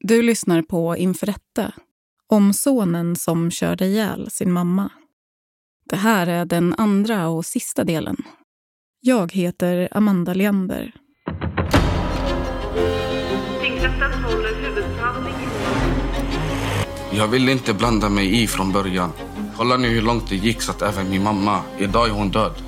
Du 0.00 0.22
lyssnar 0.22 0.62
på 0.62 0.96
Inför 0.96 1.26
rätta 1.26 1.72
om 2.26 2.52
sonen 2.52 3.16
som 3.16 3.50
körde 3.50 3.84
ihjäl 3.86 4.30
sin 4.30 4.52
mamma. 4.52 4.90
Det 5.90 5.96
här 5.96 6.26
är 6.26 6.44
den 6.44 6.74
andra 6.78 7.28
och 7.28 7.46
sista 7.46 7.84
delen. 7.84 8.16
Jag 9.00 9.32
heter 9.32 9.88
Amanda 9.90 10.34
Leander. 10.34 10.92
Tingsrätten 13.62 14.12
håller 14.24 14.54
huvudförhandling 14.54 15.34
Jag 17.12 17.28
ville 17.28 17.52
inte 17.52 17.74
blanda 17.74 18.08
mig 18.08 18.42
i 18.42 18.46
från 18.46 18.72
början. 18.72 19.12
Kolla 19.56 19.76
nu 19.76 19.88
hur 19.88 20.02
långt 20.02 20.28
det 20.28 20.36
gick 20.36 20.62
så 20.62 20.70
att 20.70 20.82
även 20.82 21.10
min 21.10 21.22
mamma, 21.22 21.62
idag 21.78 22.08
är 22.08 22.12
hon 22.12 22.30
död. 22.30 22.62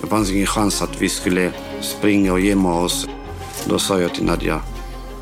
Det 0.00 0.06
fanns 0.06 0.30
ingen 0.30 0.46
chans 0.46 0.82
att 0.82 1.02
vi 1.02 1.08
skulle 1.08 1.52
springa 1.80 2.32
och 2.32 2.40
gömma 2.40 2.80
oss. 2.80 3.08
Då 3.68 3.78
sa 3.78 4.00
jag 4.00 4.14
till 4.14 4.24
Nadja, 4.24 4.60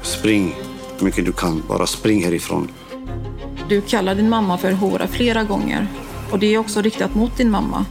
spring 0.03 0.55
mycket 1.05 1.25
du 1.25 1.33
kan, 1.33 1.63
bara 1.69 1.87
spring 1.87 2.25
härifrån. 2.25 2.71
Du 3.69 3.81
kallar 3.81 4.15
din 4.15 4.29
mamma 4.29 4.59
för 4.59 4.73
hora 4.73 5.07
flera 5.09 5.43
gånger. 5.45 5.87
Och 6.31 6.39
det 6.39 6.55
är 6.55 6.59
också 6.59 6.83
riktat 6.83 7.15
mot 7.15 7.37
din 7.37 7.51
mamma. 7.51 7.85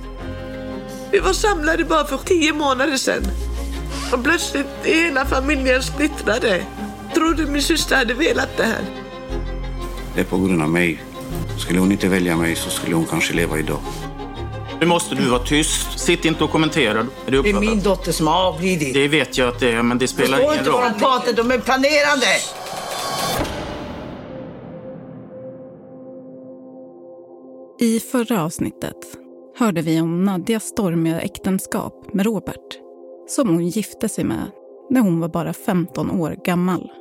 Vi 1.12 1.20
var 1.20 1.34
samlade 1.34 1.84
bara 1.86 2.06
för 2.06 2.18
tio 2.18 2.54
månader 2.54 2.98
sedan. 2.98 3.24
Och 4.14 4.24
plötsligt 4.24 4.66
är 4.84 4.96
hela 5.06 5.26
familjen 5.26 5.84
splittrade. 5.84 6.64
Trodde 7.14 7.46
min 7.46 7.62
syster 7.62 7.96
hade 7.96 8.14
velat 8.14 8.58
det 8.58 8.64
här. 8.64 8.82
Det 10.16 10.22
är 10.22 10.26
på 10.26 10.38
grund 10.38 10.62
av 10.62 10.70
mig. 10.70 11.04
Skulle 11.58 11.80
hon 11.80 11.92
inte 11.92 12.08
välja 12.08 12.38
mig 12.38 12.56
så 12.56 12.70
skulle 12.70 12.96
hon 12.96 13.06
kanske 13.06 13.34
leva 13.34 13.60
idag. 13.60 13.80
Nu 14.80 14.86
måste 14.86 15.16
du 15.16 15.30
vara 15.30 15.44
tyst. 15.44 16.00
Sitt 16.00 16.26
inte 16.26 16.44
och 16.44 16.52
kommentera. 16.52 17.00
Är 17.28 17.32
du 17.32 17.42
Det 17.42 17.50
är 17.50 17.54
min 17.54 17.82
dotter 17.84 18.12
som 18.12 18.28
har 18.28 18.36
avlidit. 18.48 18.94
Det 18.94 19.08
vet 19.08 19.38
jag 19.38 19.48
att 19.50 19.60
det 19.60 19.72
är, 19.72 19.82
men 19.84 19.98
det 19.98 20.08
spelar 20.08 20.38
Förstår 20.38 20.54
ingen 20.54 20.60
inte 20.60 20.72
vad 20.72 20.84
roll. 20.84 20.92
de 20.94 21.00
pratar, 21.00 21.34
de 21.34 21.52
är 21.52 21.58
planerande. 21.60 22.26
I 27.84 28.00
förra 28.00 28.44
avsnittet 28.44 29.18
hörde 29.56 29.82
vi 29.82 30.02
om 30.02 30.24
Nadjas 30.24 30.64
stormiga 30.64 31.22
äktenskap 31.22 32.14
med 32.14 32.26
Robert 32.26 32.80
som 33.28 33.50
hon 33.50 33.68
gifte 33.68 34.10
sig 34.10 34.24
med 34.24 34.52
när 34.90 35.02
hon 35.02 35.20
var 35.20 35.28
bara 35.30 35.54
15 35.54 36.12
år 36.12 36.38
gammal. 36.46 36.92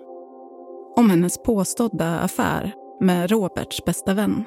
Om 0.97 1.11
hennes 1.11 1.43
påstådda 1.43 2.19
affär 2.19 2.73
med 3.01 3.31
Roberts 3.31 3.85
bästa 3.85 4.15
vän 4.15 4.45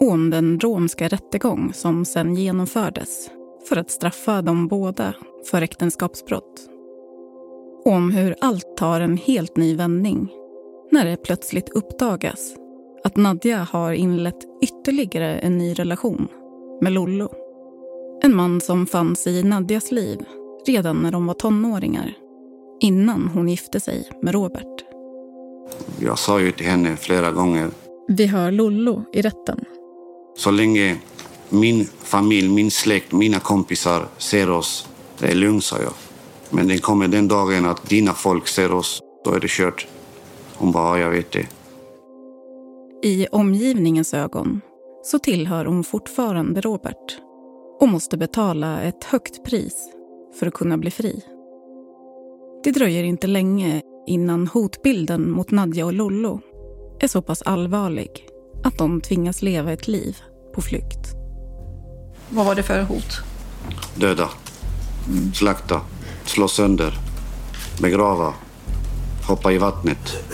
och 0.00 0.10
om 0.10 0.30
den 0.30 0.60
romska 0.60 1.08
rättegång 1.08 1.72
som 1.74 2.04
sen 2.04 2.34
genomfördes 2.34 3.30
för 3.68 3.76
att 3.76 3.90
straffa 3.90 4.42
dem 4.42 4.68
båda 4.68 5.14
för 5.50 5.62
äktenskapsbrott. 5.62 6.68
Och 7.84 7.92
om 7.92 8.10
hur 8.10 8.34
allt 8.40 8.76
tar 8.76 9.00
en 9.00 9.16
helt 9.16 9.56
ny 9.56 9.76
vändning 9.76 10.28
när 10.90 11.04
det 11.04 11.16
plötsligt 11.16 11.68
uppdagas 11.68 12.59
att 13.04 13.16
Nadja 13.16 13.66
har 13.72 13.92
inlett 13.92 14.44
ytterligare 14.62 15.38
en 15.38 15.58
ny 15.58 15.74
relation 15.74 16.28
med 16.82 16.92
Lollo. 16.92 17.32
En 18.22 18.36
man 18.36 18.60
som 18.60 18.86
fanns 18.86 19.26
i 19.26 19.42
Nadjas 19.42 19.90
liv 19.92 20.18
redan 20.66 20.96
när 20.96 21.12
de 21.12 21.26
var 21.26 21.34
tonåringar 21.34 22.14
innan 22.80 23.30
hon 23.34 23.48
gifte 23.48 23.80
sig 23.80 24.08
med 24.22 24.34
Robert. 24.34 24.84
Jag 26.00 26.18
sa 26.18 26.40
ju 26.40 26.52
till 26.52 26.66
henne 26.66 26.96
flera 26.96 27.30
gånger, 27.30 27.70
Vi 28.08 28.26
hör 28.26 28.50
Lollo 28.50 29.02
i 29.12 29.22
rätten. 29.22 29.64
så 30.36 30.50
länge 30.50 30.96
min 31.48 31.84
familj, 31.98 32.48
min 32.48 32.70
släkt, 32.70 33.12
mina 33.12 33.38
kompisar 33.40 34.06
ser 34.18 34.50
oss, 34.50 34.88
det 35.18 35.26
är 35.30 35.34
lugnt, 35.34 35.64
sa 35.64 35.76
jag. 35.82 35.92
Men 36.50 36.68
den 36.68 36.78
kommer 36.78 37.08
den 37.08 37.28
dagen 37.28 37.66
att 37.66 37.88
dina 37.88 38.12
folk 38.14 38.48
ser 38.48 38.72
oss, 38.72 39.00
då 39.24 39.32
är 39.32 39.40
det 39.40 39.50
kört. 39.50 39.86
Hon 40.56 40.72
bara, 40.72 40.98
ja, 40.98 41.04
jag 41.04 41.10
vet 41.10 41.32
det. 41.32 41.46
I 43.02 43.26
omgivningens 43.32 44.14
ögon 44.14 44.60
så 45.02 45.18
tillhör 45.18 45.64
hon 45.64 45.84
fortfarande 45.84 46.60
Robert 46.60 47.18
och 47.80 47.88
måste 47.88 48.16
betala 48.16 48.82
ett 48.82 49.04
högt 49.04 49.44
pris 49.44 49.74
för 50.38 50.46
att 50.46 50.54
kunna 50.54 50.78
bli 50.78 50.90
fri. 50.90 51.24
Det 52.64 52.70
dröjer 52.70 53.04
inte 53.04 53.26
länge 53.26 53.82
innan 54.06 54.46
hotbilden 54.46 55.30
mot 55.30 55.50
Nadja 55.50 55.86
och 55.86 55.92
Lollo 55.92 56.40
är 57.00 57.08
så 57.08 57.22
pass 57.22 57.42
allvarlig 57.42 58.28
att 58.64 58.78
de 58.78 59.00
tvingas 59.00 59.42
leva 59.42 59.72
ett 59.72 59.88
liv 59.88 60.16
på 60.54 60.60
flykt. 60.60 61.14
Vad 62.30 62.46
var 62.46 62.54
det 62.54 62.62
för 62.62 62.82
hot? 62.82 63.18
Döda, 63.94 64.28
slakta, 65.34 65.80
slå 66.24 66.48
sönder, 66.48 66.94
begrava, 67.82 68.34
hoppa 69.28 69.52
i 69.52 69.58
vattnet, 69.58 70.24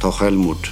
ta 0.00 0.12
självmord. 0.12 0.68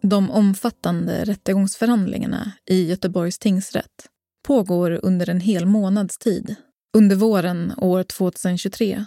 De 0.00 0.30
omfattande 0.30 1.24
rättegångsförhandlingarna 1.24 2.52
i 2.66 2.84
Göteborgs 2.88 3.38
tingsrätt 3.38 4.08
pågår 4.46 5.00
under 5.02 5.30
en 5.30 5.40
hel 5.40 5.66
månads 5.66 6.18
tid, 6.18 6.54
under 6.96 7.16
våren 7.16 7.72
år 7.76 8.02
2023. 8.02 9.04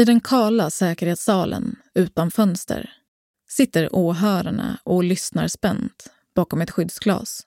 I 0.00 0.04
den 0.04 0.20
kala 0.20 0.70
säkerhetssalen 0.70 1.76
utan 1.94 2.30
fönster 2.30 2.90
sitter 3.48 3.94
åhörarna 3.94 4.78
och 4.84 5.04
lyssnar 5.04 5.48
spänt 5.48 6.10
bakom 6.34 6.60
ett 6.60 6.70
skyddsglas. 6.70 7.46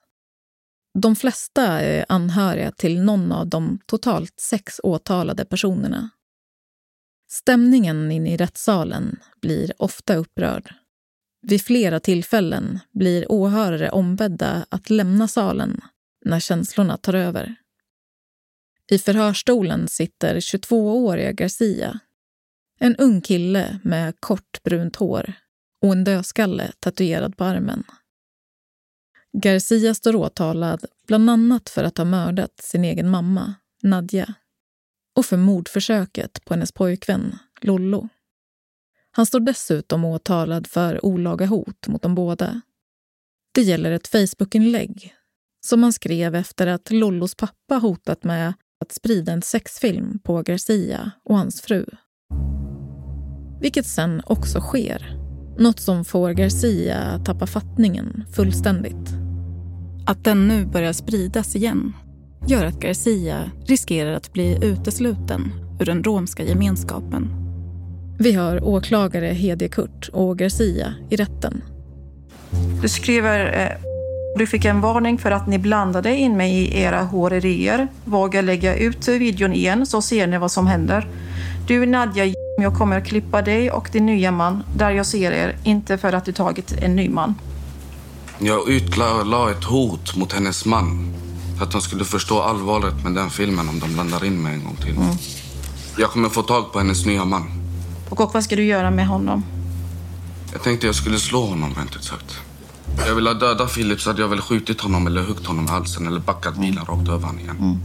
De 0.98 1.16
flesta 1.16 1.62
är 1.62 2.04
anhöriga 2.08 2.72
till 2.72 3.02
någon 3.02 3.32
av 3.32 3.46
de 3.46 3.78
totalt 3.86 4.40
sex 4.40 4.80
åtalade 4.82 5.44
personerna. 5.44 6.10
Stämningen 7.30 8.12
inne 8.12 8.32
i 8.32 8.36
rättssalen 8.36 9.18
blir 9.40 9.72
ofta 9.78 10.14
upprörd. 10.14 10.74
Vid 11.42 11.62
flera 11.62 12.00
tillfällen 12.00 12.78
blir 12.92 13.32
åhörare 13.32 13.90
ombedda 13.90 14.66
att 14.68 14.90
lämna 14.90 15.28
salen 15.28 15.80
när 16.24 16.40
känslorna 16.40 16.96
tar 16.96 17.14
över. 17.14 17.54
I 18.90 18.98
förhörstolen 18.98 19.88
sitter 19.88 20.36
22-åriga 20.36 21.32
Garcia. 21.32 21.98
En 22.78 22.96
ung 22.96 23.20
kille 23.20 23.78
med 23.84 24.20
kort 24.20 24.62
brunt 24.62 24.96
hår 24.96 25.32
och 25.80 25.92
en 25.92 26.04
dödskalle 26.04 26.72
tatuerad 26.80 27.36
på 27.36 27.44
armen. 27.44 27.84
Garcia 29.32 29.94
står 29.94 30.16
åtalad 30.16 30.84
bland 31.06 31.30
annat 31.30 31.70
för 31.70 31.84
att 31.84 31.98
ha 31.98 32.04
mördat 32.04 32.60
sin 32.60 32.84
egen 32.84 33.10
mamma, 33.10 33.54
Nadja, 33.82 34.34
och 35.16 35.26
för 35.26 35.36
mordförsöket 35.36 36.44
på 36.44 36.54
hennes 36.54 36.72
pojkvän, 36.72 37.38
Lollo. 37.60 38.08
Han 39.12 39.26
står 39.26 39.40
dessutom 39.40 40.04
åtalad 40.04 40.66
för 40.66 41.04
olaga 41.04 41.46
hot 41.46 41.88
mot 41.88 42.02
de 42.02 42.14
båda. 42.14 42.60
Det 43.54 43.62
gäller 43.62 43.92
ett 43.92 44.08
Facebookinlägg 44.08 45.14
som 45.66 45.82
han 45.82 45.92
skrev 45.92 46.34
efter 46.34 46.66
att 46.66 46.90
Lollos 46.90 47.34
pappa 47.34 47.74
hotat 47.74 48.24
med 48.24 48.54
att 48.80 48.92
sprida 48.92 49.32
en 49.32 49.42
sexfilm 49.42 50.18
på 50.18 50.42
Garcia 50.42 51.10
och 51.24 51.38
hans 51.38 51.60
fru. 51.60 51.86
Vilket 53.60 53.86
sen 53.86 54.22
också 54.26 54.60
sker. 54.60 55.18
Något 55.58 55.80
som 55.80 56.04
får 56.04 56.30
Garcia 56.30 56.98
att 56.98 57.24
tappa 57.24 57.46
fattningen 57.46 58.24
fullständigt. 58.36 59.08
Att 60.06 60.24
den 60.24 60.48
nu 60.48 60.66
börjar 60.66 60.92
spridas 60.92 61.56
igen 61.56 61.92
gör 62.48 62.64
att 62.64 62.80
Garcia 62.80 63.50
riskerar 63.66 64.12
att 64.12 64.32
bli 64.32 64.58
utesluten 64.62 65.52
ur 65.80 65.86
den 65.86 66.04
romska 66.04 66.44
gemenskapen. 66.44 67.41
Vi 68.18 68.32
hör 68.32 68.64
åklagare 68.64 69.26
Hede 69.26 69.68
Kurt 69.68 70.08
och 70.12 70.38
Garcia 70.38 70.94
i 71.10 71.16
rätten. 71.16 71.62
Du 72.82 72.88
skriver 72.88 73.60
eh, 73.60 73.92
du 74.36 74.46
fick 74.46 74.64
en 74.64 74.80
varning 74.80 75.18
för 75.18 75.30
att 75.30 75.46
ni 75.46 75.58
blandade 75.58 76.16
in 76.16 76.36
mig 76.36 76.52
i 76.52 76.80
era 76.80 77.02
hårerier. 77.02 77.88
Våga 78.04 78.42
lägga 78.42 78.76
ut 78.76 79.08
videon 79.08 79.52
igen 79.52 79.86
så 79.86 80.02
ser 80.02 80.26
ni 80.26 80.38
vad 80.38 80.50
som 80.50 80.66
händer. 80.66 81.08
Du 81.66 81.86
Nadja, 81.86 82.34
jag 82.58 82.74
kommer 82.74 82.98
att 82.98 83.06
klippa 83.06 83.42
dig 83.42 83.70
och 83.70 83.88
din 83.92 84.06
nya 84.06 84.30
man 84.30 84.62
där 84.76 84.90
jag 84.90 85.06
ser 85.06 85.32
er, 85.32 85.56
inte 85.64 85.98
för 85.98 86.12
att 86.12 86.24
du 86.24 86.32
tagit 86.32 86.72
en 86.72 86.96
ny 86.96 87.08
man. 87.08 87.34
Jag 88.38 88.68
utlade 88.68 89.50
ett 89.50 89.64
hot 89.64 90.16
mot 90.16 90.32
hennes 90.32 90.64
man. 90.64 91.14
För 91.58 91.64
att 91.64 91.72
hon 91.72 91.82
skulle 91.82 92.04
förstå 92.04 92.40
allvaret 92.40 93.04
med 93.04 93.14
den 93.14 93.30
filmen 93.30 93.68
om 93.68 93.80
de 93.80 93.92
blandar 93.94 94.24
in 94.24 94.42
mig 94.42 94.54
en 94.54 94.64
gång 94.64 94.76
till. 94.76 94.94
Jag 95.98 96.10
kommer 96.10 96.28
få 96.28 96.42
tag 96.42 96.72
på 96.72 96.78
hennes 96.78 97.06
nya 97.06 97.24
man. 97.24 97.61
Och, 98.12 98.20
och 98.20 98.34
vad 98.34 98.44
ska 98.44 98.56
du 98.56 98.64
göra 98.64 98.90
med 98.90 99.06
honom? 99.06 99.44
Jag 100.52 100.62
tänkte 100.62 100.86
jag 100.86 100.94
skulle 100.94 101.18
slå 101.18 101.46
honom 101.46 101.74
rent 101.74 101.96
ut 101.96 102.04
sagt. 102.04 102.40
Jag 103.06 103.14
ville 103.14 103.34
döda 103.34 103.66
Filip 103.66 104.00
så 104.00 104.10
hade 104.10 104.22
jag 104.22 104.28
väl 104.28 104.40
skjutit 104.40 104.80
honom 104.80 105.06
eller 105.06 105.22
huggit 105.22 105.46
honom 105.46 105.64
i 105.64 105.68
halsen 105.68 106.06
eller 106.06 106.20
backat 106.20 106.56
bilen 106.56 106.84
rakt 106.84 107.08
över 107.08 107.26
honom 107.26 107.40
igen. 107.40 107.80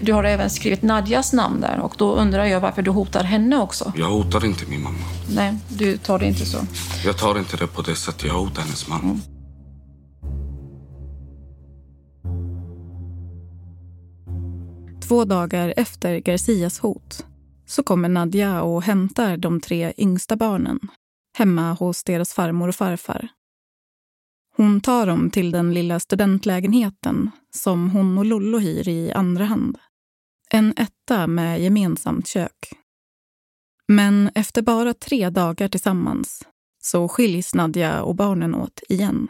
Du 0.00 0.12
har 0.12 0.24
även 0.24 0.50
skrivit 0.50 0.82
Nadjas 0.82 1.32
namn 1.32 1.60
där 1.60 1.80
och 1.80 1.94
då 1.98 2.14
undrar 2.14 2.44
jag 2.44 2.60
varför 2.60 2.82
du 2.82 2.90
hotar 2.90 3.24
henne 3.24 3.58
också. 3.58 3.92
Jag 3.96 4.10
hotar 4.10 4.44
inte 4.44 4.66
min 4.66 4.82
mamma. 4.82 4.98
Nej, 5.34 5.58
du 5.68 5.96
tar 5.96 6.18
det 6.18 6.26
inte 6.26 6.46
så. 6.46 6.58
Jag 7.04 7.16
tar 7.18 7.38
inte 7.38 7.56
det 7.56 7.66
på 7.66 7.82
det 7.82 7.94
sättet. 7.94 8.24
Jag 8.24 8.34
hotar 8.34 8.62
hennes 8.62 8.88
man. 8.88 9.22
Två 15.08 15.24
dagar 15.24 15.74
efter 15.76 16.16
Garcias 16.18 16.78
hot 16.78 17.24
så 17.70 17.82
kommer 17.82 18.08
Nadja 18.08 18.62
och 18.62 18.82
hämtar 18.82 19.36
de 19.36 19.60
tre 19.60 19.92
yngsta 19.96 20.36
barnen 20.36 20.80
hemma 21.38 21.72
hos 21.72 22.04
deras 22.04 22.32
farmor 22.32 22.68
och 22.68 22.74
farfar. 22.74 23.28
Hon 24.56 24.80
tar 24.80 25.06
dem 25.06 25.30
till 25.30 25.50
den 25.50 25.74
lilla 25.74 26.00
studentlägenheten 26.00 27.30
som 27.54 27.90
hon 27.90 28.18
och 28.18 28.24
Lollo 28.24 28.58
hyr 28.58 28.88
i 28.88 29.12
andra 29.12 29.44
hand. 29.44 29.78
En 30.50 30.74
etta 30.76 31.26
med 31.26 31.60
gemensamt 31.60 32.26
kök. 32.26 32.72
Men 33.88 34.30
efter 34.34 34.62
bara 34.62 34.94
tre 34.94 35.30
dagar 35.30 35.68
tillsammans 35.68 36.42
så 36.82 37.08
skiljs 37.08 37.54
Nadja 37.54 38.02
och 38.02 38.14
barnen 38.14 38.54
åt 38.54 38.82
igen. 38.88 39.28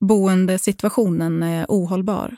Boendesituationen 0.00 1.42
är 1.42 1.66
ohållbar 1.68 2.36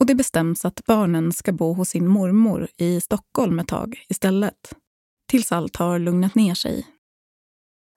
och 0.00 0.06
det 0.06 0.14
bestäms 0.14 0.64
att 0.64 0.84
barnen 0.86 1.32
ska 1.32 1.52
bo 1.52 1.72
hos 1.72 1.88
sin 1.88 2.06
mormor 2.06 2.68
i 2.76 3.00
Stockholm 3.00 3.58
ett 3.58 3.68
tag 3.68 4.04
istället, 4.08 4.74
tills 5.30 5.52
allt 5.52 5.76
har 5.76 5.98
lugnat 5.98 6.34
ner 6.34 6.54
sig. 6.54 6.86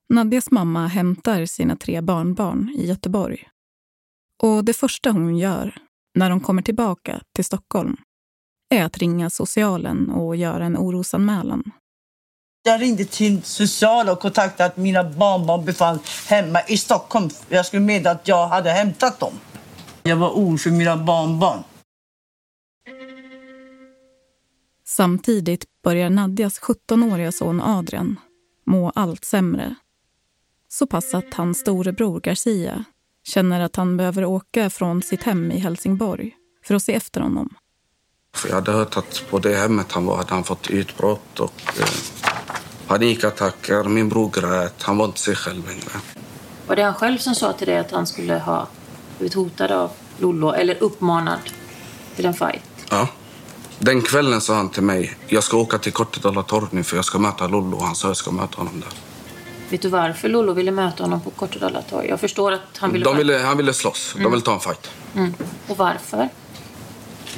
Nadjas 0.09 0.51
mamma 0.51 0.87
hämtar 0.87 1.45
sina 1.45 1.75
tre 1.75 2.01
barnbarn 2.01 2.75
i 2.77 2.87
Göteborg. 2.87 3.47
Och 4.43 4.65
det 4.65 4.73
första 4.73 5.11
hon 5.11 5.37
gör 5.37 5.77
när 6.15 6.29
de 6.29 6.39
kommer 6.39 6.61
tillbaka 6.61 7.21
till 7.35 7.45
Stockholm 7.45 7.97
är 8.69 8.83
att 8.83 8.97
ringa 8.97 9.29
socialen 9.29 10.09
och 10.09 10.35
göra 10.35 10.65
en 10.65 10.77
orosanmälan. 10.77 11.71
Jag 12.63 12.81
ringde 12.81 13.05
till 13.05 13.43
socialen 13.43 14.13
och 14.13 14.19
kontaktade 14.19 14.69
att 14.69 14.77
mina 14.77 15.03
barnbarn 15.03 15.65
befann 15.65 15.99
hemma 16.29 16.61
i 16.67 16.77
Stockholm. 16.77 17.29
Jag 17.49 17.65
skulle 17.65 17.81
meddela 17.81 18.11
att 18.11 18.27
jag 18.27 18.47
hade 18.47 18.69
hämtat 18.71 19.19
dem. 19.19 19.33
Jag 20.03 20.15
var 20.15 20.29
orolig 20.29 20.61
för 20.61 20.69
mina 20.69 20.97
barnbarn. 20.97 21.63
Samtidigt 24.91 25.65
börjar 25.83 26.09
Nadjas 26.09 26.59
17-åriga 26.59 27.31
son 27.31 27.61
Adrian 27.61 28.19
må 28.65 28.89
allt 28.89 29.25
sämre. 29.25 29.75
Så 30.69 30.87
pass 30.87 31.13
att 31.13 31.33
hans 31.33 31.59
storebror 31.59 32.21
Garcia 32.21 32.85
känner 33.23 33.59
att 33.59 33.75
han 33.75 33.97
behöver 33.97 34.25
åka 34.25 34.69
från 34.69 35.01
sitt 35.01 35.23
hem 35.23 35.51
i 35.51 35.59
Helsingborg 35.59 36.35
för 36.63 36.75
att 36.75 36.83
se 36.83 36.93
efter 36.93 37.21
honom. 37.21 37.49
Jag 38.47 38.55
hade 38.55 38.71
hört 38.71 38.97
att 38.97 39.23
på 39.29 39.39
det 39.39 39.55
hemmet 39.55 39.91
han 39.91 40.05
var 40.05 40.17
hade 40.17 40.33
han 40.33 40.43
fått 40.43 40.69
utbrott 40.69 41.39
och 41.39 41.79
eh, 41.79 41.85
panikattacker. 42.87 43.83
Min 43.83 44.09
bror 44.09 44.29
grät. 44.29 44.83
Han 44.83 44.97
var 44.97 45.05
inte 45.05 45.19
sig 45.19 45.35
själv 45.35 45.67
längre. 45.67 46.01
Var 46.67 46.75
det 46.75 46.83
han 46.83 46.93
själv 46.93 47.17
som 47.17 47.35
sa 47.35 47.53
till 47.53 47.67
dig 47.67 47.77
att 47.77 47.91
han 47.91 48.07
skulle 48.07 48.39
ha 48.39 48.67
blivit 49.17 49.33
hotad 49.33 49.71
av 49.71 49.91
Lollo 50.17 50.51
eller 50.51 50.83
uppmanad 50.83 51.39
till 52.15 52.25
en 52.25 52.33
fight? 52.33 52.85
Ja. 52.89 53.07
Den 53.83 54.01
kvällen 54.01 54.41
sa 54.41 54.55
han 54.55 54.69
till 54.69 54.83
mig, 54.83 55.17
jag 55.27 55.43
ska 55.43 55.57
åka 55.57 55.77
till 55.77 55.91
Kortedala 55.91 56.43
torg 56.43 56.67
nu 56.71 56.83
för 56.83 56.95
jag 56.95 57.05
ska 57.05 57.19
möta 57.19 57.47
Lollo. 57.47 57.79
Han 57.79 57.95
sa 57.95 58.07
jag 58.07 58.17
ska 58.17 58.31
möta 58.31 58.57
honom 58.57 58.79
där. 58.79 58.89
Vet 59.69 59.81
du 59.81 59.89
varför 59.89 60.29
Lollo 60.29 60.53
ville 60.53 60.71
möta 60.71 61.03
honom 61.03 61.21
på 61.21 61.29
Kortedala 61.29 61.81
torg? 61.81 62.07
Jag 62.07 62.19
förstår 62.19 62.51
att 62.51 62.77
han 62.77 62.93
ville... 62.93 63.05
De 63.05 63.17
ville 63.17 63.37
han 63.37 63.57
ville 63.57 63.73
slåss. 63.73 64.15
De 64.17 64.31
ville 64.31 64.41
ta 64.41 64.53
en 64.53 64.59
fight. 64.59 64.91
Mm. 65.15 65.33
Och 65.67 65.77
varför? 65.77 66.29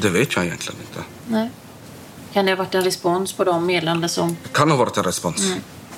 Det 0.01 0.09
vet 0.09 0.35
jag 0.35 0.45
egentligen 0.45 0.79
inte. 0.81 1.03
Nej. 1.27 1.49
Kan 2.33 2.45
det 2.45 2.51
ha 2.51 2.57
varit 2.57 2.75
en 2.75 2.83
respons 2.83 3.33
på 3.33 3.43
de 3.43 3.65
meddelanden 3.65 4.09
som... 4.09 4.37
Det 4.43 4.53
kan 4.53 4.71
ha 4.71 4.77
varit 4.77 4.97
en 4.97 5.03
respons 5.03 5.53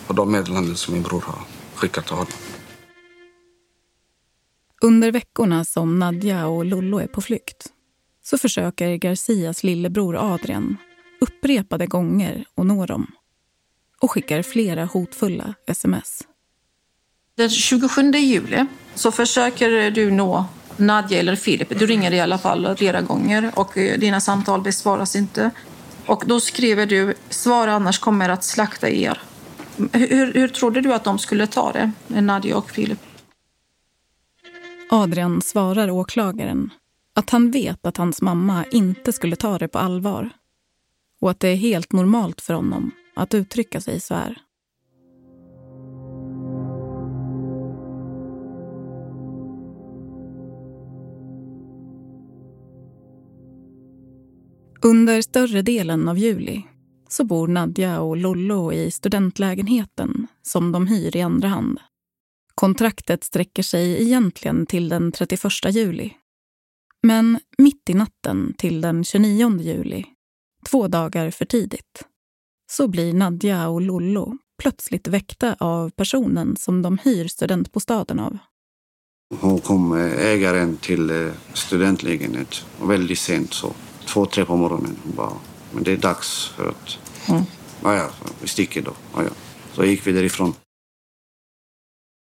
på 0.08 0.14
de 0.14 0.32
meddelanden 0.32 0.76
som 0.76 0.94
min 0.94 1.04
bror 1.04 1.24
har 1.28 1.40
skickat 1.76 2.06
till 2.06 2.16
honom. 2.16 2.34
Under 4.82 5.12
veckorna 5.12 5.66
som 5.66 6.00
Nadja 6.00 6.48
och 6.48 6.66
Lollo 6.66 7.00
är 7.00 7.08
på 7.08 7.22
flykt 7.22 7.72
så 8.26 8.38
försöker 8.38 8.96
Garcias 8.96 9.64
lillebror 9.64 10.34
Adrian 10.34 10.78
upprepade 11.20 11.88
gånger 11.88 12.46
att 12.56 12.66
nå 12.66 12.86
dem 12.86 13.12
och 14.02 14.12
skickar 14.12 14.42
flera 14.42 14.86
hotfulla 14.86 15.54
sms. 15.68 16.22
Den 17.38 17.50
27 17.50 18.12
juli 18.12 18.66
så 18.96 19.12
försöker 19.12 19.92
du 19.92 20.12
nå 20.12 20.46
Nadja 20.78 21.20
eller 21.20 21.36
Filip. 21.36 21.80
Du 21.80 21.86
ringer 21.86 22.14
i 22.14 22.20
alla 22.20 22.38
fall 22.38 22.76
flera 22.78 23.02
gånger 23.02 23.52
och 23.56 23.78
eh, 23.78 24.00
dina 24.00 24.22
samtal 24.22 24.62
besvaras 24.62 25.16
inte. 25.16 25.52
Och 26.06 26.24
då 26.26 26.40
skriver 26.40 26.86
du 26.86 27.14
“Svara 27.30 27.74
annars 27.74 28.00
kommer 28.00 28.30
att 28.30 28.44
slakta 28.44 28.90
er”. 28.90 29.22
Hur, 29.92 30.34
hur 30.34 30.48
trodde 30.48 30.82
du 30.82 30.94
att 30.94 31.04
de 31.04 31.20
skulle 31.20 31.48
ta 31.48 31.72
det, 31.72 31.92
Nadja 32.22 32.58
och 32.58 32.72
Filip? 32.72 33.00
Adrian 34.90 35.42
svarar 35.42 35.90
åklagaren 35.92 36.70
att 37.16 37.30
han 37.30 37.52
vet 37.52 37.86
att 37.86 37.98
hans 37.98 38.22
mamma 38.22 38.66
inte 38.72 39.14
skulle 39.14 39.36
ta 39.36 39.58
det 39.58 39.68
på 39.68 39.80
allvar 39.80 40.30
och 41.22 41.32
att 41.32 41.40
det 41.40 41.48
är 41.48 41.56
helt 41.56 41.92
normalt 41.92 42.42
för 42.42 42.54
honom 42.54 42.92
att 43.16 43.34
uttrycka 43.34 43.82
sig 43.82 44.00
så 44.00 44.16
här. 44.16 44.42
Under 54.82 55.22
större 55.22 55.62
delen 55.62 56.08
av 56.08 56.18
juli 56.18 56.64
så 57.10 57.24
bor 57.24 57.48
Nadja 57.48 58.00
och 58.02 58.18
Lollo 58.18 58.74
i 58.74 58.92
studentlägenheten 58.92 60.28
som 60.42 60.72
de 60.72 60.88
hyr 60.88 61.16
i 61.16 61.22
andra 61.22 61.48
hand. 61.48 61.80
Kontraktet 62.56 63.24
sträcker 63.24 63.64
sig 63.64 64.02
egentligen 64.02 64.66
till 64.66 64.90
den 64.90 65.12
31 65.12 65.42
juli. 65.72 66.12
Men 67.06 67.40
mitt 67.58 67.90
i 67.90 67.94
natten 67.94 68.54
till 68.58 68.82
den 68.82 69.04
29 69.04 69.60
juli, 69.60 70.06
två 70.70 70.88
dagar 70.88 71.32
för 71.32 71.46
tidigt, 71.46 72.04
så 72.72 72.88
blir 72.88 73.14
Nadja 73.14 73.68
och 73.68 73.82
Lollo 73.82 74.38
plötsligt 74.62 75.08
väckta 75.08 75.56
av 75.60 75.90
personen 75.90 76.56
som 76.58 76.82
de 76.82 76.98
hyr 76.98 77.28
studentbostaden 77.28 78.20
av. 78.20 78.38
Hon 79.40 79.60
kom, 79.60 79.98
eh, 79.98 80.26
ägaren 80.26 80.78
till 80.78 81.10
eh, 81.10 81.34
studentlägenhet, 81.54 82.66
väldigt 82.82 83.20
sent 83.20 83.54
så. 83.54 83.74
Två, 84.06 84.26
tre 84.26 84.46
på 84.46 84.56
morgonen. 84.56 84.96
Hon 85.04 85.16
bara, 85.16 85.34
men 85.74 85.84
det 85.84 85.92
är 85.92 85.98
dags 85.98 86.48
för 86.48 86.70
att... 86.70 87.00
Mm. 87.30 87.44
Ja, 87.84 87.96
ja, 87.96 88.10
vi 88.42 88.48
sticker 88.48 88.82
då. 88.82 88.94
Ja, 89.16 89.24
ja. 89.24 89.32
Så 89.74 89.86
gick 89.86 90.08
vi 90.08 90.12
därifrån. 90.12 90.54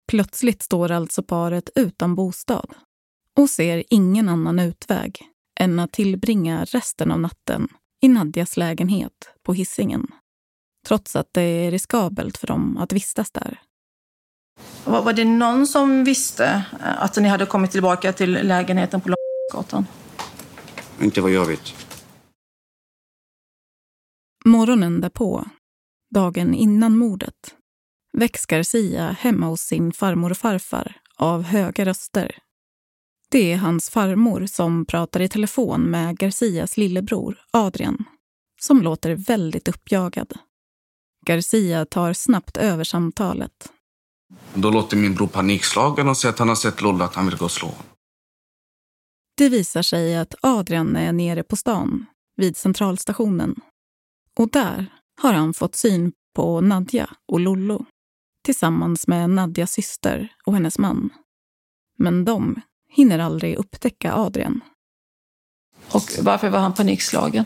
Plötsligt 0.07 0.63
står 0.63 0.91
alltså 0.91 1.23
paret 1.23 1.69
utan 1.75 2.15
bostad 2.15 2.73
och 3.37 3.49
ser 3.49 3.83
ingen 3.89 4.29
annan 4.29 4.59
utväg 4.59 5.29
än 5.59 5.79
att 5.79 5.91
tillbringa 5.91 6.65
resten 6.65 7.11
av 7.11 7.19
natten 7.19 7.67
i 8.01 8.07
Nadjas 8.07 8.57
lägenhet 8.57 9.29
på 9.43 9.53
hissingen. 9.53 10.07
Trots 10.87 11.15
att 11.15 11.29
det 11.31 11.41
är 11.41 11.71
riskabelt 11.71 12.37
för 12.37 12.47
dem 12.47 12.77
att 12.77 12.93
vistas 12.93 13.31
där. 13.31 13.61
Var 14.85 15.03
var 15.03 15.13
det 15.13 15.25
någon 15.25 15.67
som 15.67 16.03
visste 16.03 16.45
eh, 16.79 17.01
att 17.03 17.17
ni 17.17 17.27
hade 17.27 17.45
kommit 17.45 17.71
tillbaka 17.71 18.13
till 18.13 18.31
lägenheten 18.31 19.01
på 19.01 19.09
Långgatan? 19.53 19.85
Inte 21.01 21.21
vad 21.21 21.31
jag 21.31 21.45
vet. 21.45 21.73
Morgonen 24.45 25.01
därpå, 25.01 25.45
dagen 26.15 26.53
innan 26.53 26.97
mordet, 26.97 27.55
väcks 28.17 28.45
Garcia 28.45 29.11
hemma 29.19 29.45
hos 29.45 29.61
sin 29.61 29.93
farmor 29.93 30.31
och 30.31 30.37
farfar 30.37 30.95
av 31.17 31.43
höga 31.43 31.85
röster. 31.85 32.37
Det 33.33 33.51
är 33.53 33.57
hans 33.57 33.89
farmor 33.89 34.45
som 34.45 34.85
pratar 34.85 35.19
i 35.19 35.29
telefon 35.29 35.81
med 35.81 36.17
Garcias 36.17 36.77
lillebror 36.77 37.37
Adrian, 37.51 38.03
som 38.61 38.81
låter 38.81 39.15
väldigt 39.15 39.67
uppjagad. 39.67 40.33
Garcia 41.25 41.85
tar 41.85 42.13
snabbt 42.13 42.57
över 42.57 42.83
samtalet. 42.83 43.71
Då 44.53 44.69
låter 44.69 44.97
min 44.97 45.15
bror 45.15 45.27
panikslagen 45.27 46.09
och 46.09 46.17
säger 46.17 46.33
att 46.33 46.39
han 46.39 46.47
har 46.49 46.55
sett 46.55 46.81
Lollo 46.81 47.03
att 47.03 47.15
han 47.15 47.25
vill 47.25 47.37
gå 47.37 47.45
och 47.45 47.51
slå. 47.51 47.71
Det 49.37 49.49
visar 49.49 49.81
sig 49.81 50.17
att 50.17 50.35
Adrian 50.41 50.95
är 50.95 51.11
nere 51.11 51.43
på 51.43 51.55
stan, 51.55 52.05
vid 52.35 52.57
centralstationen. 52.57 53.55
Och 54.39 54.49
där 54.49 54.85
har 55.21 55.33
han 55.33 55.53
fått 55.53 55.75
syn 55.75 56.11
på 56.35 56.61
Nadja 56.61 57.09
och 57.31 57.39
Lollo 57.39 57.85
tillsammans 58.45 59.07
med 59.07 59.29
Nadjas 59.29 59.71
syster 59.71 60.33
och 60.45 60.53
hennes 60.53 60.79
man. 60.79 61.09
Men 61.97 62.25
de 62.25 62.61
hinner 62.93 63.19
aldrig 63.19 63.55
upptäcka 63.55 64.13
Adrian. 64.13 64.61
Och 65.89 66.11
varför 66.19 66.49
var 66.49 66.59
han 66.59 66.73
panikslagen? 66.73 67.45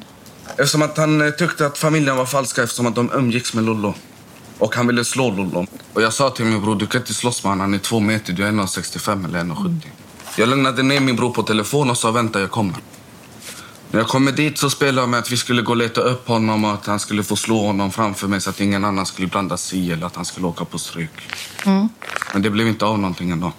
Eftersom 0.49 0.81
att 0.81 0.97
han 0.97 1.21
eh, 1.21 1.31
tyckte 1.31 1.65
att 1.65 1.77
familjen 1.77 2.17
var 2.17 2.25
falska 2.25 2.63
eftersom 2.63 2.85
att 2.85 2.95
de 2.95 3.11
umgicks 3.13 3.53
med 3.53 3.63
Lollo. 3.63 3.93
Och 4.59 4.75
han 4.75 4.87
ville 4.87 5.05
slå 5.05 5.31
Lollo. 5.31 5.65
Och 5.93 6.01
jag 6.01 6.13
sa 6.13 6.29
till 6.29 6.45
min 6.45 6.61
bror, 6.61 6.75
du 6.75 6.87
kan 6.87 7.01
inte 7.01 7.13
slåss 7.13 7.43
med 7.43 7.51
honom. 7.51 7.61
Han 7.61 7.73
är 7.73 7.77
två 7.77 7.99
meter, 7.99 8.33
du 8.33 8.43
är 8.43 8.51
1,65 8.51 9.25
eller 9.25 9.39
1,70. 9.39 9.81
Jag 10.37 10.49
lämnade 10.49 10.83
ner 10.83 10.99
min 10.99 11.15
bror 11.15 11.31
på 11.31 11.43
telefon 11.43 11.89
och 11.89 11.97
sa 11.97 12.11
vänta, 12.11 12.39
jag 12.39 12.51
kommer. 12.51 12.75
När 13.91 13.99
jag 13.99 14.07
kommer 14.07 14.31
dit 14.31 14.57
så 14.57 14.69
spelade 14.69 15.01
jag 15.01 15.09
med 15.09 15.19
att 15.19 15.31
vi 15.31 15.37
skulle 15.37 15.61
gå 15.61 15.71
och 15.71 15.77
leta 15.77 16.01
upp 16.01 16.27
honom 16.27 16.65
och 16.65 16.73
att 16.73 16.85
han 16.85 16.99
skulle 16.99 17.23
få 17.23 17.35
slå 17.35 17.65
honom 17.65 17.91
framför 17.91 18.27
mig 18.27 18.41
så 18.41 18.49
att 18.49 18.61
ingen 18.61 18.85
annan 18.85 19.05
skulle 19.05 19.27
blanda 19.27 19.57
sig 19.57 19.79
i 19.79 19.91
eller 19.91 20.05
att 20.07 20.15
han 20.15 20.25
skulle 20.25 20.47
åka 20.47 20.65
på 20.65 20.77
stryk. 20.77 21.09
Men 22.33 22.41
det 22.41 22.49
blev 22.49 22.67
inte 22.67 22.85
av 22.85 22.99
någonting 22.99 23.31
ändå. 23.31 23.51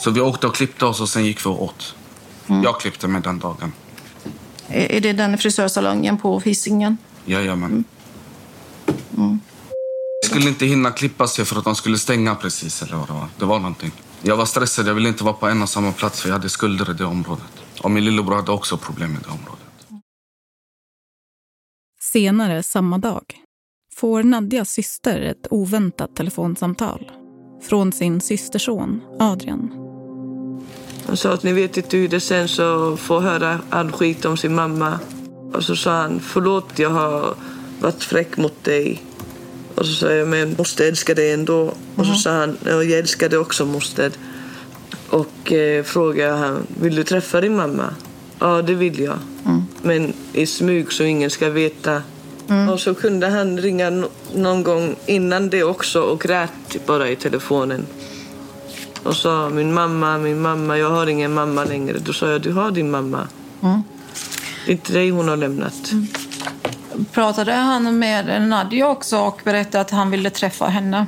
Så 0.00 0.10
vi 0.10 0.20
åkte 0.20 0.46
och 0.46 0.54
klippte 0.54 0.84
oss 0.86 1.00
och 1.00 1.08
sen 1.08 1.24
gick 1.24 1.46
vi 1.46 1.50
och 1.50 1.62
åt. 1.62 1.94
Jag 2.46 2.80
klippte 2.80 3.08
mig 3.08 3.22
den 3.22 3.38
dagen. 3.38 3.72
Är 4.68 5.00
det 5.00 5.12
den 5.12 5.38
frisörsalongen 5.38 6.18
på 6.18 6.40
Hisingen? 6.40 6.96
Jajamän. 7.24 7.84
Jag 9.16 10.30
skulle 10.30 10.48
inte 10.48 10.66
hinna 10.66 10.90
klippa 10.90 11.26
sig 11.26 11.44
för 11.44 11.56
att 11.56 11.64
de 11.64 11.74
skulle 11.76 11.98
stänga 11.98 12.34
precis. 12.34 12.82
Eller 12.82 12.96
vad 12.96 13.08
det, 13.08 13.12
var. 13.12 13.26
det 13.38 13.44
var 13.44 13.58
någonting. 13.58 13.92
Jag 14.22 14.36
var 14.36 14.44
stressad. 14.44 14.88
Jag 14.88 14.94
ville 14.94 15.08
inte 15.08 15.24
vara 15.24 15.34
på 15.34 15.46
en 15.48 15.62
och 15.62 15.68
samma 15.68 15.92
plats 15.92 16.20
för 16.20 16.28
jag 16.28 16.36
hade 16.36 16.48
skulder 16.48 16.90
i 16.90 16.94
det 16.94 17.04
området. 17.04 17.52
Och 17.80 17.90
min 17.90 18.04
lillebror 18.04 18.36
hade 18.36 18.52
också 18.52 18.76
problem 18.76 19.10
i 19.10 19.24
det 19.24 19.30
området. 19.30 19.60
Senare 22.00 22.62
samma 22.62 22.98
dag 22.98 23.24
får 23.94 24.22
Nadjas 24.22 24.70
syster 24.70 25.20
ett 25.20 25.46
oväntat 25.50 26.16
telefonsamtal 26.16 27.10
från 27.62 27.92
sin 27.92 28.20
systerson 28.20 29.00
Adrian. 29.18 29.89
Han 31.06 31.16
sa 31.16 31.32
att 31.32 31.42
ni 31.42 31.52
vet 31.52 31.76
inte 31.76 31.96
hur 31.96 32.08
det 32.08 32.20
sen 32.20 32.48
så 32.48 32.96
får 32.96 33.20
höra 33.20 33.58
all 33.70 33.92
skit 33.92 34.24
om 34.24 34.36
sin 34.36 34.54
mamma. 34.54 34.98
Och 35.52 35.64
så 35.64 35.76
sa 35.76 35.90
han 35.90 36.20
förlåt 36.20 36.78
jag 36.78 36.90
har 36.90 37.34
varit 37.80 38.04
fräck 38.04 38.36
mot 38.36 38.64
dig. 38.64 39.02
Och 39.74 39.86
så 39.86 39.92
sa 39.92 40.12
jag 40.12 40.28
men 40.28 40.54
måste 40.58 40.88
älska 40.88 41.14
dig 41.14 41.32
ändå. 41.32 41.74
Och 41.96 42.06
så 42.06 42.14
sa 42.14 42.30
han 42.30 42.56
ja, 42.64 42.82
jag 42.82 42.98
älskar 42.98 43.28
dig 43.28 43.38
också 43.38 43.64
moster. 43.66 44.12
Och 45.08 45.52
eh, 45.52 45.84
frågade 45.84 46.32
han 46.32 46.66
vill 46.80 46.94
du 46.94 47.04
träffa 47.04 47.40
din 47.40 47.56
mamma? 47.56 47.94
Ja 48.38 48.62
det 48.62 48.74
vill 48.74 49.00
jag. 49.00 49.18
Men 49.82 50.12
i 50.32 50.46
smyg 50.46 50.92
så 50.92 51.02
ingen 51.02 51.30
ska 51.30 51.50
veta. 51.50 52.02
Och 52.72 52.80
så 52.80 52.94
kunde 52.94 53.28
han 53.28 53.58
ringa 53.58 54.04
någon 54.34 54.62
gång 54.62 54.96
innan 55.06 55.50
det 55.50 55.62
också 55.62 56.00
och 56.00 56.20
grät 56.20 56.86
bara 56.86 57.08
i 57.08 57.16
telefonen. 57.16 57.86
Och 59.02 59.16
sa 59.16 59.48
min 59.48 59.74
mamma, 59.74 60.18
min 60.18 60.40
mamma, 60.40 60.78
jag 60.78 60.90
har 60.90 61.06
ingen 61.06 61.34
mamma 61.34 61.64
längre. 61.64 61.98
Då 61.98 62.12
sa 62.12 62.30
jag 62.30 62.40
du 62.40 62.52
har 62.52 62.70
din 62.70 62.90
mamma. 62.90 63.28
Det 64.66 64.72
är 64.72 64.72
inte 64.72 64.92
dig 64.92 65.10
hon 65.10 65.28
har 65.28 65.36
lämnat. 65.36 65.92
Pratade 67.12 67.52
han 67.52 67.98
med 67.98 68.42
Nadja 68.42 68.88
också 68.88 69.18
och 69.18 69.40
berättade 69.44 69.80
att 69.80 69.90
han 69.90 70.10
ville 70.10 70.30
träffa 70.30 70.66
henne? 70.66 71.06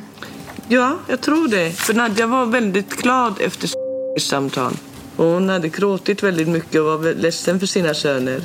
Ja, 0.68 0.98
jag 1.08 1.20
tror 1.20 1.48
det. 1.48 1.70
För 1.70 1.94
Nadja 1.94 2.26
var 2.26 2.46
väldigt 2.46 2.90
glad 3.02 3.40
efter 3.40 3.70
samtal. 4.20 4.72
Och 5.16 5.24
hon 5.24 5.48
hade 5.48 5.68
gråtit 5.68 6.22
väldigt 6.22 6.48
mycket 6.48 6.80
och 6.80 6.86
var 6.86 7.14
ledsen 7.14 7.60
för 7.60 7.66
sina 7.66 7.94
söner. 7.94 8.42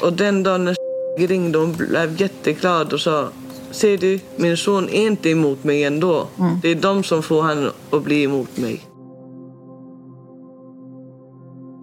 Och 0.00 0.12
den 0.12 0.42
dagen 0.42 0.64
när 0.64 0.76
ringde 1.28 1.58
hon 1.58 1.72
blev 1.72 2.20
jätteglad 2.20 2.92
och 2.92 3.00
sa 3.00 3.28
Ser 3.74 3.98
du, 3.98 4.20
min 4.36 4.56
son 4.56 4.88
är 4.88 5.06
inte 5.06 5.30
emot 5.30 5.64
mig 5.64 5.84
ändå. 5.84 6.28
Det 6.62 6.68
är 6.68 6.74
de 6.74 7.02
som 7.02 7.22
får 7.22 7.42
han 7.42 7.70
att 7.90 8.04
bli 8.04 8.22
emot 8.22 8.56
mig. 8.58 8.80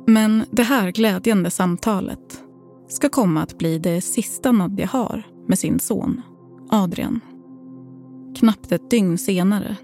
Men 0.08 0.44
det 0.52 0.64
här 0.64 0.92
glädjande 0.92 1.52
samtalet 1.52 2.44
ska 2.88 3.10
komma 3.10 3.42
att 3.44 3.58
bli 3.58 3.80
det 3.80 4.02
sista 4.02 4.52
Nadja 4.52 4.86
har 4.86 5.24
med 5.48 5.60
sin 5.60 5.80
son 5.80 6.22
Adrian. 6.70 7.20
Knappt 8.40 8.72
ett 8.72 8.90
dygn 8.90 9.18
senare 9.18 9.76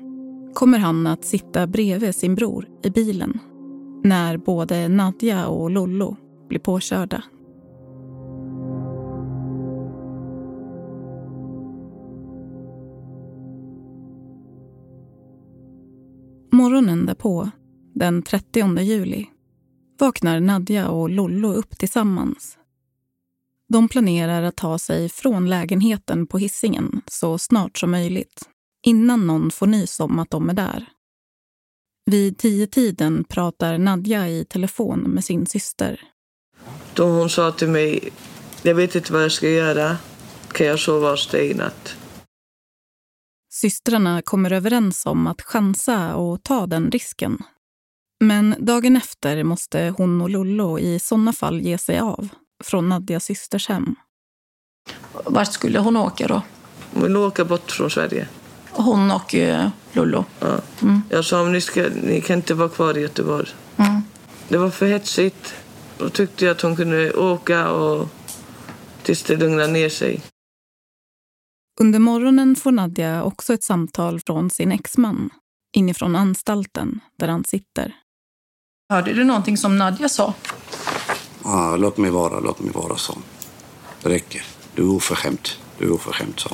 kommer 0.53 0.79
han 0.79 1.07
att 1.07 1.25
sitta 1.25 1.67
bredvid 1.67 2.15
sin 2.15 2.35
bror 2.35 2.67
i 2.83 2.89
bilen 2.89 3.39
när 4.03 4.37
både 4.37 4.87
Nadja 4.87 5.47
och 5.47 5.71
Lollo 5.71 6.15
blir 6.49 6.59
påkörda. 6.59 7.23
Morgonen 16.57 17.05
därpå, 17.05 17.49
den 17.93 18.21
30 18.21 18.79
juli, 18.79 19.25
vaknar 19.99 20.39
Nadja 20.39 20.89
och 20.89 21.09
Lollo 21.09 21.53
upp 21.53 21.77
tillsammans. 21.77 22.57
De 23.69 23.89
planerar 23.89 24.43
att 24.43 24.55
ta 24.55 24.79
sig 24.79 25.09
från 25.09 25.49
lägenheten 25.49 26.27
på 26.27 26.37
hissingen 26.37 27.01
så 27.07 27.37
snart 27.37 27.77
som 27.77 27.91
möjligt 27.91 28.41
innan 28.85 29.27
någon 29.27 29.51
får 29.51 29.67
nys 29.67 29.99
om 29.99 30.19
att 30.19 30.29
de 30.29 30.49
är 30.49 30.53
där. 30.53 30.85
Vid 32.05 32.37
tio 32.37 32.67
tiden 32.67 33.23
pratar 33.23 33.77
Nadja 33.77 34.29
i 34.29 34.45
telefon 34.45 34.99
med 34.99 35.23
sin 35.23 35.45
syster. 35.45 36.01
Då 36.93 37.05
hon 37.05 37.29
sa 37.29 37.51
till 37.51 37.69
mig 37.69 38.09
Jag 38.61 38.75
vet 38.75 38.95
inte 38.95 39.13
vad 39.13 39.23
jag 39.23 39.31
ska 39.31 39.49
göra. 39.49 39.97
Kan 40.51 40.67
jag 40.67 40.79
sova 40.79 41.11
hos 41.11 41.27
dig 41.27 41.51
i 41.51 41.53
natt? 41.53 41.96
Systrarna 43.61 44.21
kommer 44.21 44.51
överens 44.51 45.05
om 45.05 45.27
att 45.27 45.41
chansa 45.41 46.15
och 46.15 46.43
ta 46.43 46.67
den 46.67 46.91
risken. 46.91 47.37
Men 48.19 48.55
dagen 48.59 48.97
efter 48.97 49.43
måste 49.43 49.93
hon 49.97 50.21
och 50.21 50.29
Lollo 50.29 50.79
i 50.79 50.99
sådana 50.99 51.33
fall 51.33 51.61
ge 51.61 51.77
sig 51.77 51.99
av 51.99 52.29
från 52.63 52.89
Nadjas 52.89 53.23
systers 53.23 53.69
hem. 53.69 53.95
Vart 55.25 55.53
skulle 55.53 55.79
hon 55.79 55.97
åka 55.97 56.27
då? 56.27 56.41
Hon 56.93 57.03
vill 57.03 57.17
åka 57.17 57.45
bort 57.45 57.71
från 57.71 57.89
Sverige. 57.89 58.27
Hon 58.71 59.11
och 59.11 59.35
eh, 59.35 59.69
Lollo. 59.91 60.25
Ja. 60.39 60.59
Jag 61.09 61.25
sa 61.25 61.43
ni, 61.43 61.61
ska, 61.61 61.89
ni 62.03 62.21
kan 62.21 62.35
inte 62.35 62.53
vara 62.53 62.69
kvar 62.69 62.97
i 62.97 63.01
Göteborg. 63.01 63.49
Mm. 63.77 64.01
Det 64.47 64.57
var 64.57 64.69
för 64.69 64.85
hetsigt. 64.85 65.53
Då 65.97 66.09
tyckte 66.09 66.45
jag 66.45 66.51
att 66.51 66.61
hon 66.61 66.75
kunde 66.75 67.13
åka 67.13 67.71
och 67.71 68.07
tills 69.03 69.23
det 69.23 69.35
lugnade 69.35 69.71
ner 69.71 69.89
sig. 69.89 70.21
Under 71.79 71.99
morgonen 71.99 72.55
får 72.55 72.71
Nadja 72.71 73.23
också 73.23 73.53
ett 73.53 73.63
samtal 73.63 74.19
från 74.19 74.49
sin 74.49 74.71
exman 74.71 75.29
inifrån 75.75 76.15
anstalten 76.15 76.99
där 77.19 77.27
han 77.27 77.43
sitter. 77.43 77.95
Hörde 78.89 79.13
du 79.13 79.23
någonting 79.23 79.57
som 79.57 79.77
Nadja 79.77 80.09
sa? 80.09 80.33
Ah, 81.43 81.75
låt 81.75 81.97
mig 81.97 82.11
vara, 82.11 82.39
låt 82.39 82.59
mig 82.59 82.71
vara, 82.71 82.95
så. 82.95 83.17
Det 84.01 84.09
räcker. 84.09 84.41
Du 84.75 84.81
är 84.81 84.95
oförskämd. 84.95 85.49
Du 85.77 85.85
är 85.85 85.91
oförskämd, 85.91 86.39
sa. 86.39 86.49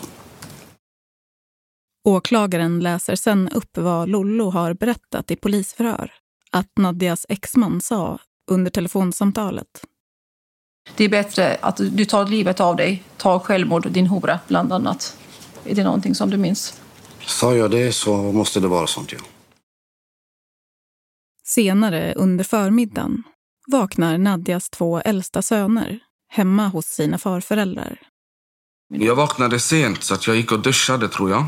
Åklagaren 2.08 2.80
läser 2.80 3.16
sen 3.16 3.50
upp 3.50 3.78
vad 3.78 4.10
Lollo 4.10 4.50
har 4.50 4.74
berättat 4.74 5.32
i 5.32 5.36
polisförhör 5.36 6.12
att 6.52 6.78
Nadjas 6.78 7.26
exman 7.30 7.82
sa 7.82 8.20
under 8.52 8.72
telefonsamtalet. 8.72 9.86
Det 10.96 11.04
är 11.04 11.10
bättre 11.10 11.58
att 11.62 11.78
du 11.78 12.06
tar 12.06 12.28
livet 12.28 12.60
av 12.60 12.76
dig. 12.76 13.04
Ta 13.18 13.40
självmord, 13.40 13.92
din 13.92 14.08
hora, 14.08 14.40
bland 14.48 14.74
annat. 14.74 15.18
Är 15.66 15.76
det 15.76 15.84
någonting 15.84 16.16
som 16.16 16.30
du 16.30 16.38
minns? 16.38 16.82
Sa 17.26 17.56
jag 17.56 17.72
det 17.72 17.92
så 17.92 18.18
måste 18.18 18.60
det 18.60 18.68
vara 18.68 18.88
sånt, 18.88 19.12
ja. 19.12 19.20
Senare 21.46 22.14
under 22.14 22.44
förmiddagen 22.44 23.24
vaknar 23.72 24.18
Nadjas 24.18 24.70
två 24.70 25.00
äldsta 25.00 25.42
söner 25.42 26.00
hemma 26.30 26.68
hos 26.68 26.86
sina 26.86 27.18
farföräldrar. 27.18 28.00
Jag 28.90 29.16
vaknade 29.16 29.60
sent 29.60 30.04
så 30.04 30.14
att 30.14 30.28
jag 30.28 30.36
gick 30.36 30.52
och 30.52 30.60
duschade 30.60 31.10
tror 31.10 31.30
jag. 31.30 31.46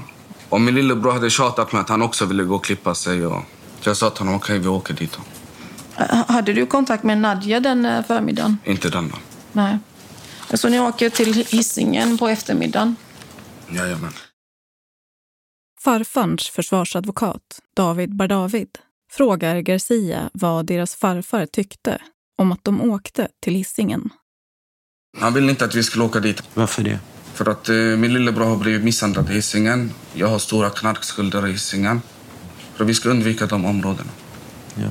Och 0.49 0.61
min 0.61 0.75
lillebror 0.75 1.11
hade 1.11 1.29
tjatat 1.29 1.71
med 1.71 1.81
att 1.81 1.89
han 1.89 2.01
också 2.01 2.25
ville 2.25 2.43
gå 2.43 2.55
och 2.55 2.65
klippa 2.65 2.95
sig. 2.95 3.25
Och 3.25 3.43
jag 3.83 3.97
sa 3.97 4.09
till 4.09 4.19
honom, 4.19 4.35
okej 4.35 4.59
vi 4.59 4.67
åker 4.67 4.93
dit 4.93 5.11
då. 5.11 5.21
Hade 6.27 6.53
du 6.53 6.65
kontakt 6.65 7.03
med 7.03 7.17
Nadja 7.17 7.59
den 7.59 7.85
eh, 7.85 8.05
förmiddagen? 8.05 8.57
Inte 8.65 8.89
den 8.89 9.09
då. 9.09 9.15
Nej. 9.51 9.77
Så 10.53 10.69
ni 10.69 10.79
åker 10.79 11.09
till 11.09 11.33
Hisingen 11.33 12.17
på 12.17 12.27
eftermiddagen? 12.27 12.95
Jajamän. 13.69 14.13
Farfarns 15.81 16.49
försvarsadvokat, 16.49 17.59
David 17.75 18.15
Bardavid, 18.15 18.69
frågar 19.11 19.59
Garcia 19.59 20.29
vad 20.33 20.65
deras 20.65 20.95
farfar 20.95 21.45
tyckte 21.45 22.01
om 22.37 22.51
att 22.51 22.63
de 22.63 22.81
åkte 22.81 23.27
till 23.41 23.55
Hisingen. 23.55 24.09
Han 25.17 25.33
ville 25.33 25.49
inte 25.49 25.65
att 25.65 25.75
vi 25.75 25.83
skulle 25.83 26.03
åka 26.03 26.19
dit. 26.19 26.43
Varför 26.53 26.83
det? 26.83 26.99
För 27.33 27.49
att 27.49 27.69
eh, 27.69 27.75
min 27.75 28.13
lillebror 28.13 28.45
har 28.45 28.57
blivit 28.57 28.83
misshandlad 28.83 29.29
i 29.29 29.33
Hisingen. 29.33 29.91
Jag 30.13 30.27
har 30.27 30.39
stora 30.39 30.69
knarkskulder 30.69 31.47
i 31.47 31.51
Hisingen. 31.51 32.01
För 32.75 32.85
vi 32.85 32.93
ska 32.93 33.09
undvika 33.09 33.45
de 33.45 33.65
områdena. 33.65 34.09
Ja. 34.75 34.89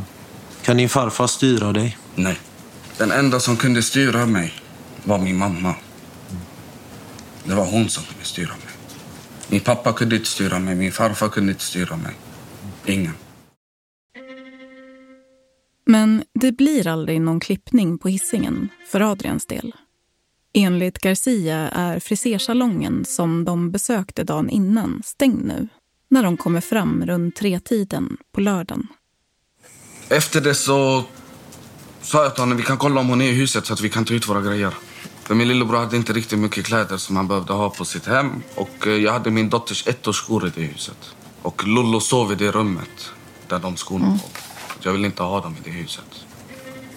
Kan 0.65 0.77
din 0.77 0.89
farfar 0.89 1.27
styra 1.27 1.73
dig? 1.73 1.99
Nej. 2.15 2.41
Den 2.99 3.11
enda 3.11 3.41
som 3.41 3.57
kunde 3.57 3.83
styra 3.83 4.27
mig 4.27 4.53
var 5.05 5.19
min 5.19 5.39
mamma. 5.39 5.75
Det 7.45 7.55
var 7.55 7.65
hon 7.65 7.89
som 7.89 8.05
kunde 8.05 8.25
styra 8.25 8.49
mig. 8.49 8.75
Min 9.49 9.61
pappa 9.61 9.93
kunde 9.93 10.17
inte 10.17 10.29
styra 10.29 10.59
mig, 10.59 10.75
min 10.75 10.93
farfar 10.93 11.29
kunde 11.29 11.53
inte 11.53 11.65
styra 11.65 11.97
mig. 11.97 12.15
Ingen. 12.87 13.13
Men 15.87 16.25
det 16.35 16.53
blir 16.53 16.87
aldrig 16.87 17.21
någon 17.21 17.41
klippning 17.41 17.99
på 17.99 18.09
hissingen 18.09 18.69
för 18.93 19.01
Adrians 19.01 19.47
del. 19.47 19.75
Enligt 20.55 20.99
Garcia 20.99 21.57
är 21.57 22.01
frisersalongen 22.01 23.05
som 23.05 23.45
de 23.45 23.71
besökte 23.71 24.25
dagen 24.25 24.51
innan 24.51 25.03
stängd 25.05 25.45
nu 25.45 25.69
när 26.11 26.23
de 26.23 26.37
kommer 26.37 26.61
fram 26.61 27.07
runt 27.07 27.37
tretiden 27.37 28.17
på 28.33 28.41
lördagen. 28.41 28.89
Efter 30.09 30.41
det 30.41 30.55
så 30.55 31.05
sa 32.03 32.23
jag 32.23 32.35
till 32.35 32.43
honom 32.43 32.57
vi 32.57 32.63
kan 32.63 32.79
kolla 32.79 33.01
om 33.01 33.09
hon 33.09 33.21
är 33.21 33.29
i 33.29 33.33
huset 33.33 33.67
så 33.67 33.73
att 33.73 33.81
vi 33.81 33.91
kan 33.91 34.05
ta 34.05 34.15
ut 34.15 34.29
våra 34.29 34.41
grejer. 34.41 34.75
För 35.23 35.35
min 35.35 35.49
lillebror 35.49 35.79
hade 35.79 35.97
inte 35.97 36.13
riktigt 36.13 36.39
mycket 36.39 36.65
kläder 36.67 36.97
som 36.97 37.17
han 37.17 37.29
behövde 37.29 37.53
ha 37.53 37.71
på 37.71 37.85
sitt 37.85 38.07
hem. 38.07 38.43
Och 38.55 38.87
eh, 38.87 38.93
jag 38.93 39.13
hade 39.13 39.31
min 39.31 39.49
dotters 39.49 39.87
ettårsskor 39.87 40.47
i 40.47 40.51
det 40.55 40.63
huset. 40.63 41.15
Och 41.43 41.67
Lollo 41.67 42.01
sov 42.01 42.33
i 42.33 42.35
det 42.35 42.51
rummet 42.51 43.11
där 43.49 43.59
de 43.59 43.77
skorna 43.77 44.09
var. 44.09 44.19
Jag 44.81 44.93
ville 44.93 45.07
inte 45.07 45.23
ha 45.23 45.41
dem 45.41 45.57
i 45.65 45.71
det 45.71 45.77
huset. 45.77 46.05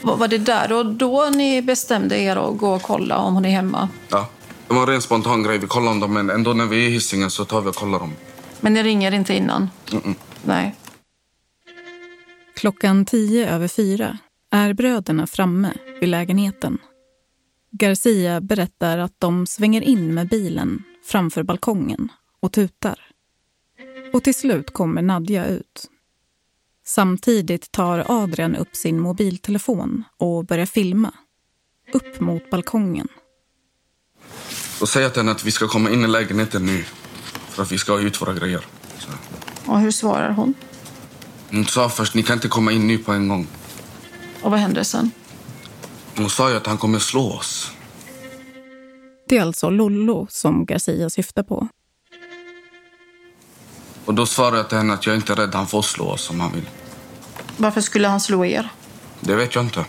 Var 0.02 0.28
det 0.28 0.38
där 0.38 0.72
och 0.72 0.86
då 0.86 1.30
ni 1.30 1.62
bestämde 1.62 2.18
er 2.20 2.36
att 2.36 2.58
gå 2.58 2.76
och 2.76 2.82
kolla 2.82 3.18
om 3.18 3.34
hon 3.34 3.46
är 3.46 3.50
hemma? 3.50 3.90
Ja. 4.10 4.28
Det 4.68 4.74
var 4.74 4.82
en 4.82 4.88
ren 4.88 5.02
spontan 5.02 5.44
grej. 5.44 5.58
Vi 5.58 5.68
kollade 5.68 5.92
om 5.92 6.00
dem, 6.00 6.14
men 6.14 6.30
ändå 6.30 6.54
när 6.54 6.66
vi 6.66 6.86
är 6.86 6.90
i 6.90 6.92
Hisingen 6.92 7.32
så 7.32 7.46
tar 7.46 7.62
vi 7.62 7.70
och 7.70 7.76
kollar 7.76 8.00
dem. 8.00 8.14
Men 8.60 8.74
ni 8.74 8.84
ringer 8.84 9.12
inte 9.12 9.34
innan? 9.34 9.70
Mm-mm. 9.92 10.16
Nej. 10.44 10.76
Klockan 12.58 13.06
tio 13.06 13.50
över 13.50 13.68
fyra 13.68 14.18
är 14.52 14.74
bröderna 14.74 15.28
framme 15.28 15.74
vid 16.00 16.10
lägenheten. 16.10 16.78
Garcia 17.72 18.42
berättar 18.42 18.98
att 18.98 19.14
de 19.20 19.48
svänger 19.48 19.82
in 19.82 20.14
med 20.14 20.30
bilen 20.30 20.84
framför 21.06 21.44
balkongen 21.44 22.12
och 22.40 22.52
tutar. 22.52 23.00
Och 24.14 24.24
till 24.24 24.36
slut 24.36 24.74
kommer 24.74 25.02
Nadja 25.02 25.46
ut. 25.46 25.90
Samtidigt 26.86 27.72
tar 27.72 28.06
Adrian 28.08 28.56
upp 28.56 28.76
sin 28.76 29.00
mobiltelefon 29.00 30.04
och 30.18 30.46
börjar 30.46 30.66
filma. 30.66 31.14
Upp 31.94 32.20
mot 32.20 32.50
balkongen. 32.50 33.08
Och 34.82 34.90
säger 34.90 35.10
till 35.10 35.20
henne 35.20 35.32
att 35.32 35.46
vi 35.46 35.52
ska 35.52 35.68
komma 35.68 35.90
in 35.90 36.04
i 36.04 36.08
lägenheten 36.08 36.66
nu. 36.66 36.84
För 37.50 37.64
att 37.64 37.72
vi 37.72 37.78
ska 37.78 37.92
ha 37.92 38.00
ut 38.00 38.22
våra 38.22 38.34
grejer. 38.34 38.66
Så. 38.98 39.10
Och 39.72 39.80
hur 39.80 39.92
svarar 39.92 40.32
hon? 40.32 40.54
Hon 41.52 41.66
sa 41.66 41.90
först, 41.90 42.14
ni 42.14 42.24
kan 42.24 42.34
inte 42.34 42.48
komma 42.48 42.72
in 42.72 42.88
nu 42.88 42.98
på 42.98 43.12
en 43.12 43.28
gång. 43.28 43.48
Och 44.42 44.52
vad 44.52 44.60
händer 44.60 44.84
sen? 44.84 45.12
Hon 46.18 46.30
sa 46.30 46.50
ju 46.50 46.58
att 46.58 46.68
han 46.68 46.78
kommer 46.78 47.00
slå 47.00 47.32
oss. 47.34 47.72
Det 49.30 49.38
är 49.38 49.42
alltså 49.42 49.70
Lollo 49.70 50.28
som 50.30 50.66
Garcia 50.66 51.10
syftar 51.10 51.44
på. 51.44 51.68
Och 54.06 54.14
då 54.14 54.26
svarade 54.26 54.58
jag 54.58 54.70
till 54.70 54.78
henne 54.78 54.94
att 54.94 55.06
jag 55.06 55.16
inte 55.16 55.34
är 55.34 55.36
rädd, 55.36 55.56
han 55.56 55.68
får 55.68 55.82
slå 55.82 56.06
oss 56.06 56.30
om 56.30 56.40
han 56.40 56.52
vill. 56.54 56.70
Varför 57.58 57.82
skulle 57.82 58.08
han 58.08 58.20
slå 58.20 58.46
er? 58.46 58.70
Det 59.20 59.36
vet 59.36 59.56
jag 59.56 59.64
inte. 59.64 59.86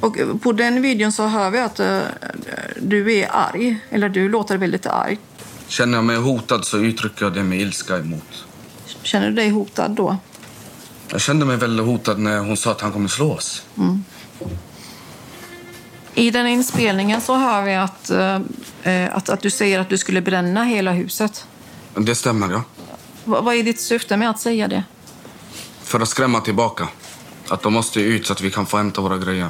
Och 0.00 0.16
på 0.42 0.52
den 0.52 0.82
videon 0.82 1.12
så 1.12 1.26
hör 1.26 1.50
vi 1.50 1.58
att 1.58 1.80
eh, 1.80 2.00
du 2.80 3.12
är 3.18 3.28
arg. 3.32 3.78
Eller 3.90 4.08
du 4.08 4.28
låter 4.28 4.56
väldigt 4.56 4.86
arg. 4.86 5.18
Känner 5.68 5.98
jag 5.98 6.04
mig 6.04 6.16
hotad 6.16 6.64
så 6.64 6.78
uttrycker 6.78 7.24
jag 7.24 7.34
det 7.34 7.42
med 7.42 7.60
ilska 7.60 7.98
emot. 7.98 8.44
Känner 9.02 9.28
du 9.28 9.34
dig 9.34 9.48
hotad 9.48 9.90
då? 9.90 10.16
Jag 11.12 11.20
kände 11.20 11.46
mig 11.46 11.56
väldigt 11.56 11.86
hotad 11.86 12.18
när 12.18 12.38
hon 12.38 12.56
sa 12.56 12.70
att 12.70 12.80
han 12.80 12.92
kommer 12.92 13.08
slå 13.08 13.32
oss. 13.32 13.62
I 16.14 16.30
den 16.30 16.46
inspelningen 16.46 17.20
så 17.20 17.34
hör 17.36 17.62
vi 17.62 17.74
att, 17.74 18.10
eh, 18.82 19.16
att, 19.16 19.28
att 19.28 19.40
du 19.40 19.50
säger 19.50 19.78
att 19.78 19.88
du 19.88 19.98
skulle 19.98 20.20
bränna 20.20 20.64
hela 20.64 20.92
huset. 20.92 21.46
Det 21.94 22.14
stämmer, 22.14 22.50
ja. 22.50 22.62
Va, 23.24 23.40
vad 23.40 23.54
är 23.54 23.62
ditt 23.62 23.80
syfte 23.80 24.16
med 24.16 24.30
att 24.30 24.40
säga 24.40 24.68
det? 24.68 24.84
För 25.82 26.00
att 26.00 26.08
skrämma 26.08 26.40
tillbaka. 26.40 26.88
Att 27.48 27.62
de 27.62 27.72
måste 27.72 28.00
ut 28.00 28.26
så 28.26 28.32
att 28.32 28.40
vi 28.40 28.50
kan 28.50 28.66
få 28.66 28.76
hämta 28.76 29.00
våra 29.00 29.18
grejer. 29.18 29.48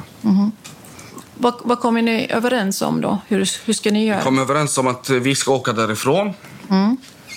Vad, 1.35 1.53
vad 1.63 1.79
kommer 1.79 2.01
ni 2.01 2.27
överens 2.31 2.81
om 2.81 3.01
då? 3.01 3.17
Hur, 3.27 3.49
hur 3.65 3.73
ska 3.73 3.91
ni 3.91 3.99
Vi 3.99 4.05
göra? 4.05 4.21
kom 4.21 4.39
överens 4.39 4.77
om 4.77 4.87
att 4.87 5.09
vi 5.09 5.35
ska 5.35 5.51
åka 5.51 5.73
därifrån. 5.73 6.33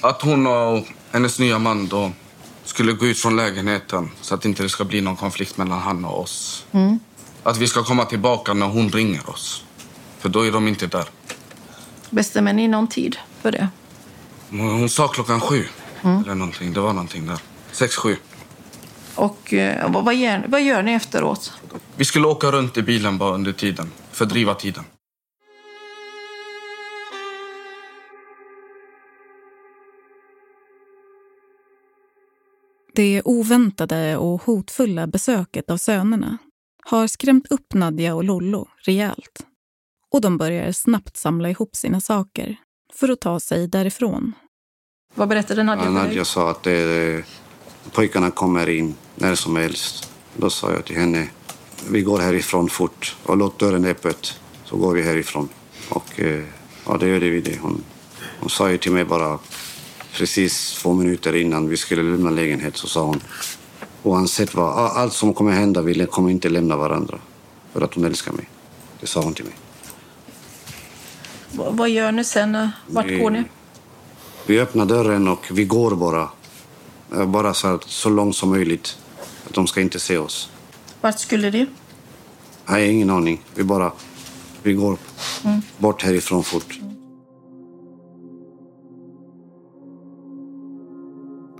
Att 0.02 0.22
hon 0.22 0.46
och 0.46 0.84
hennes 1.12 1.38
nya 1.38 1.58
man 1.58 1.86
då 1.88 2.12
skulle 2.64 2.92
gå 2.92 3.06
ut 3.06 3.18
från 3.18 3.36
lägenheten 3.36 4.10
så 4.20 4.34
att 4.34 4.44
inte 4.44 4.62
det 4.62 4.68
ska 4.68 4.84
bli 4.84 5.00
någon 5.00 5.16
konflikt 5.16 5.58
mellan 5.58 5.78
han 5.80 6.04
och 6.04 6.20
oss. 6.20 6.66
Att 7.42 7.56
vi 7.56 7.66
ska 7.66 7.84
komma 7.84 8.04
tillbaka 8.04 8.54
när 8.54 8.66
hon 8.66 8.90
ringer 8.90 9.30
oss. 9.30 9.64
För 10.18 10.28
då 10.28 10.46
är 10.46 10.52
de 10.52 10.68
inte 10.68 10.86
där. 10.86 11.04
Bestämmer 12.10 12.52
ni 12.52 12.68
någon 12.68 12.86
tid 12.88 13.16
för 13.42 13.52
det? 13.52 13.68
Hon 14.50 14.88
sa 14.88 15.08
klockan 15.08 15.40
sju. 15.40 15.64
Eller 16.02 16.34
någonting. 16.34 16.72
Det 16.72 16.80
var 16.80 16.92
någonting 16.92 17.26
där. 17.26 17.38
Sex, 17.72 17.96
sju. 17.96 18.16
Och 19.14 19.54
eh, 19.54 19.90
vad, 19.90 20.04
vad, 20.04 20.14
gör, 20.14 20.44
vad 20.48 20.62
gör 20.62 20.82
ni 20.82 20.92
efteråt? 20.92 21.52
Vi 21.96 22.04
skulle 22.04 22.26
åka 22.26 22.50
runt 22.50 22.76
i 22.76 22.82
bilen 22.82 23.18
bara 23.18 23.34
under 23.34 23.52
tiden. 23.52 23.90
Fördriva 24.12 24.54
tiden. 24.54 24.84
Det 32.96 33.22
oväntade 33.24 34.16
och 34.16 34.42
hotfulla 34.42 35.06
besöket 35.06 35.70
av 35.70 35.76
sönerna 35.76 36.38
har 36.84 37.06
skrämt 37.06 37.46
upp 37.50 37.74
Nadja 37.74 38.14
och 38.14 38.24
Lollo 38.24 38.68
rejält. 38.86 39.46
Och 40.12 40.20
de 40.20 40.38
börjar 40.38 40.72
snabbt 40.72 41.16
samla 41.16 41.50
ihop 41.50 41.76
sina 41.76 42.00
saker 42.00 42.56
för 42.92 43.08
att 43.08 43.20
ta 43.20 43.40
sig 43.40 43.68
därifrån. 43.68 44.32
Vad 45.14 45.28
berättade 45.28 45.62
Nadja 45.62 45.84
Ja, 45.84 45.90
för 45.90 45.94
dig? 45.94 46.02
Nadja 46.08 46.24
sa 46.24 46.50
att 46.50 46.62
det, 46.62 47.24
pojkarna 47.92 48.30
kommer 48.30 48.68
in 48.68 48.94
när 49.14 49.34
som 49.34 49.56
helst. 49.56 50.12
Då 50.36 50.50
sa 50.50 50.72
jag 50.72 50.84
till 50.84 50.96
henne, 50.96 51.28
vi 51.90 52.02
går 52.02 52.18
härifrån 52.18 52.68
fort 52.68 53.16
och 53.22 53.36
låt 53.36 53.58
dörren 53.58 53.84
öppet 53.84 54.40
så 54.64 54.76
går 54.76 54.94
vi 54.94 55.02
härifrån. 55.02 55.48
Och 55.88 56.20
eh, 56.20 56.44
ja, 56.86 56.96
det 56.96 57.08
gjorde 57.08 57.30
vi 57.30 57.40
det. 57.40 57.58
Hon, 57.58 57.84
hon 58.40 58.50
sa 58.50 58.70
ju 58.70 58.78
till 58.78 58.92
mig 58.92 59.04
bara 59.04 59.38
precis 60.14 60.78
två 60.82 60.92
minuter 60.94 61.36
innan 61.36 61.68
vi 61.68 61.76
skulle 61.76 62.02
lämna 62.02 62.30
lägenhet 62.30 62.76
så 62.76 62.86
sa 62.88 63.02
hon 63.04 63.20
oavsett 64.02 64.54
vad, 64.54 64.68
allt 64.96 65.12
som 65.12 65.34
kommer 65.34 65.52
hända, 65.52 65.82
vi 65.82 66.06
kommer 66.06 66.30
inte 66.30 66.48
lämna 66.48 66.76
varandra 66.76 67.18
för 67.72 67.80
att 67.80 67.94
hon 67.94 68.04
älskar 68.04 68.32
mig. 68.32 68.48
Det 69.00 69.06
sa 69.06 69.20
hon 69.22 69.34
till 69.34 69.44
mig. 69.44 69.54
Vad, 71.52 71.88
gör 71.90 72.12
ni 72.12 72.24
sen? 72.24 72.54
eh, 72.54 72.68
Vart 72.86 73.06
Vi- 73.06 73.18
går 73.18 73.30
ni? 73.30 73.42
Vi 74.46 74.60
öppnar 74.60 74.86
dörren 74.86 75.28
och 75.28 75.46
vi 75.50 75.64
går 75.64 75.94
bara. 75.96 76.28
Eh, 77.14 77.26
Bara 77.26 77.54
så, 77.54 77.68
att, 77.74 77.84
så 77.84 78.10
långt 78.10 78.36
som 78.36 78.50
möjligt. 78.50 78.98
Att 79.46 79.54
de 79.54 79.66
ska 79.66 79.80
inte 79.80 80.00
se 80.00 80.18
oss. 80.18 80.50
Vart 81.00 81.18
skulle 81.18 81.50
ni? 81.50 81.66
Jag 82.66 82.72
har 82.72 82.78
ingen 82.78 83.10
aning. 83.10 83.42
Vi 83.54 83.62
bara... 83.64 83.92
Vi 84.62 84.72
går 84.72 84.96
bort 85.78 86.02
härifrån 86.02 86.44
fort. 86.44 86.78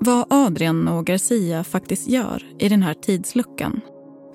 Vad 0.07 0.27
Adrian 0.31 0.89
och 0.89 1.07
Garcia 1.07 1.65
faktiskt 1.65 2.09
gör 2.09 2.43
i 2.59 2.69
den 2.69 2.83
här 2.83 2.95
tidsluckan 2.95 3.81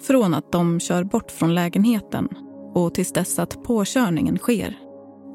från 0.02 0.34
att 0.34 0.52
de 0.52 0.80
kör 0.80 1.04
bort 1.04 1.32
från 1.32 1.56
lägenheten 1.56 2.28
och 2.74 2.94
tills 2.94 3.14
dess 3.14 3.40
att 3.40 3.64
påkörningen 3.64 4.38
sker 4.38 4.78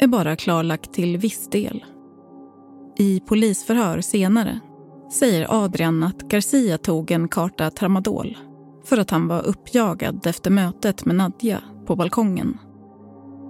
är 0.00 0.06
bara 0.06 0.36
klarlagt 0.36 0.92
till 0.92 1.16
viss 1.16 1.50
del. 1.50 1.84
I 2.98 3.20
polisförhör 3.20 4.00
senare 4.00 4.60
säger 5.12 5.64
Adrian 5.64 6.02
att 6.02 6.22
Garcia 6.22 6.78
tog 6.78 7.10
en 7.10 7.28
karta 7.28 7.70
tramadol 7.70 8.38
för 8.84 8.98
att 8.98 9.10
han 9.10 9.28
var 9.28 9.42
uppjagad 9.46 10.26
efter 10.26 10.50
mötet 10.50 11.04
med 11.04 11.16
Nadja 11.16 11.60
på 11.86 11.96
balkongen. 11.96 12.58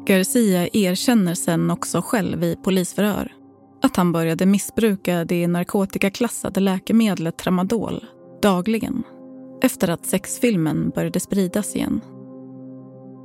Garcia 0.06 0.68
erkänner 0.72 1.34
sen 1.34 1.70
också 1.70 2.02
själv 2.02 2.44
i 2.44 2.56
polisförhör 2.56 3.32
att 3.84 3.96
han 3.96 4.12
började 4.12 4.46
missbruka 4.46 5.24
det 5.24 5.46
narkotikaklassade 5.46 6.60
läkemedlet 6.60 7.38
tramadol 7.38 8.04
dagligen 8.42 9.02
efter 9.62 9.88
att 9.88 10.06
sexfilmen 10.06 10.90
började 10.94 11.20
spridas 11.20 11.76
igen. 11.76 12.00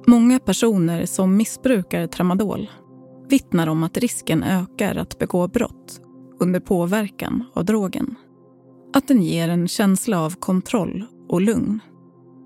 Många 0.08 0.40
personer 0.40 1.06
som 1.06 1.38
missbrukar 1.38 2.08
tramadol 2.08 2.70
vittnar 3.30 3.68
om 3.68 3.84
att 3.84 3.98
risken 3.98 4.44
ökar 4.44 4.96
att 4.96 5.20
begå 5.20 5.48
brott 5.48 6.02
under 6.40 6.60
påverkan 6.60 7.44
av 7.54 7.66
drogen. 7.66 8.16
Att 8.94 9.08
den 9.08 9.24
ger 9.24 9.50
en 9.50 9.68
känsla 9.68 10.22
av 10.22 10.36
kontroll 10.36 11.06
och 11.30 11.42
lugn. 11.42 11.80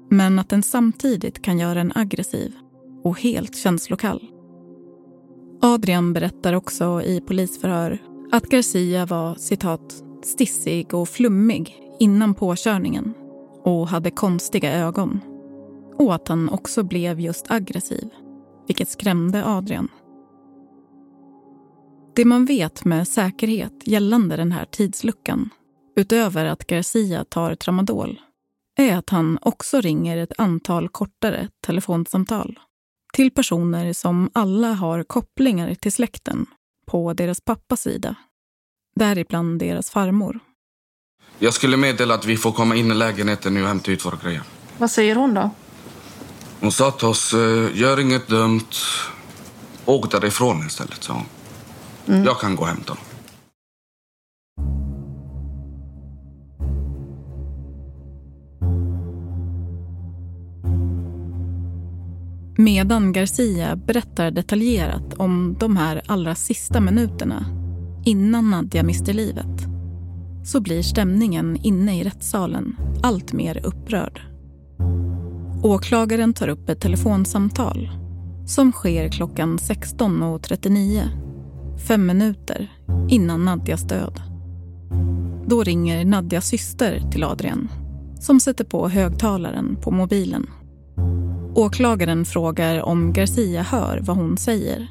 Men 0.10 0.40
att 0.40 0.50
den 0.50 0.64
samtidigt 0.64 1.42
kan 1.42 1.60
göra 1.60 1.82
en 1.82 1.92
aggressiv 1.96 2.54
och 3.04 3.20
helt 3.20 3.58
känslokall. 3.58 4.33
Adrian 5.66 6.14
berättar 6.14 6.54
också 6.54 7.02
i 7.02 7.22
polisförhör 7.22 7.98
att 8.32 8.50
Garcia 8.50 9.06
var 9.06 9.36
citat 9.36 10.04
stissig 10.24 10.94
och 10.94 11.10
flummig 11.10 11.76
innan 12.00 12.34
påkörningen 12.34 13.14
och 13.64 13.88
hade 13.88 14.12
konstiga 14.12 14.74
ögon. 14.74 15.20
Och 15.98 16.16
att 16.16 16.28
han 16.28 16.50
också 16.50 16.84
blev 16.84 17.20
just 17.20 17.52
aggressiv, 17.52 18.10
vilket 18.68 18.90
skrämde 18.90 19.46
Adrian. 19.46 19.88
Det 22.16 22.26
man 22.26 22.46
vet 22.46 22.86
med 22.86 23.08
säkerhet 23.08 23.88
gällande 23.88 24.36
den 24.36 24.52
här 24.52 24.66
tidsluckan, 24.66 25.50
utöver 25.96 26.46
att 26.46 26.68
Garcia 26.68 27.26
tar 27.26 27.56
tramadol, 27.56 28.22
är 28.78 28.98
att 28.98 29.10
han 29.10 29.40
också 29.42 29.82
ringer 29.82 30.18
ett 30.18 30.34
antal 30.38 30.90
kortare 30.90 31.50
telefonsamtal 31.66 32.60
till 33.14 33.32
personer 33.32 33.94
som 33.94 34.30
alla 34.34 34.74
har 34.74 35.04
kopplingar 35.04 35.76
till 35.76 35.92
släkten 35.92 36.46
på 36.86 37.14
deras 37.14 37.42
pappas 37.42 37.82
sida. 37.82 38.16
Däribland 38.96 39.60
deras 39.60 39.90
farmor. 39.90 40.40
Jag 41.40 41.54
skulle 41.54 41.78
meddela 41.78 42.14
att 42.14 42.26
vi 42.26 42.38
får 42.38 42.52
komma 42.52 42.76
in 42.76 42.92
i 42.92 42.94
lägenheten 42.94 43.54
nu 43.54 43.62
och 43.62 43.68
hämta 43.68 43.92
ut 43.92 44.06
våra 44.06 44.18
grejer. 44.24 44.42
Vad 44.78 44.92
säger 44.92 45.16
hon 45.16 45.34
då? 45.34 45.50
Hon 46.60 46.72
sa 46.72 46.92
till 46.92 47.08
oss, 47.08 47.34
eh, 47.34 47.78
gör 47.78 48.00
inget 48.00 48.28
dumt. 48.28 48.70
Åk 49.86 50.12
därifrån 50.12 50.68
istället, 50.68 51.04
sa 51.04 51.14
hon. 51.14 52.24
Jag 52.26 52.40
kan 52.40 52.56
gå 52.56 52.62
och 52.62 52.68
hämta 52.68 52.94
dem. 52.94 53.04
Medan 62.58 63.14
Garcia 63.14 63.76
berättar 63.76 64.32
detaljerat 64.32 65.14
om 65.14 65.56
de 65.60 65.78
här 65.78 66.02
allra 66.06 66.36
sista 66.36 66.82
minuterna 66.82 67.46
innan 68.06 68.50
Nadja 68.50 68.84
mister 68.84 69.14
livet 69.14 69.68
så 70.44 70.62
blir 70.62 70.82
stämningen 70.82 71.58
inne 71.64 72.00
i 72.00 72.04
rättssalen 72.04 72.76
allt 73.04 73.34
mer 73.34 73.66
upprörd. 73.66 74.22
Åklagaren 75.64 76.34
tar 76.34 76.48
upp 76.48 76.70
ett 76.70 76.82
telefonsamtal 76.82 77.90
som 78.48 78.72
sker 78.72 79.10
klockan 79.10 79.58
16.39, 79.58 81.02
fem 81.88 82.06
minuter 82.06 82.72
innan 83.10 83.46
Nadjas 83.46 83.84
död. 83.84 84.22
Då 85.48 85.64
ringer 85.64 86.06
Nadjas 86.06 86.48
syster 86.48 87.02
till 87.12 87.24
Adrian 87.24 87.70
som 88.20 88.40
sätter 88.40 88.64
på 88.64 88.90
högtalaren 88.90 89.78
på 89.82 89.92
mobilen. 89.92 90.48
Åklagaren 91.56 92.26
frågar 92.26 92.82
om 92.82 93.14
Garcia 93.14 93.62
hör 93.62 94.00
vad 94.02 94.18
hon 94.18 94.38
säger. 94.38 94.88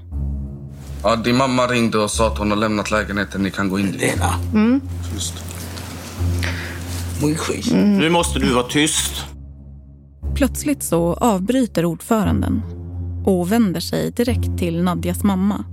Ja, 1.02 1.16
din 1.16 1.36
mamma 1.36 1.66
ringde 1.66 1.98
och 1.98 2.10
sa 2.10 2.26
att 2.26 2.38
hon 2.38 2.50
har 2.50 2.58
lämnat 2.58 2.90
lägenheten. 2.90 3.42
Ni 3.42 3.50
kan 3.50 3.68
gå 3.68 3.78
in. 3.78 3.92
Lena. 3.92 4.34
Mm. 4.52 4.80
Muy 7.22 7.34
skit. 7.34 7.72
Nu 7.72 8.10
måste 8.10 8.38
du 8.38 8.54
vara 8.54 8.64
tyst. 8.64 9.24
Plötsligt 10.34 10.82
så 10.82 11.14
avbryter 11.14 11.84
ordföranden 11.84 12.62
och 13.26 13.52
vänder 13.52 13.80
sig 13.80 14.10
direkt 14.10 14.58
till 14.58 14.82
Nadjas 14.82 15.24
mamma 15.24 15.64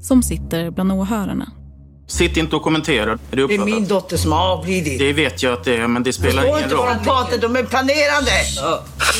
som 0.00 0.22
sitter 0.22 0.70
bland 0.70 0.92
åhörarna. 0.92 1.52
Sitt 2.06 2.36
inte 2.36 2.56
och 2.56 2.62
kommentera. 2.62 3.12
Är 3.12 3.36
du 3.36 3.46
Det 3.46 3.54
är 3.54 3.58
min 3.58 3.88
dotter 3.88 4.16
som 4.16 4.32
har 4.32 4.52
avlidit. 4.52 4.98
Det 4.98 5.12
vet 5.12 5.42
jag 5.42 5.52
att 5.52 5.64
det 5.64 5.76
är, 5.76 5.86
men 5.86 6.02
det 6.02 6.12
spelar 6.12 6.42
Förstår 6.42 6.48
ingen 6.48 6.62
inte 6.62 6.74
vad 6.74 6.88
roll. 6.88 6.96
de 6.98 7.04
pratar, 7.04 7.38
de 7.38 7.56
är 7.56 7.62
planerade. 7.62 8.30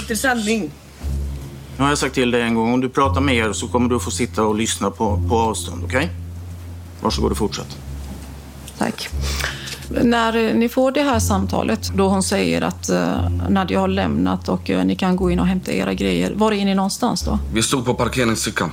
Inte 0.01 0.16
sanning. 0.16 0.70
Nu 1.77 1.83
har 1.83 1.88
jag 1.88 1.99
sagt 1.99 2.14
till 2.14 2.31
dig 2.31 2.42
en 2.42 2.55
gång, 2.55 2.75
om 2.75 2.81
du 2.81 2.88
pratar 2.88 3.20
mer 3.20 3.53
så 3.53 3.68
kommer 3.68 3.88
du 3.88 4.01
få 4.01 4.11
sitta 4.11 4.42
och 4.42 4.55
lyssna 4.55 4.90
på, 4.90 5.23
på 5.29 5.38
avstånd, 5.38 5.85
okej? 5.85 6.11
Varsågod 7.01 7.31
och 7.31 7.38
fortsätt. 7.38 7.77
Tack. 8.79 9.09
När 9.88 10.37
eh, 10.37 10.55
ni 10.55 10.68
får 10.68 10.92
det 10.92 11.03
här 11.03 11.18
samtalet 11.18 11.90
då 11.94 12.09
hon 12.09 12.23
säger 12.23 12.62
att 12.62 12.90
uh, 12.90 13.31
Nadja 13.51 13.81
har 13.81 13.88
lämnat 13.88 14.49
och 14.49 14.70
eh, 14.70 14.85
ni 14.85 14.97
kan 14.97 15.16
gå 15.16 15.31
in 15.31 15.40
och 15.40 15.47
hämta 15.47 15.73
era 15.73 15.94
grejer. 15.94 16.33
Var 16.35 16.53
är 16.53 16.64
ni 16.64 16.75
någonstans 16.75 17.23
då? 17.23 17.38
Vi 17.55 17.62
stod 17.62 17.85
på 17.85 17.94
parkeringsfickan. 17.94 18.73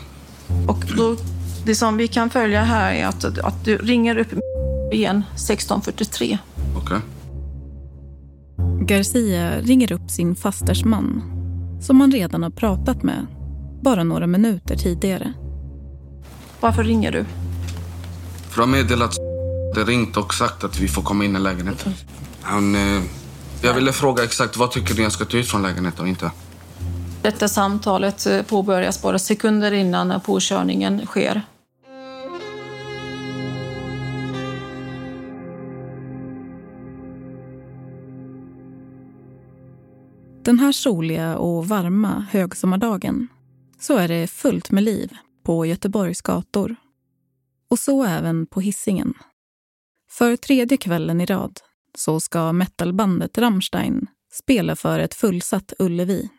Och 0.67 0.85
då, 0.97 1.15
det 1.65 1.75
som 1.75 1.97
vi 1.97 2.07
kan 2.07 2.29
följa 2.29 2.63
här 2.63 2.93
är 2.93 3.05
att, 3.05 3.39
att 3.39 3.65
du 3.65 3.77
ringer 3.77 4.17
upp 4.17 4.33
igen 4.91 5.23
16.43. 5.35 6.37
Okej. 6.77 6.99
Garcia 8.81 9.61
ringer 9.61 9.91
upp 9.91 10.11
sin 10.11 10.35
fasters 10.35 10.85
man 10.85 11.23
som 11.81 12.01
han 12.01 12.11
redan 12.11 12.43
har 12.43 12.49
pratat 12.49 13.03
med 13.03 13.27
bara 13.81 14.03
några 14.03 14.27
minuter 14.27 14.77
tidigare. 14.77 15.33
Varför 16.59 16.83
ringer 16.83 17.11
du? 17.11 17.25
För 18.49 18.63
att 18.63 18.69
meddela 18.69 19.05
att 19.05 19.15
det 19.75 19.83
ringt 19.83 20.17
och 20.17 20.33
sagt 20.33 20.63
att 20.63 20.79
vi 20.79 20.87
får 20.87 21.01
komma 21.01 21.25
in 21.25 21.35
i 21.35 21.39
lägenheten. 21.39 21.93
Han, 22.41 22.75
eh, 22.75 23.01
jag 23.61 23.73
ville 23.73 23.91
fråga 23.91 24.23
exakt 24.23 24.57
vad 24.57 24.71
tycker 24.71 24.95
ni 24.95 25.01
jag 25.01 25.11
ska 25.11 25.25
ta 25.25 25.37
ut 25.37 25.47
från 25.47 25.61
lägenheten 25.61 26.01
och 26.01 26.07
inte? 26.07 26.31
Detta 27.21 27.47
samtalet 27.47 28.25
eh, 28.25 28.41
påbörjas 28.41 29.01
bara 29.01 29.19
sekunder 29.19 29.71
innan 29.71 30.21
påkörningen 30.25 31.05
sker. 31.05 31.41
Den 40.43 40.59
här 40.59 40.71
soliga 40.71 41.37
och 41.37 41.67
varma 41.67 42.27
högsommardagen 42.31 43.27
så 43.79 43.97
är 43.97 44.07
det 44.07 44.27
fullt 44.27 44.71
med 44.71 44.83
liv 44.83 45.17
på 45.43 45.65
Göteborgs 45.65 46.21
gator. 46.21 46.75
Och 47.69 47.79
så 47.79 48.03
även 48.03 48.45
på 48.45 48.61
Hisingen. 48.61 49.13
För 50.09 50.35
tredje 50.35 50.77
kvällen 50.77 51.21
i 51.21 51.25
rad 51.25 51.59
så 51.97 52.19
ska 52.19 52.53
metalbandet 52.53 53.37
Rammstein 53.37 54.07
spela 54.31 54.75
för 54.75 54.99
ett 54.99 55.13
fullsatt 55.13 55.73
Ullevi. 55.79 56.29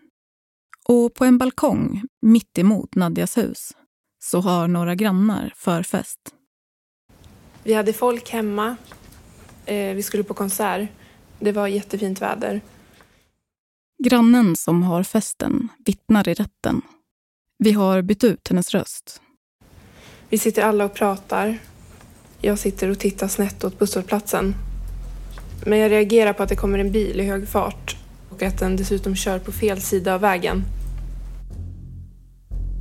Och 0.88 1.14
på 1.14 1.24
en 1.24 1.38
balkong 1.38 2.02
mitt 2.22 2.58
emot 2.58 2.94
Nadjas 2.94 3.38
hus 3.38 3.72
så 4.18 4.40
har 4.40 4.68
några 4.68 4.94
grannar 4.94 5.52
förfest. 5.56 6.20
Vi 7.62 7.74
hade 7.74 7.92
folk 7.92 8.30
hemma. 8.30 8.76
Eh, 9.66 9.94
vi 9.94 10.02
skulle 10.02 10.22
på 10.22 10.34
konsert. 10.34 10.88
Det 11.38 11.52
var 11.52 11.66
jättefint 11.66 12.22
väder. 12.22 12.60
Grannen 14.04 14.56
som 14.56 14.82
har 14.82 15.02
festen 15.02 15.68
vittnar 15.86 16.28
i 16.28 16.34
rätten. 16.34 16.82
Vi 17.58 17.72
har 17.72 18.02
bytt 18.02 18.24
ut 18.24 18.48
hennes 18.48 18.70
röst. 18.70 19.20
Vi 20.28 20.38
sitter 20.38 20.62
alla 20.62 20.84
och 20.84 20.94
pratar. 20.94 21.58
Jag 22.40 22.58
sitter 22.58 22.88
och 22.88 22.98
tittar 22.98 23.28
snett 23.28 23.64
åt 23.64 23.78
busshållplatsen. 23.78 24.54
Men 25.66 25.78
jag 25.78 25.90
reagerar 25.90 26.32
på 26.32 26.42
att 26.42 26.48
det 26.48 26.56
kommer 26.56 26.78
en 26.78 26.92
bil 26.92 27.20
i 27.20 27.24
hög 27.24 27.48
fart 27.48 27.96
och 28.30 28.42
att 28.42 28.58
den 28.58 28.76
dessutom 28.76 29.16
kör 29.16 29.38
på 29.38 29.52
fel 29.52 29.80
sida 29.80 30.14
av 30.14 30.20
vägen. 30.20 30.64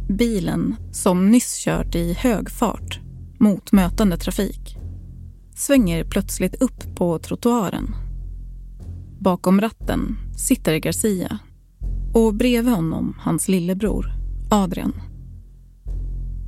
Bilen, 0.09 0.75
som 0.91 1.31
nyss 1.31 1.57
kört 1.65 1.95
i 1.95 2.13
hög 2.13 2.49
fart 2.51 2.99
mot 3.39 3.71
mötande 3.71 4.17
trafik, 4.17 4.77
svänger 5.55 6.03
plötsligt 6.03 6.61
upp 6.61 6.95
på 6.95 7.19
trottoaren. 7.19 7.95
Bakom 9.23 9.61
ratten 9.61 10.17
sitter 10.37 10.75
Garcia 10.75 11.39
och 12.13 12.33
bredvid 12.33 12.73
honom 12.73 13.17
hans 13.19 13.47
lillebror 13.47 14.13
Adrian. 14.51 14.93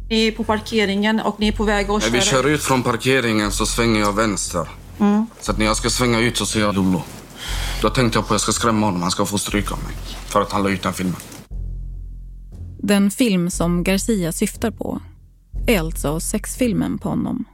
Ni 0.09 0.27
är 0.27 0.31
på 0.31 0.43
parkeringen 0.43 1.19
och 1.19 1.39
ni 1.39 1.47
är 1.47 1.51
på 1.51 1.63
väg 1.63 1.89
att 1.89 2.03
När 2.03 2.09
vi 2.09 2.21
köra... 2.21 2.43
kör 2.43 2.49
ut 2.49 2.63
från 2.63 2.83
parkeringen 2.83 3.51
så 3.51 3.65
svänger 3.65 3.99
jag 3.99 4.15
vänster. 4.15 4.67
Mm. 4.99 5.25
Så 5.41 5.51
att 5.51 5.57
när 5.57 5.65
jag 5.65 5.77
ska 5.77 5.89
svänga 5.89 6.19
ut 6.19 6.37
så 6.37 6.45
ser 6.45 6.59
jag 6.59 6.75
Lollo. 6.75 7.01
Då 7.81 7.89
tänkte 7.89 8.17
jag 8.17 8.27
på 8.27 8.33
att 8.33 8.33
jag 8.33 8.41
ska 8.41 8.51
skrämma 8.51 8.85
honom. 8.85 9.01
Han 9.01 9.11
ska 9.11 9.25
få 9.25 9.37
stryk 9.37 9.71
av 9.71 9.77
mig. 9.83 9.93
För 10.25 10.41
att 10.41 10.51
han 10.51 10.63
la 10.63 10.69
ut 10.69 10.83
den 10.83 10.93
filmen. 10.93 11.15
Den 12.79 13.11
film 13.11 13.51
som 13.51 13.83
Garcia 13.83 14.31
syftar 14.31 14.71
på 14.71 15.01
är 15.67 15.79
alltså 15.79 16.19
sexfilmen 16.19 16.97
på 16.97 17.09
honom 17.09 17.45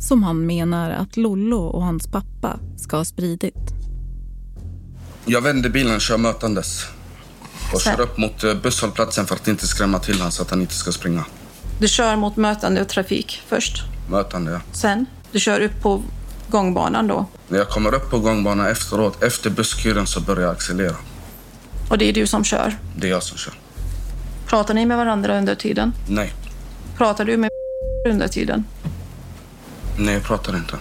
som 0.00 0.22
han 0.22 0.46
menar 0.46 0.90
att 0.90 1.16
Lollo 1.16 1.58
och 1.58 1.82
hans 1.82 2.06
pappa 2.06 2.58
ska 2.76 2.96
ha 2.96 3.04
spridit. 3.04 3.85
Jag 5.26 5.40
vänder 5.40 5.68
bilen, 5.70 6.00
kör 6.00 6.16
mötandes. 6.16 6.86
Och 7.72 7.80
kör 7.80 8.00
upp 8.00 8.18
mot 8.18 8.44
eh, 8.44 8.54
busshållplatsen 8.54 9.26
för 9.26 9.34
att 9.34 9.48
inte 9.48 9.66
skrämma 9.66 9.98
till 9.98 10.16
honom 10.18 10.32
så 10.32 10.42
att 10.42 10.50
han 10.50 10.60
inte 10.60 10.74
ska 10.74 10.92
springa. 10.92 11.24
Du 11.80 11.88
kör 11.88 12.16
mot 12.16 12.36
mötande 12.36 12.84
trafik 12.84 13.42
först. 13.48 13.82
Mötande, 14.10 14.50
ja. 14.52 14.60
Sen, 14.72 15.06
du 15.32 15.40
kör 15.40 15.60
upp 15.60 15.82
på 15.82 16.02
gångbanan 16.48 17.06
då. 17.06 17.26
När 17.48 17.58
jag 17.58 17.68
kommer 17.68 17.94
upp 17.94 18.10
på 18.10 18.18
gångbanan 18.18 18.66
efteråt, 18.66 19.22
efter 19.22 19.50
busskuren, 19.50 20.06
så 20.06 20.20
börjar 20.20 20.42
jag 20.42 20.52
accelerera. 20.52 20.96
Och 21.90 21.98
det 21.98 22.08
är 22.08 22.12
du 22.12 22.26
som 22.26 22.44
kör. 22.44 22.78
Det 22.96 23.06
är 23.06 23.10
jag 23.10 23.22
som 23.22 23.38
kör. 23.38 23.54
Pratar 24.46 24.74
ni 24.74 24.86
med 24.86 24.96
varandra 24.96 25.38
under 25.38 25.54
tiden? 25.54 25.92
Nej, 26.08 26.32
Pratar 26.96 27.24
du 27.24 27.36
med 27.36 27.50
under 28.08 28.28
tiden? 28.28 28.64
nej 29.98 30.14
jag 30.14 30.22
pratar 30.22 30.56
inte. 30.56 30.76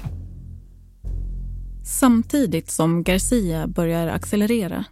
Samtidigt 1.86 2.72
som 2.72 3.04
Garcia 3.04 3.68
börjar 3.68 4.08
accelerera 4.08 4.84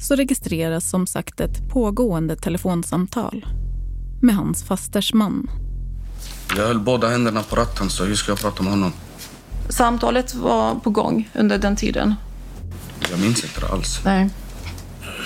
så 0.00 0.14
registreras 0.14 0.90
som 0.90 1.06
sagt 1.06 1.40
ett 1.40 1.68
pågående 1.68 2.36
telefonsamtal 2.36 3.46
med 4.22 4.34
hans 4.34 4.62
fasters 4.64 5.12
man. 5.14 5.50
Jag 6.56 6.66
höll 6.66 6.78
båda 6.80 7.08
händerna 7.08 7.42
på 7.42 7.56
ratten, 7.56 7.90
så 7.90 8.04
hur 8.04 8.14
ska 8.14 8.30
jag 8.32 8.38
prata 8.40 8.62
med 8.62 8.72
honom? 8.72 8.92
Samtalet 9.68 10.34
var 10.34 10.74
på 10.74 10.90
gång 10.90 11.28
under 11.34 11.58
den 11.58 11.76
tiden. 11.76 12.14
Jag 13.10 13.20
minns 13.20 13.44
inte 13.44 13.60
det 13.60 13.68
alls. 13.72 14.00
Nej. 14.04 14.30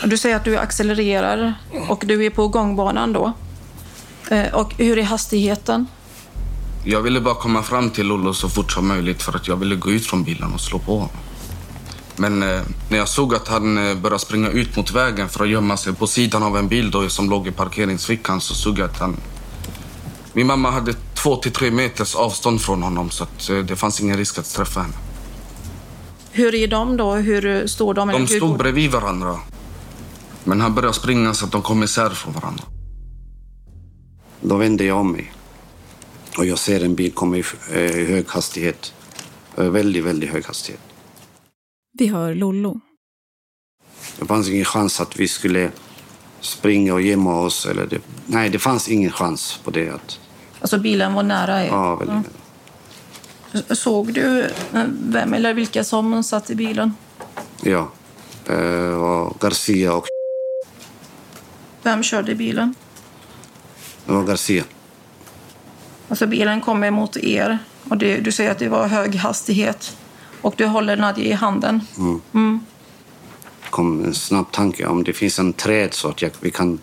Du 0.06 0.16
säger 0.16 0.36
att 0.36 0.44
du 0.44 0.56
accelererar 0.58 1.54
och 1.88 2.04
du 2.06 2.24
är 2.26 2.30
på 2.30 2.48
gångbanan 2.48 3.12
då. 3.12 3.32
Eh, 4.30 4.54
Och 4.54 4.74
hur 4.74 4.98
är 4.98 5.02
hastigheten? 5.02 5.86
Jag 6.84 7.02
ville 7.02 7.20
bara 7.20 7.34
komma 7.34 7.62
fram 7.62 7.90
till 7.90 8.06
Lollo 8.06 8.34
så 8.34 8.48
fort 8.48 8.72
som 8.72 8.88
möjligt 8.88 9.22
för 9.22 9.36
att 9.36 9.48
jag 9.48 9.56
ville 9.56 9.76
gå 9.76 9.90
ut 9.90 10.06
från 10.06 10.24
bilen 10.24 10.52
och 10.52 10.60
slå 10.60 10.78
på 10.78 10.92
honom. 10.92 11.16
Men 12.16 12.42
eh, 12.42 12.60
när 12.90 12.98
jag 12.98 13.08
såg 13.08 13.34
att 13.34 13.48
han 13.48 13.78
eh, 13.78 13.94
började 13.94 14.18
springa 14.18 14.48
ut 14.48 14.76
mot 14.76 14.90
vägen 14.92 15.28
för 15.28 15.44
att 15.44 15.50
gömma 15.50 15.76
sig 15.76 15.94
på 15.94 16.06
sidan 16.06 16.42
av 16.42 16.56
en 16.56 16.68
bil 16.68 16.90
då, 16.90 17.08
som 17.08 17.30
låg 17.30 17.46
i 17.46 17.50
parkeringsfickan 17.50 18.40
så 18.40 18.54
såg 18.54 18.78
jag 18.78 18.90
att 18.90 18.98
han... 18.98 19.16
Min 20.32 20.46
mamma 20.46 20.70
hade 20.70 20.94
två 21.14 21.36
till 21.36 21.52
tre 21.52 21.70
meters 21.70 22.14
avstånd 22.14 22.60
från 22.60 22.82
honom 22.82 23.10
så 23.10 23.24
att, 23.24 23.50
eh, 23.50 23.58
det 23.58 23.76
fanns 23.76 24.00
ingen 24.00 24.16
risk 24.16 24.38
att 24.38 24.54
träffa 24.54 24.80
henne. 24.80 24.94
Hur 26.30 26.54
är 26.54 26.68
de 26.68 26.96
då? 26.96 27.14
Hur 27.14 27.66
står 27.66 27.94
de? 27.94 28.08
De 28.08 28.26
stod 28.26 28.58
bredvid 28.58 28.90
varandra. 28.90 29.36
Men 30.44 30.60
han 30.60 30.74
började 30.74 30.94
springa 30.94 31.34
så 31.34 31.44
att 31.44 31.52
de 31.52 31.62
kom 31.62 31.82
isär 31.82 32.10
från 32.10 32.32
varandra. 32.32 32.64
Då 34.40 34.56
vänder 34.56 34.84
jag 34.84 34.98
om 34.98 35.12
mig. 35.12 35.32
Och 36.38 36.46
jag 36.46 36.58
ser 36.58 36.84
en 36.84 36.94
bil 36.94 37.12
komma 37.12 37.36
i 37.36 37.44
eh, 37.70 37.76
hög 38.08 38.28
hastighet. 38.28 38.94
Eh, 39.58 39.64
Väldigt, 39.64 40.04
väldigt 40.04 40.30
hög 40.30 40.44
hastighet. 40.46 40.80
Vi 41.98 42.06
hör 42.06 42.34
Lollo. 42.34 42.80
Det 44.18 44.26
fanns 44.26 44.48
ingen 44.48 44.64
chans 44.64 45.00
att 45.00 45.16
vi 45.16 45.28
skulle 45.28 45.70
springa 46.40 46.94
och 46.94 47.02
gömma 47.02 47.40
oss. 47.40 47.66
Eller 47.66 47.86
det, 47.86 47.98
nej, 48.26 48.50
det 48.50 48.58
fanns 48.58 48.88
ingen 48.88 49.10
chans 49.12 49.60
på 49.64 49.70
det. 49.70 49.88
Att, 49.88 50.20
Alltså 50.60 50.78
bilen 50.78 51.14
var 51.14 51.22
nära 51.22 51.62
er? 51.64 51.66
ja, 51.68 51.96
väldigt 51.96 52.16
Ja. 53.52 53.60
nära. 53.62 53.74
Såg 53.74 54.12
du 54.12 54.40
eh, 54.42 54.50
vem 55.02 55.34
eller 55.34 55.54
vilka 55.54 55.84
som 55.84 56.24
satt 56.24 56.50
i 56.50 56.54
bilen? 56.54 56.94
Ja. 57.62 57.90
Eh, 58.46 59.02
och 59.02 59.40
Garcia 59.40 59.92
och 59.94 60.06
Vem 61.82 62.02
körde 62.02 62.34
bilen? 62.34 62.74
det 64.06 64.12
var 64.12 64.22
Garcia. 64.24 64.64
Alltså 66.12 66.26
bilen 66.26 66.60
kommer 66.60 66.90
mot 66.90 67.16
er 67.16 67.58
och 67.88 67.96
det, 67.96 68.16
du 68.16 68.32
säger 68.32 68.50
att 68.50 68.58
det 68.58 68.68
var 68.68 68.86
hög 68.86 69.14
hastighet 69.14 69.96
och 70.40 70.54
du 70.56 70.66
håller 70.66 70.96
Nadja 70.96 71.24
i 71.24 71.32
handen. 71.32 71.80
Mm. 71.98 72.20
Mm. 72.34 72.60
kom 73.70 74.04
en 74.04 74.14
snabb 74.14 74.52
tanke 74.52 74.86
om 74.86 75.04
det 75.04 75.12
finns 75.12 75.38
en 75.38 75.52
träd 75.52 75.94
så 75.94 76.08
att 76.08 76.22
jag, 76.22 76.30
vi 76.40 76.50
kan 76.50 76.78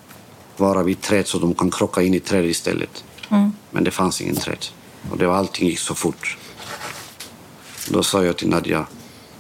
vara 0.57 0.83
vid 0.83 1.01
träd 1.01 1.27
så 1.27 1.39
de 1.39 1.53
kan 1.53 1.71
krocka 1.71 2.01
in 2.01 2.13
i 2.13 2.19
träd 2.19 2.45
istället. 2.45 3.03
Mm. 3.29 3.51
Men 3.71 3.83
det 3.83 3.91
fanns 3.91 4.21
ingen 4.21 4.35
träd. 4.35 4.65
Och 5.11 5.17
det 5.17 5.27
var, 5.27 5.35
allting 5.35 5.67
gick 5.67 5.79
så 5.79 5.95
fort. 5.95 6.37
Då 7.89 8.03
sa 8.03 8.23
jag 8.23 8.37
till 8.37 8.49
Nadja, 8.49 8.85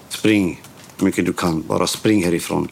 spring 0.09 0.61
hur 0.97 1.05
mycket 1.05 1.25
du 1.25 1.33
kan, 1.33 1.61
bara 1.67 1.87
spring 1.87 2.23
härifrån. 2.23 2.67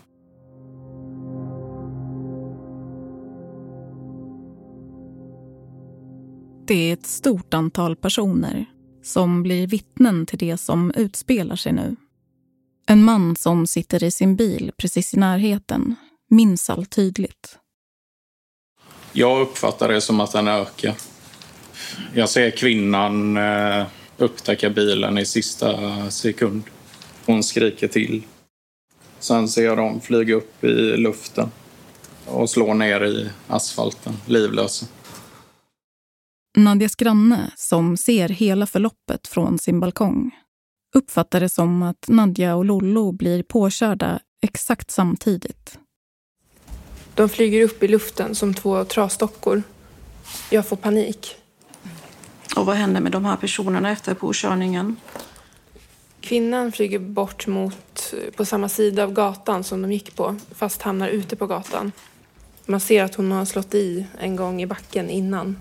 Det 6.67 6.89
är 6.89 6.93
ett 6.93 7.05
stort 7.05 7.53
antal 7.53 7.95
personer 7.95 8.65
som 9.03 9.43
blir 9.43 9.67
vittnen 9.67 10.25
till 10.25 10.39
det 10.39 10.57
som 10.57 10.91
utspelar 10.95 11.55
sig 11.55 11.71
nu. 11.73 11.95
En 12.87 13.03
man 13.03 13.35
som 13.35 13.67
sitter 13.67 14.03
i 14.03 14.11
sin 14.11 14.35
bil 14.35 14.71
precis 14.77 15.13
i 15.13 15.17
närheten 15.17 15.95
minns 16.29 16.69
allt 16.69 16.89
tydligt. 16.89 17.57
Jag 19.13 19.41
uppfattar 19.41 19.87
det 19.87 20.01
som 20.01 20.19
att 20.19 20.31
den 20.31 20.47
ökar. 20.47 20.93
Jag 22.13 22.29
ser 22.29 22.51
kvinnan 22.51 23.37
eh, 23.37 23.85
upptäcka 24.17 24.69
bilen 24.69 25.17
i 25.17 25.25
sista 25.25 26.11
sekund. 26.11 26.63
Hon 27.25 27.43
skriker 27.43 27.87
till. 27.87 28.23
Sen 29.19 29.47
ser 29.49 29.65
jag 29.65 29.77
dem 29.77 30.01
flyga 30.01 30.35
upp 30.35 30.63
i 30.63 30.97
luften 30.97 31.51
och 32.25 32.49
slå 32.49 32.73
ner 32.73 33.05
i 33.05 33.29
asfalten, 33.47 34.13
livlösa. 34.25 34.85
Nadjas 36.57 36.95
granne, 36.95 37.51
som 37.55 37.97
ser 37.97 38.29
hela 38.29 38.65
förloppet 38.65 39.27
från 39.27 39.59
sin 39.59 39.79
balkong 39.79 40.31
uppfattar 40.97 41.39
det 41.39 41.49
som 41.49 41.81
att 41.81 42.05
Nadja 42.07 42.55
och 42.55 42.65
Lollo 42.65 43.11
blir 43.11 43.43
påkörda 43.43 44.19
exakt 44.41 44.91
samtidigt. 44.91 45.79
De 47.15 47.29
flyger 47.29 47.63
upp 47.63 47.83
i 47.83 47.87
luften 47.87 48.35
som 48.35 48.53
två 48.53 48.85
trasdockor. 48.85 49.63
Jag 50.49 50.67
får 50.67 50.75
panik. 50.75 51.35
Och 52.55 52.65
vad 52.65 52.75
hände 52.75 52.99
med 52.99 53.11
de 53.11 53.25
här 53.25 53.35
personerna 53.35 53.91
efter 53.91 54.13
påkörningen? 54.13 54.95
Kvinnan 56.21 56.71
flyger 56.71 56.99
bort 56.99 57.47
mot 57.47 58.13
på 58.35 58.45
samma 58.45 58.69
sida 58.69 59.03
av 59.03 59.13
gatan 59.13 59.63
som 59.63 59.81
de 59.81 59.91
gick 59.91 60.15
på, 60.15 60.35
fast 60.55 60.81
hamnar 60.81 61.07
ute 61.07 61.35
på 61.35 61.47
gatan. 61.47 61.91
Man 62.65 62.79
ser 62.79 63.03
att 63.03 63.15
hon 63.15 63.31
har 63.31 63.45
slått 63.45 63.75
i 63.75 64.05
en 64.19 64.35
gång 64.35 64.61
i 64.61 64.65
backen 64.65 65.09
innan. 65.09 65.55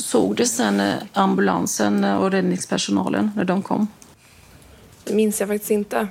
Såg 0.00 0.36
du 0.36 0.46
sen 0.46 0.80
eh, 0.80 0.94
ambulansen 1.12 2.04
och 2.04 2.30
räddningspersonalen 2.30 3.30
när 3.36 3.44
de 3.44 3.62
kom? 3.62 3.86
Det 5.04 5.14
minns 5.14 5.40
jag 5.40 5.48
faktiskt 5.48 5.70
inte. 5.70 6.08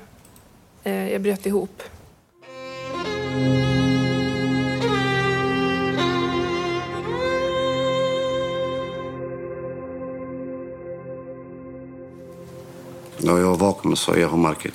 Eh, 0.84 1.12
Jag 1.12 1.22
bröt 1.22 1.46
ihop. 1.46 1.84
Då 13.18 13.40
jag 13.40 13.56
vaknade 13.60 13.96
så 13.98 14.18
jag 14.18 14.30
har 14.30 14.38
market. 14.38 14.74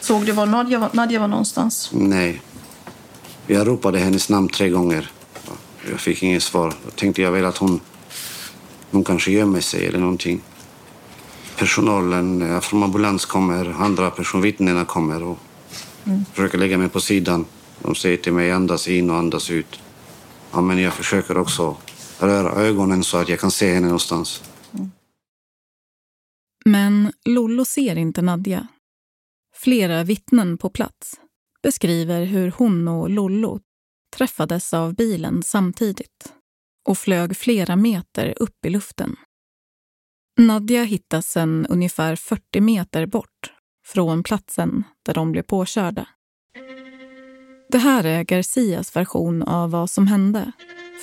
Såg 0.00 0.26
du 0.26 0.32
var 0.32 0.46
Nadja, 0.46 0.78
var- 0.78 0.90
Nadja 0.92 1.20
var 1.20 1.28
någonstans? 1.28 1.90
Nej. 1.92 2.42
Jag 3.46 3.66
ropade 3.66 3.98
hennes 3.98 4.28
namn 4.28 4.48
tre 4.48 4.68
gånger. 4.68 5.10
Jag 5.90 6.00
fick 6.00 6.22
inget 6.22 6.42
svar. 6.42 6.74
Då 6.84 6.90
tänkte 6.90 7.22
jag 7.22 7.32
väl 7.32 7.44
att 7.44 7.56
hon, 7.56 7.80
hon 8.90 9.04
kanske 9.04 9.30
gömmer 9.30 9.60
sig 9.60 9.86
eller 9.86 9.98
någonting. 9.98 10.40
Personalen 11.58 12.42
eh, 12.42 12.60
från 12.60 12.82
ambulans 12.82 13.24
kommer, 13.24 13.66
andra 13.82 14.10
personvittnena 14.10 14.84
kommer 14.84 15.22
och 15.22 15.38
Mm. 16.04 16.24
försöker 16.24 16.58
lägga 16.58 16.78
mig 16.78 16.88
på 16.88 17.00
sidan. 17.00 17.44
De 17.82 17.94
säger 17.94 18.16
till 18.16 18.32
mig 18.32 18.50
andas 18.50 18.88
in 18.88 19.10
och 19.10 19.16
andas 19.16 19.50
ut. 19.50 19.80
Ja, 20.52 20.60
men 20.60 20.78
jag 20.78 20.92
försöker 20.94 21.38
också 21.38 21.76
röra 22.18 22.52
ögonen 22.52 23.04
så 23.04 23.16
att 23.16 23.28
jag 23.28 23.40
kan 23.40 23.50
se 23.50 23.74
henne 23.74 23.86
någonstans. 23.86 24.42
Men 26.64 27.12
Lollo 27.24 27.64
ser 27.64 27.96
inte 27.98 28.22
Nadja. 28.22 28.66
Flera 29.56 30.04
vittnen 30.04 30.58
på 30.58 30.70
plats 30.70 31.20
beskriver 31.62 32.24
hur 32.24 32.50
hon 32.56 32.88
och 32.88 33.10
Lollo 33.10 33.60
träffades 34.16 34.74
av 34.74 34.94
bilen 34.94 35.42
samtidigt 35.42 36.32
och 36.90 36.98
flög 36.98 37.36
flera 37.36 37.76
meter 37.76 38.34
upp 38.36 38.66
i 38.66 38.70
luften. 38.70 39.16
Nadja 40.38 40.84
hittas 40.84 41.26
sen 41.26 41.66
ungefär 41.66 42.16
40 42.16 42.60
meter 42.60 43.06
bort 43.06 43.52
från 43.86 44.22
platsen 44.22 44.84
där 45.06 45.14
de 45.14 45.32
blev 45.32 45.42
påkörda. 45.42 46.06
Det 47.68 47.78
här 47.78 48.04
är 48.04 48.22
Garcias 48.22 48.96
version 48.96 49.42
av 49.42 49.70
vad 49.70 49.90
som 49.90 50.06
hände 50.06 50.52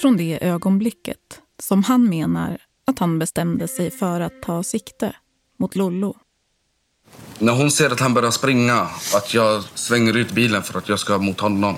från 0.02 0.18
det 0.18 0.46
ögonblicket 0.46 1.42
som 1.60 1.84
han 1.84 2.10
menar 2.10 2.58
att 2.88 3.00
han 3.00 3.20
bestämde 3.20 3.68
sig 3.68 3.92
för 3.92 4.22
att 4.22 4.42
ta 4.42 4.64
sikte 4.64 5.16
mot 5.60 5.76
Lollo. 5.76 6.18
När 7.40 7.54
hon 7.54 7.72
ser 7.72 7.90
att 7.90 8.00
han 8.00 8.14
börjar 8.14 8.32
springa, 8.32 8.88
att 9.16 9.34
jag 9.34 9.64
svänger 9.64 10.18
ut 10.18 10.32
bilen 10.32 10.64
för 10.64 10.78
att 10.78 10.90
jag 10.90 11.00
ska 11.00 11.18
mot 11.18 11.40
honom, 11.40 11.76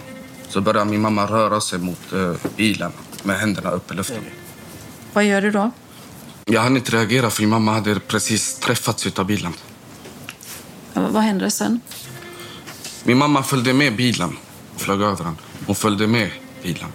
så 0.48 0.62
börjar 0.62 0.86
min 0.86 1.02
mamma 1.02 1.26
röra 1.26 1.62
sig 1.62 1.80
mot 1.80 2.14
eh, 2.14 2.36
bilen 2.58 2.92
med 3.24 3.40
händerna 3.40 3.70
upp 3.72 3.92
i 3.92 3.96
luften. 3.96 4.24
Vad 5.14 5.26
gör 5.26 5.42
du 5.42 5.52
då? 5.52 5.72
Jag 6.46 6.62
hann 6.62 6.78
inte 6.78 6.92
reagera 6.92 7.30
för 7.30 7.42
min 7.42 7.50
mamma 7.50 7.74
hade 7.74 8.00
precis 8.00 8.60
träffats 8.60 9.20
av 9.20 9.26
bilen. 9.26 9.54
Ja, 10.94 11.08
Vad 11.08 11.24
hände 11.24 11.52
sen? 11.52 11.80
Min 13.04 13.18
mamma 13.18 13.44
följde 13.44 13.74
med 13.74 13.96
bilen, 13.96 14.38
flög 14.78 15.02
över 15.02 15.24
den. 15.24 15.38
Hon 15.66 15.76
följde 15.76 16.08
med 16.08 16.32
bilen. 16.64 16.90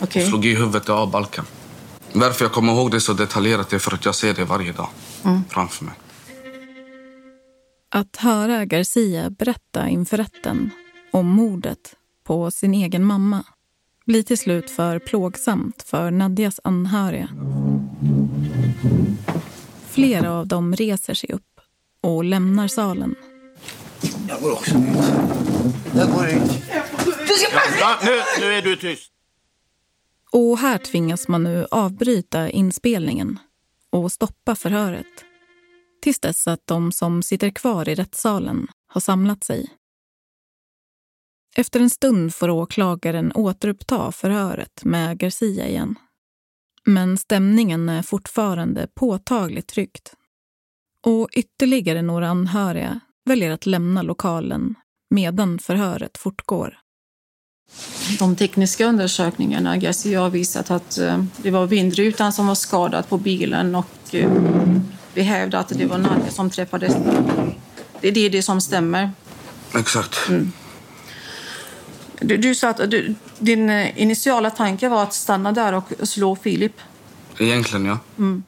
Okej. 0.00 0.26
Slog 0.28 0.46
i 0.46 0.54
huvudet 0.54 0.88
av 0.88 1.10
balken. 1.10 1.44
Varför 2.12 2.44
jag 2.44 2.52
kommer 2.52 2.72
ihåg 2.72 2.90
det 2.90 3.00
så 3.00 3.12
detaljerat 3.12 3.72
är 3.72 3.78
för 3.78 3.94
att 3.94 4.04
jag 4.04 4.14
ser 4.14 4.34
det 4.34 4.44
varje 4.44 4.72
dag 4.72 4.88
Mm. 5.24 5.44
framför 5.48 5.84
mig. 5.84 5.94
Att 7.94 8.16
höra 8.16 8.64
Garcia 8.64 9.30
berätta 9.30 9.88
inför 9.88 10.16
rätten 10.16 10.70
om 11.12 11.26
mordet 11.26 11.94
på 12.26 12.50
sin 12.50 12.74
egen 12.74 13.04
mamma 13.04 13.44
blir 14.10 14.22
till 14.22 14.38
slut 14.38 14.70
för 14.70 14.98
plågsamt 14.98 15.82
för 15.82 16.10
Nadjas 16.10 16.60
anhöriga. 16.64 17.28
Flera 19.88 20.32
av 20.32 20.46
dem 20.46 20.76
reser 20.76 21.14
sig 21.14 21.32
upp 21.32 21.60
och 22.02 22.24
lämnar 22.24 22.68
salen. 22.68 23.14
Jag 24.28 24.40
går 24.40 24.52
också 24.52 24.78
ut. 24.78 24.84
Jag 25.94 26.10
går 26.10 26.28
ut. 26.28 26.62
Ja, 27.80 27.98
nu, 28.02 28.10
nu 28.40 28.54
är 28.54 28.62
du 28.62 28.76
tyst. 28.76 29.12
Och 30.32 30.58
här 30.58 30.78
tvingas 30.78 31.28
man 31.28 31.44
nu 31.44 31.66
avbryta 31.70 32.50
inspelningen 32.50 33.38
och 33.90 34.12
stoppa 34.12 34.54
förhöret 34.54 35.24
tills 36.02 36.20
dess 36.20 36.48
att 36.48 36.66
de 36.66 36.92
som 36.92 37.22
sitter 37.22 37.50
kvar 37.50 37.88
i 37.88 37.94
rättssalen 37.94 38.68
har 38.86 39.00
samlat 39.00 39.44
sig. 39.44 39.79
Efter 41.56 41.80
en 41.80 41.90
stund 41.90 42.34
får 42.34 42.50
åklagaren 42.50 43.32
återuppta 43.34 44.12
förhöret 44.12 44.84
med 44.84 45.18
Garcia 45.18 45.68
igen. 45.68 45.94
Men 46.84 47.18
stämningen 47.18 47.88
är 47.88 48.02
fortfarande 48.02 48.88
påtagligt 48.94 49.68
tryckt. 49.68 50.14
Och 51.06 51.28
ytterligare 51.32 52.02
några 52.02 52.28
anhöriga 52.28 53.00
väljer 53.24 53.50
att 53.50 53.66
lämna 53.66 54.02
lokalen 54.02 54.74
medan 55.10 55.58
förhöret 55.58 56.18
fortgår. 56.18 56.78
De 58.18 58.36
tekniska 58.36 58.86
undersökningarna 58.86 59.76
Garcia 59.76 60.20
har 60.20 60.30
visat 60.30 60.70
att 60.70 60.98
eh, 60.98 61.24
det 61.36 61.50
var 61.50 61.66
vindrutan 61.66 62.32
som 62.32 62.46
var 62.46 62.54
skadad 62.54 63.08
på 63.08 63.18
bilen 63.18 63.74
och 63.74 64.14
eh, 64.14 64.32
vi 65.14 65.22
hävdar 65.22 65.60
att 65.60 65.68
det 65.68 65.86
var 65.86 65.98
Nadja 65.98 66.30
som 66.30 66.50
träffades. 66.50 66.94
Det 68.00 68.08
är 68.08 68.12
det, 68.12 68.28
det 68.28 68.42
som 68.42 68.60
stämmer. 68.60 69.10
Exakt. 69.74 70.16
Du, 72.20 72.36
du 72.36 72.54
sa 72.54 72.68
att 72.68 72.90
du, 72.90 73.14
din 73.38 73.70
eh, 73.70 74.02
initiala 74.02 74.50
tanke 74.50 74.88
var 74.88 75.02
att 75.02 75.14
stanna 75.14 75.52
där 75.52 75.72
och 75.72 76.08
slå 76.08 76.36
Filip. 76.36 76.80
Egentligen, 77.38 77.86
ja. 77.86 77.98
Mm. 78.18 78.42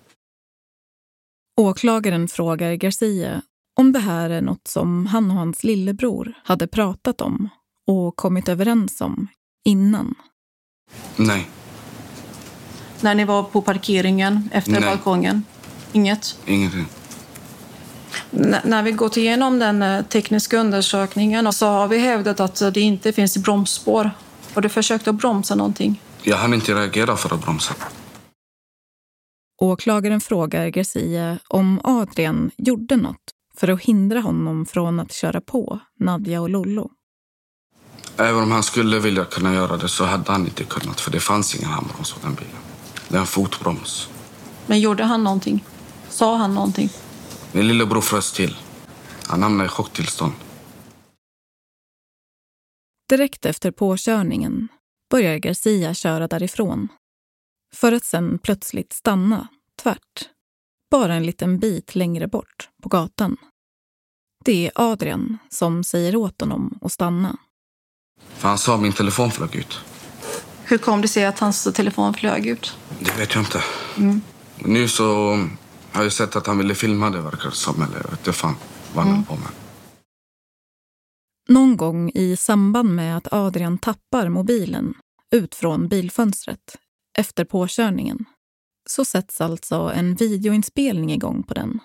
Åklagaren 1.61 2.29
frågar 2.29 2.75
Garcia 2.75 3.43
om 3.79 3.93
det 3.93 3.99
här 3.99 4.31
är 4.31 4.41
något 4.41 4.69
som 4.69 5.07
han 5.07 5.31
och 5.31 5.37
hans 5.37 5.65
lillebror 5.65 6.35
hade 6.45 6.67
pratat 6.67 7.21
om 7.21 7.49
och 7.87 8.17
kommit 8.17 8.49
överens 8.49 9.01
om 9.01 9.29
innan. 9.65 10.15
Nej, 11.17 11.49
När 13.01 13.15
ni 13.15 13.25
var 13.25 13.43
på 13.43 13.63
parkeringen 13.63 14.49
efter 14.53 14.73
Nej. 14.73 14.81
balkongen? 14.81 15.45
Inget? 15.93 16.39
ingenting. 16.47 16.87
N- 18.33 18.57
när 18.65 18.83
vi 18.83 18.93
gått 18.93 19.17
igenom 19.17 19.59
den 19.59 19.83
eh, 19.83 20.03
tekniska 20.05 20.59
undersökningen 20.59 21.53
så 21.53 21.67
har 21.67 21.89
vi 21.89 21.99
hävdat 21.99 22.41
att 22.41 22.75
det 22.75 22.81
inte 22.81 23.13
finns 23.13 23.39
bromsspår. 23.39 24.11
Har 24.55 24.63
du 24.63 24.69
försökt 24.69 25.09
att 25.09 25.15
bromsa 25.15 25.55
någonting? 25.55 26.01
Jag 26.23 26.37
hann 26.37 26.55
inte 26.55 26.75
reagera 26.75 27.17
för 27.17 27.35
att 27.35 27.43
bromsa. 27.45 27.75
Åklagaren 29.63 30.21
frågar 30.21 30.69
Garcia 30.69 31.39
om 31.49 31.81
Adrian 31.85 32.51
gjorde 32.57 32.97
något 32.97 33.17
för 33.57 33.69
att 33.69 33.81
hindra 33.81 34.21
honom 34.21 34.67
från 34.67 35.01
att 35.01 35.13
köra 35.13 35.41
på 35.41 35.79
Nadja 36.01 36.41
och 36.41 36.51
Lollo. 36.51 36.91
Även 38.17 38.43
om 38.43 38.53
han 38.53 38.63
skulle 38.63 38.99
vilja 38.99 39.25
kunna 39.25 39.55
göra 39.55 39.77
det 39.77 39.89
så 39.89 40.05
hade 40.05 40.33
han 40.33 40.45
inte 40.45 40.65
kunnat 40.65 41.01
för 41.01 41.11
det 41.11 41.21
fanns 41.21 41.55
ingen 41.55 41.71
handbroms 41.71 42.13
på 42.13 42.19
den 42.27 42.35
bilen. 42.35 42.51
Det 43.09 43.17
är 43.17 43.21
en 43.21 43.27
fotbroms. 43.27 44.09
Men 44.67 44.81
gjorde 44.81 45.05
han 45.05 45.25
någonting? 45.25 45.65
Sa 46.09 46.37
han 46.37 46.55
någonting? 46.55 46.91
Min 47.53 47.69
lillebror 47.69 48.01
frös 48.01 48.33
till. 48.33 48.57
Han 49.27 49.43
hamnade 49.43 49.67
i 49.67 49.69
chocktillstånd. 49.69 50.33
Direkt 53.09 53.47
efter 53.47 53.71
påkörningen 53.71 54.69
börjar 55.11 55.37
Garcia 55.39 55.95
köra 55.95 56.29
därifrån. 56.29 56.89
För 57.75 57.93
att 57.93 58.05
sen 58.05 58.39
plötsligt 58.39 58.93
stanna, 58.93 59.49
tvärt. 59.83 60.29
Bara 60.91 61.15
en 61.15 61.27
liten 61.27 61.59
bit 61.59 61.95
längre 61.95 62.29
bort, 62.29 62.69
på 62.83 62.89
gatan. 62.89 63.37
Det 64.45 64.67
är 64.67 64.73
Adrian 64.75 65.39
som 65.51 65.85
säger 65.85 66.17
åt 66.17 66.41
honom 66.41 66.79
att 66.83 66.93
stanna. 66.93 67.37
För 68.35 68.49
han 68.49 68.59
sa 68.59 68.77
min 68.77 68.93
telefon 68.93 69.31
flög 69.31 69.57
ut. 69.57 69.81
Hur 70.65 70.79
kom 70.79 71.01
det 71.01 71.09
sig 71.09 71.25
att 71.25 71.39
hans 71.39 71.65
telefon 71.75 72.15
flög 72.15 72.47
ut? 72.47 72.77
Det 72.99 73.17
vet 73.19 73.35
jag 73.35 73.43
inte. 73.43 73.63
Mm. 73.97 74.21
Nu 74.57 74.89
så 74.89 75.39
har 75.93 76.03
jag 76.03 76.13
sett 76.13 76.37
att 76.37 76.47
han 76.47 76.59
ville 76.59 76.75
filma 76.75 77.11
det 77.11 77.21
verkar 77.21 77.51
det 77.51 77.57
som. 77.57 77.83
Eller 77.83 77.97
jag 77.97 78.11
vet 78.11 78.19
inte 78.19 78.33
fan 78.33 78.55
vad 78.95 79.05
han 79.05 79.15
höll 79.15 79.25
på 79.25 79.37
med. 79.37 79.51
Någon 81.49 81.77
gång 81.77 82.11
i 82.15 82.37
samband 82.37 82.95
med 82.95 83.17
att 83.17 83.33
Adrian 83.33 83.79
tappar 83.79 84.29
mobilen 84.29 84.95
ut 85.31 85.55
från 85.55 85.89
bilfönstret 85.89 86.79
efter 87.19 87.45
påkörningen 87.45 88.25
så 88.89 89.05
sätts 89.05 89.41
alltså 89.41 89.93
en 89.95 90.15
videoinspelning 90.15 91.13
igång 91.13 91.43
på 91.43 91.55
den. 91.55 91.81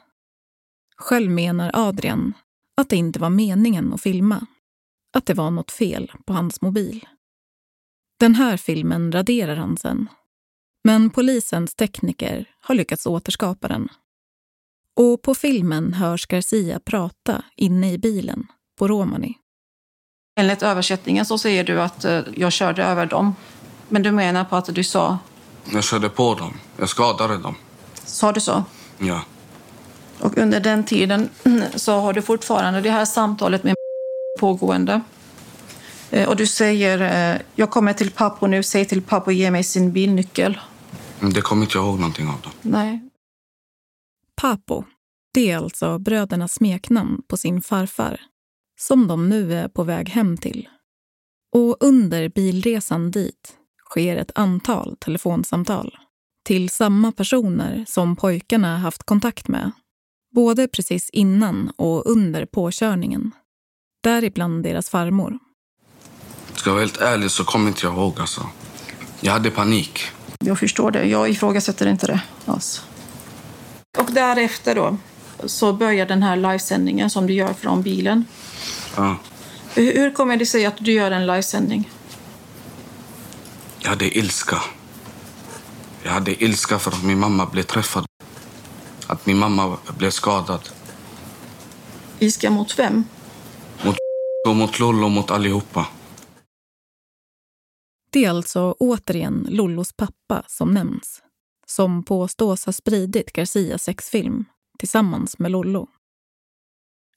Själv 0.98 1.32
menar 1.32 1.72
Adrian 1.74 2.34
att 2.78 2.90
det 2.90 2.96
inte 2.96 3.20
var 3.20 3.30
meningen 3.30 3.94
att 3.94 4.02
filma. 4.02 4.48
Att 5.18 5.26
det 5.26 5.34
var 5.34 5.52
något 5.52 5.72
fel 5.72 6.12
på 6.26 6.34
hans 6.34 6.62
mobil. 6.62 7.08
Den 8.20 8.36
här 8.36 8.58
filmen 8.58 9.12
raderar 9.12 9.56
han 9.56 9.78
sen. 9.78 10.10
Men 10.84 11.10
polisens 11.10 11.76
tekniker 11.76 12.46
har 12.62 12.76
lyckats 12.76 13.06
återskapa 13.06 13.68
den. 13.68 13.88
Och 14.96 15.22
på 15.22 15.36
filmen 15.36 15.94
hörs 15.94 16.28
Garcia 16.28 16.80
prata 16.86 17.44
inne 17.56 17.94
i 17.94 17.98
bilen 17.98 18.48
på 18.80 18.88
Romani. 18.88 19.34
Enligt 20.40 20.64
översättningen 20.64 21.26
så 21.26 21.38
säger 21.38 21.64
du 21.64 21.82
att 21.82 22.06
eh, 22.06 22.22
jag 22.36 22.52
körde 22.52 22.84
över 22.84 23.06
dem. 23.06 23.36
Men 23.90 24.04
du 24.04 24.12
menar 24.12 24.44
på 24.44 24.56
att 24.56 24.76
du 24.76 24.84
sa, 24.84 25.18
Jag 25.74 25.84
körde 25.84 26.10
på 26.10 26.36
dem. 26.36 26.54
Jag 26.78 26.90
skadade 26.90 27.38
dem. 27.38 27.56
sa 28.06 28.32
du 28.32 28.40
så? 28.40 28.64
Ja. 29.00 29.22
Och 30.20 30.38
under 30.38 30.60
den 30.60 30.84
tiden 30.84 31.30
så 31.76 32.00
har 32.00 32.14
du 32.14 32.22
fortfarande 32.22 32.82
det 32.82 32.90
här 32.90 33.06
samtalet 33.06 33.64
med 33.64 33.76
pågående. 34.40 35.02
Eh, 36.12 36.30
Och 36.30 36.36
du 36.36 36.48
säger, 36.48 37.34
eh, 37.36 37.42
jag 37.56 37.72
kommer 37.72 37.94
till 37.94 38.12
pappa 38.12 38.48
nu, 38.48 38.64
säg 38.64 38.86
till 38.86 39.02
pappa 39.02 39.32
ge 39.32 39.52
mig 39.52 39.64
sin 39.64 39.92
bilnyckel. 39.92 40.60
Men 41.20 41.34
det 41.34 41.42
kommer 41.42 41.62
inte 41.64 41.78
jag 41.78 41.86
ihåg 41.86 42.00
någonting 42.00 42.28
av 42.28 42.42
dem. 42.42 42.52
Nej. 42.62 43.10
Papo, 44.42 44.84
det 45.34 45.52
är 45.52 45.58
alltså 45.58 46.00
brödernas 46.00 46.54
smeknamn 46.54 47.22
på 47.28 47.38
sin 47.38 47.62
farfar, 47.62 48.22
som 48.80 49.08
de 49.08 49.30
nu 49.30 49.54
är 49.54 49.68
på 49.68 49.84
väg 49.84 50.10
hem 50.10 50.38
till. 50.38 50.70
Och 51.56 51.78
under 51.80 52.30
bilresan 52.30 53.12
dit 53.12 53.58
sker 53.90 54.18
ett 54.18 54.32
antal 54.36 54.96
telefonsamtal 55.00 55.98
till 56.46 56.70
samma 56.70 57.12
personer 57.12 57.86
som 57.88 58.16
pojkarna 58.16 58.78
haft 58.78 59.04
kontakt 59.04 59.48
med, 59.48 59.72
både 60.36 60.68
precis 60.68 61.10
innan 61.10 61.72
och 61.76 62.06
under 62.06 62.46
påkörningen. 62.46 63.32
Däribland 64.04 64.64
deras 64.64 64.90
farmor. 64.90 65.40
Ska 66.68 66.72
jag 66.72 66.76
vara 66.76 66.86
helt 66.86 67.02
ärlig 67.02 67.32
så 67.32 67.44
kommer 67.44 67.68
inte 67.68 67.86
jag 67.86 67.94
ihåg 67.94 68.20
alltså. 68.20 68.50
Jag 69.22 69.34
hade 69.34 69.52
panik. 69.52 70.02
Jag 70.40 70.60
förstår 70.60 70.92
det. 70.92 71.06
Jag 71.06 71.30
ifrågasätter 71.30 71.88
inte 71.88 72.08
det 72.08 72.20
alls. 72.46 72.82
Och 73.98 74.12
därefter 74.12 74.76
då 74.76 74.98
så 75.46 75.74
börjar 75.74 76.06
den 76.06 76.24
här 76.24 76.36
livesändningen 76.36 77.10
som 77.10 77.28
du 77.28 77.34
gör 77.34 77.54
från 77.54 77.82
bilen. 77.82 78.26
Ja. 78.96 79.18
Hur 79.74 79.94
hur 79.94 80.12
kommer 80.12 80.38
det 80.38 80.46
sig 80.46 80.66
att 80.66 80.78
du 80.80 80.92
gör 80.92 81.12
en 81.12 81.28
livesändning? 81.28 81.92
Jag 83.80 83.90
hade 83.90 84.18
ilska. 84.18 84.62
Jag 86.04 86.12
hade 86.12 86.44
ilska 86.44 86.80
för 86.80 86.92
att 86.92 87.04
min 87.04 87.20
mamma 87.20 87.46
blev 87.46 87.64
träffad. 87.64 88.06
Att 89.08 89.26
min 89.26 89.38
mamma 89.38 89.78
blev 89.98 90.10
skadad. 90.10 90.70
Ilska 92.20 92.50
mot 92.50 92.80
vem? 92.80 93.04
Mot 93.84 93.96
och 94.48 94.56
mot 94.56 94.80
Lollo 94.80 95.06
och 95.06 95.12
mot 95.12 95.32
allihopa. 95.32 95.86
Det 98.10 98.26
är 98.26 98.30
alltså 98.30 98.76
återigen 98.80 99.48
Lollos 99.50 99.94
pappa 99.94 100.44
som 100.48 100.74
nämns, 100.74 101.24
som 101.66 102.04
påstås 102.04 102.66
ha 102.66 102.74
spridit 102.74 103.34
Garcias 103.34 103.84
sexfilm 103.84 104.46
tillsammans 104.80 105.40
med 105.40 105.52
Lollo. 105.52 105.88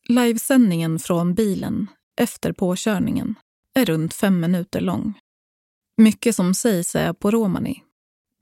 Livesändningen 0.09 0.99
från 0.99 1.35
bilen 1.35 1.87
efter 2.21 2.53
påkörningen 2.53 3.35
är 3.75 3.85
runt 3.85 4.15
fem 4.15 4.41
minuter 4.41 4.81
lång. 4.81 5.15
Mycket 5.97 6.37
som 6.37 6.55
sägs 6.55 6.95
är 6.95 7.13
på 7.13 7.31
romani, 7.31 7.83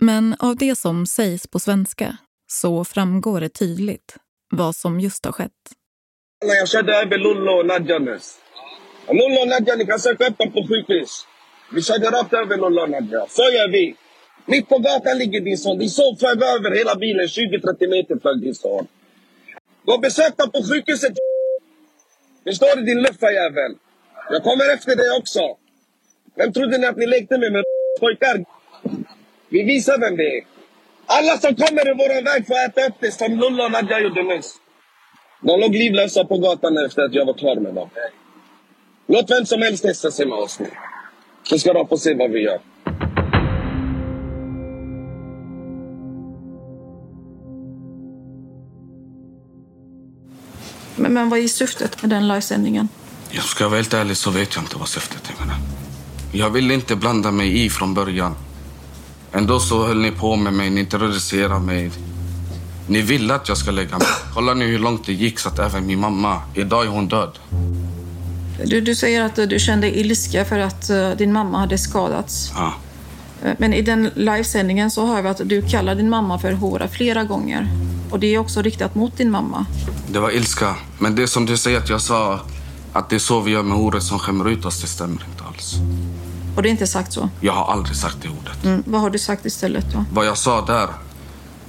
men 0.00 0.36
av 0.38 0.56
det 0.56 0.76
som 0.76 1.06
sägs 1.06 1.46
på 1.46 1.58
svenska 1.58 2.16
så 2.46 2.84
framgår 2.84 3.40
det 3.40 3.48
tydligt 3.48 4.16
vad 4.50 4.76
som 4.76 5.00
just 5.00 5.24
har 5.24 5.32
skett. 5.32 5.52
Jag 6.40 6.68
körde 6.68 6.96
över 6.96 7.18
Lollo 7.18 7.52
och 7.52 7.66
Nadja 7.66 7.98
nyss. 7.98 8.38
Lollo 9.06 9.40
och 9.40 9.48
Nadja, 9.48 9.76
ni 9.76 9.86
kan 9.86 10.00
söka 10.00 10.28
upp 10.28 10.38
dem 10.38 10.52
på 10.52 10.66
sjukhus. 10.68 11.26
Vi 11.74 11.82
körde 11.82 12.06
rakt 12.10 12.32
över 12.32 12.56
Lollo 12.56 12.82
och 12.82 12.90
Nadja. 12.90 13.26
Så 13.28 13.42
gör 13.42 13.68
vi. 13.68 13.96
Mitt 14.46 14.68
på 14.68 14.78
gatan 14.78 15.18
ligger 15.18 15.40
din 15.40 15.58
son. 15.58 15.78
Din 15.78 15.90
son 15.90 16.16
flög 16.16 16.42
över 16.42 16.70
hela 16.76 16.94
bilen. 16.94 17.26
20-30 17.26 17.90
meter 17.90 18.18
flög 18.22 18.40
din 18.40 18.54
son. 18.54 18.86
Gå 19.84 19.94
och 19.94 20.00
besök 20.00 20.34
honom 20.38 20.52
på 20.52 20.62
sjukhuset. 20.62 21.12
Förstår 22.44 22.76
du 22.76 22.82
din 22.82 23.02
luffarjävel? 23.02 23.72
Jag 24.30 24.42
kommer 24.42 24.74
efter 24.74 24.96
dig 24.96 25.10
också. 25.18 25.40
Vem 26.36 26.52
trodde 26.52 26.78
ni 26.78 26.86
att 26.86 26.96
ni 26.96 27.06
lekte 27.06 27.38
med? 27.38 27.52
Med 27.52 27.64
pojkar? 28.00 28.44
Vi 29.48 29.62
visar 29.62 29.98
vem 30.00 30.16
det 30.16 30.36
är. 30.38 30.44
Alla 31.06 31.38
som 31.38 31.54
kommer 31.54 31.88
i 31.90 31.92
vår 31.92 32.24
väg 32.24 32.46
får 32.46 32.54
äta 32.54 32.86
upp 32.88 32.96
det 33.00 33.12
som 33.12 33.40
Lulla 33.40 33.64
och 33.64 33.72
Nadja 33.72 34.00
gjorde 34.00 34.22
nyss. 34.22 34.54
De 35.42 35.60
låg 35.60 35.74
livlösa 35.74 36.24
på 36.24 36.38
gatan 36.38 36.78
efter 36.86 37.02
att 37.02 37.14
jag 37.14 37.26
var 37.26 37.34
klar 37.34 37.56
med 37.56 37.74
dem. 37.74 37.90
Låt 39.06 39.30
vem 39.30 39.46
som 39.46 39.62
helst 39.62 39.82
testa 39.84 40.10
sig 40.10 40.26
med 40.26 40.38
oss 40.38 40.60
nu. 40.60 40.66
Så 41.48 41.58
ska 41.58 41.72
de 41.72 41.88
få 41.88 41.96
se 41.96 42.14
vad 42.14 42.30
vi 42.30 42.40
gör. 42.40 42.58
Men, 50.96 51.12
men 51.12 51.28
vad 51.28 51.38
är 51.38 51.48
syftet 51.48 52.02
med 52.02 52.10
den 52.10 52.28
livesändningen? 52.28 52.88
Jag 53.30 53.44
ska 53.44 53.68
vara 53.68 53.76
helt 53.76 53.94
ärlig 53.94 54.16
så 54.16 54.30
vet 54.30 54.54
jag 54.54 54.64
inte 54.64 54.78
vad 54.78 54.88
syftet 54.88 55.30
är 55.30 55.46
med 55.46 55.54
den. 55.54 55.62
Jag 56.40 56.50
ville 56.50 56.74
inte 56.74 56.96
blanda 56.96 57.30
mig 57.30 57.64
i 57.64 57.70
från 57.70 57.94
början. 57.94 58.34
Ändå 59.32 59.60
så 59.60 59.86
höll 59.86 60.00
ni 60.00 60.10
på 60.10 60.36
med 60.36 60.52
mig, 60.52 60.70
ni 60.70 60.86
terroriserade 60.86 61.60
mig. 61.60 61.90
Ni 62.88 63.02
ville 63.02 63.34
att 63.34 63.48
jag 63.48 63.58
ska 63.58 63.70
lägga 63.70 63.98
mig. 63.98 64.06
Kolla 64.34 64.54
nu 64.54 64.66
hur 64.66 64.78
långt 64.78 65.06
det 65.06 65.12
gick 65.12 65.38
så 65.38 65.48
att 65.48 65.58
även 65.58 65.86
min 65.86 66.00
mamma, 66.00 66.42
idag 66.54 66.84
är 66.84 66.88
hon 66.88 67.08
död. 67.08 67.38
Du, 68.64 68.80
du 68.80 68.94
säger 68.94 69.22
att 69.22 69.38
eh, 69.38 69.46
du 69.46 69.58
kände 69.58 69.98
ilska 69.98 70.44
för 70.44 70.58
att 70.58 70.90
eh, 70.90 71.10
din 71.10 71.32
mamma 71.32 71.58
hade 71.58 71.78
skadats. 71.78 72.52
Ja. 72.56 72.74
Eh, 73.44 73.52
Men 73.58 73.74
i 73.74 73.82
den 73.82 74.10
livesändningen 74.14 74.90
så 74.90 75.06
hör 75.06 75.22
vi 75.22 75.28
att 75.28 75.40
du 75.44 75.62
kallar 75.62 75.94
din 75.94 76.10
mamma 76.10 76.38
för 76.38 76.52
hora 76.52 76.88
flera 76.88 77.24
gånger. 77.24 77.68
Och 78.10 78.20
det 78.20 78.34
är 78.34 78.38
också 78.38 78.62
riktat 78.62 78.94
mot 78.94 79.16
din 79.16 79.30
mamma. 79.30 79.66
Det 80.12 80.18
var 80.18 80.30
ilska. 80.30 80.74
Men 80.98 81.14
det 81.14 81.26
som 81.26 81.46
du 81.46 81.56
säger 81.56 81.78
att 81.78 81.88
jag 81.88 82.00
sa 82.00 82.40
att 82.92 83.10
det 83.10 83.16
är 83.16 83.20
så 83.20 83.40
vi 83.40 83.50
gör 83.50 83.62
med 83.62 83.78
horor 83.78 84.00
som 84.00 84.18
skämmer 84.18 84.48
ut 84.48 84.64
oss, 84.64 84.80
det 84.80 84.86
stämmer 84.86 85.24
inte 85.30 85.44
alls. 85.48 85.74
Och 86.56 86.62
det 86.62 86.68
är 86.68 86.70
inte 86.70 86.86
sagt 86.86 87.12
så. 87.12 87.28
Jag 87.40 87.52
har 87.52 87.72
aldrig 87.72 87.96
sagt 87.96 88.16
det 88.22 88.28
ordet. 88.28 88.64
Mm. 88.64 88.82
Vad 88.86 89.00
har 89.00 89.10
du 89.10 89.18
sagt 89.18 89.46
istället 89.46 89.92
då? 89.92 90.04
Vad 90.12 90.26
jag 90.26 90.38
sa 90.38 90.64
där, 90.66 90.88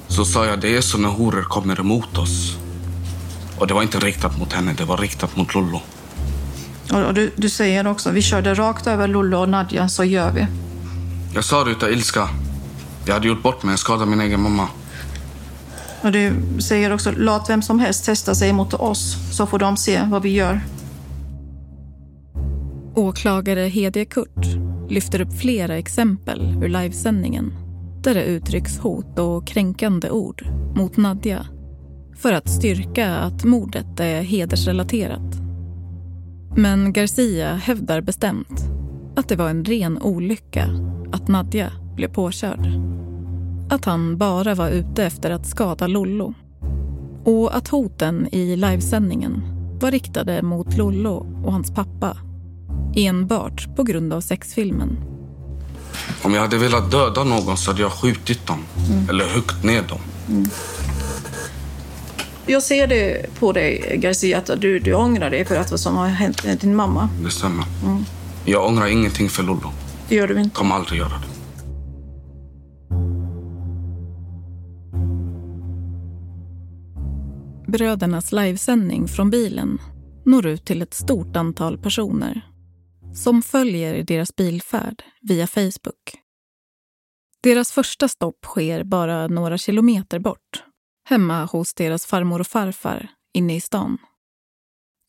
så 0.07 0.25
sa 0.25 0.45
jag 0.45 0.59
det 0.61 0.77
är 0.77 0.81
så 0.81 0.97
när 0.97 1.09
horor 1.09 1.43
kommer 1.43 1.79
emot 1.79 2.17
oss. 2.17 2.55
Och 3.57 3.67
det 3.67 3.73
var 3.73 3.81
inte 3.81 3.99
riktat 3.99 4.37
mot 4.39 4.53
henne, 4.53 4.73
det 4.77 4.85
var 4.85 4.97
riktat 4.97 5.35
mot 5.35 5.53
Lollo. 5.55 5.81
Och 6.91 7.07
och 7.07 7.13
du, 7.13 7.31
du 7.35 7.49
säger 7.49 7.87
också, 7.87 8.11
vi 8.11 8.21
körde 8.21 8.53
rakt 8.53 8.87
över 8.87 9.07
Lollo 9.07 9.37
och 9.37 9.49
Nadja, 9.49 9.89
så 9.89 10.03
gör 10.03 10.31
vi. 10.31 10.47
Jag 11.33 11.43
sa 11.43 11.63
det 11.63 11.71
utav 11.71 11.91
ilska. 11.91 12.29
Jag 13.05 13.13
hade 13.13 13.27
gjort 13.27 13.43
bort 13.43 13.63
mig, 13.63 13.71
jag 13.71 13.79
skadade 13.79 14.05
min 14.05 14.21
egen 14.21 14.41
mamma. 14.41 14.67
Och 16.01 16.11
du 16.11 16.33
säger 16.59 16.93
också, 16.93 17.11
låt 17.17 17.49
vem 17.49 17.61
som 17.61 17.79
helst 17.79 18.05
testa 18.05 18.35
sig 18.35 18.53
mot 18.53 18.73
oss, 18.73 19.15
så 19.31 19.45
får 19.45 19.59
de 19.59 19.77
se 19.77 20.01
vad 20.07 20.21
vi 20.21 20.29
gör. 20.29 20.61
Åklagare 22.95 23.59
Hedje 23.59 24.05
Kurt 24.05 24.45
lyfter 24.89 25.21
upp 25.21 25.39
flera 25.39 25.77
exempel 25.77 26.57
ur 26.63 26.67
livesändningen 26.67 27.53
där 28.03 28.13
det 28.13 28.23
uttrycks 28.23 28.79
hot 28.79 29.19
och 29.19 29.47
kränkande 29.47 30.09
ord 30.09 30.47
mot 30.75 30.97
Nadja 30.97 31.45
för 32.17 32.33
att 32.33 32.49
styrka 32.49 33.15
att 33.15 33.43
mordet 33.43 33.99
är 33.99 34.21
hedersrelaterat. 34.21 35.38
Men 36.55 36.93
Garcia 36.93 37.55
hävdar 37.55 38.01
bestämt 38.01 38.63
att 39.15 39.29
det 39.29 39.35
var 39.35 39.49
en 39.49 39.65
ren 39.65 40.01
olycka 40.01 40.69
att 41.11 41.27
Nadja 41.27 41.71
blev 41.95 42.07
påkörd. 42.07 42.67
Att 43.69 43.85
han 43.85 44.17
bara 44.17 44.55
var 44.55 44.69
ute 44.69 45.03
efter 45.05 45.31
att 45.31 45.47
skada 45.47 45.87
Lollo. 45.87 46.33
Och 47.23 47.55
att 47.55 47.67
hoten 47.67 48.27
i 48.31 48.55
livesändningen 48.55 49.43
var 49.81 49.91
riktade 49.91 50.41
mot 50.41 50.77
Lollo 50.77 51.41
och 51.45 51.53
hans 51.53 51.71
pappa 51.71 52.17
enbart 52.95 53.75
på 53.75 53.83
grund 53.83 54.13
av 54.13 54.21
sexfilmen. 54.21 54.97
Om 56.23 56.33
jag 56.33 56.41
hade 56.41 56.57
velat 56.57 56.91
döda 56.91 57.23
någon 57.23 57.57
så 57.57 57.71
hade 57.71 57.81
jag 57.81 57.91
skjutit 57.91 58.47
dem. 58.47 58.59
Eller 59.09 59.25
huggit 59.25 59.63
ner 59.63 59.81
dem. 59.81 59.99
Jag 62.49 62.63
ser 62.63 62.87
det 62.87 63.35
på 63.39 63.51
dig, 63.51 63.97
Garcia, 63.97 64.37
att 64.37 64.61
du, 64.61 64.79
du 64.79 64.93
ångrar 64.93 65.29
dig 65.29 65.45
för 65.45 65.55
att 65.55 65.71
vad 65.71 65.79
som 65.79 65.95
har 65.95 66.07
hänt 66.07 66.61
din 66.61 66.75
mamma. 66.75 67.09
Det 67.23 67.31
stämmer. 67.31 67.65
Mm. 67.85 68.03
Jag 68.45 68.67
ångrar 68.67 68.87
ingenting 68.87 69.29
för 69.29 69.43
Lollo. 69.43 69.71
Det 70.07 70.15
gör 70.15 70.27
du 70.27 70.41
inte. 70.41 70.55
Kommer 70.55 70.75
aldrig 70.75 70.99
göra 70.99 71.09
det. 71.09 71.29
Brödernas 77.71 78.31
livesändning 78.31 79.07
från 79.07 79.29
bilen 79.29 79.81
når 80.25 80.45
ut 80.45 80.65
till 80.65 80.81
ett 80.81 80.93
stort 80.93 81.35
antal 81.35 81.77
personer 81.77 82.41
som 83.13 83.41
följer 83.41 84.03
deras 84.03 84.35
bilfärd 84.35 85.03
via 85.21 85.47
Facebook. 85.47 86.15
Deras 87.43 87.71
första 87.71 88.07
stopp 88.07 88.45
sker 88.45 88.83
bara 88.83 89.27
några 89.27 89.57
kilometer 89.57 90.19
bort, 90.19 90.63
hemma 91.09 91.45
hos 91.45 91.73
deras 91.73 92.05
farmor 92.05 92.39
och 92.39 92.47
farfar 92.47 93.09
inne 93.33 93.55
i 93.55 93.61
stan. 93.61 93.97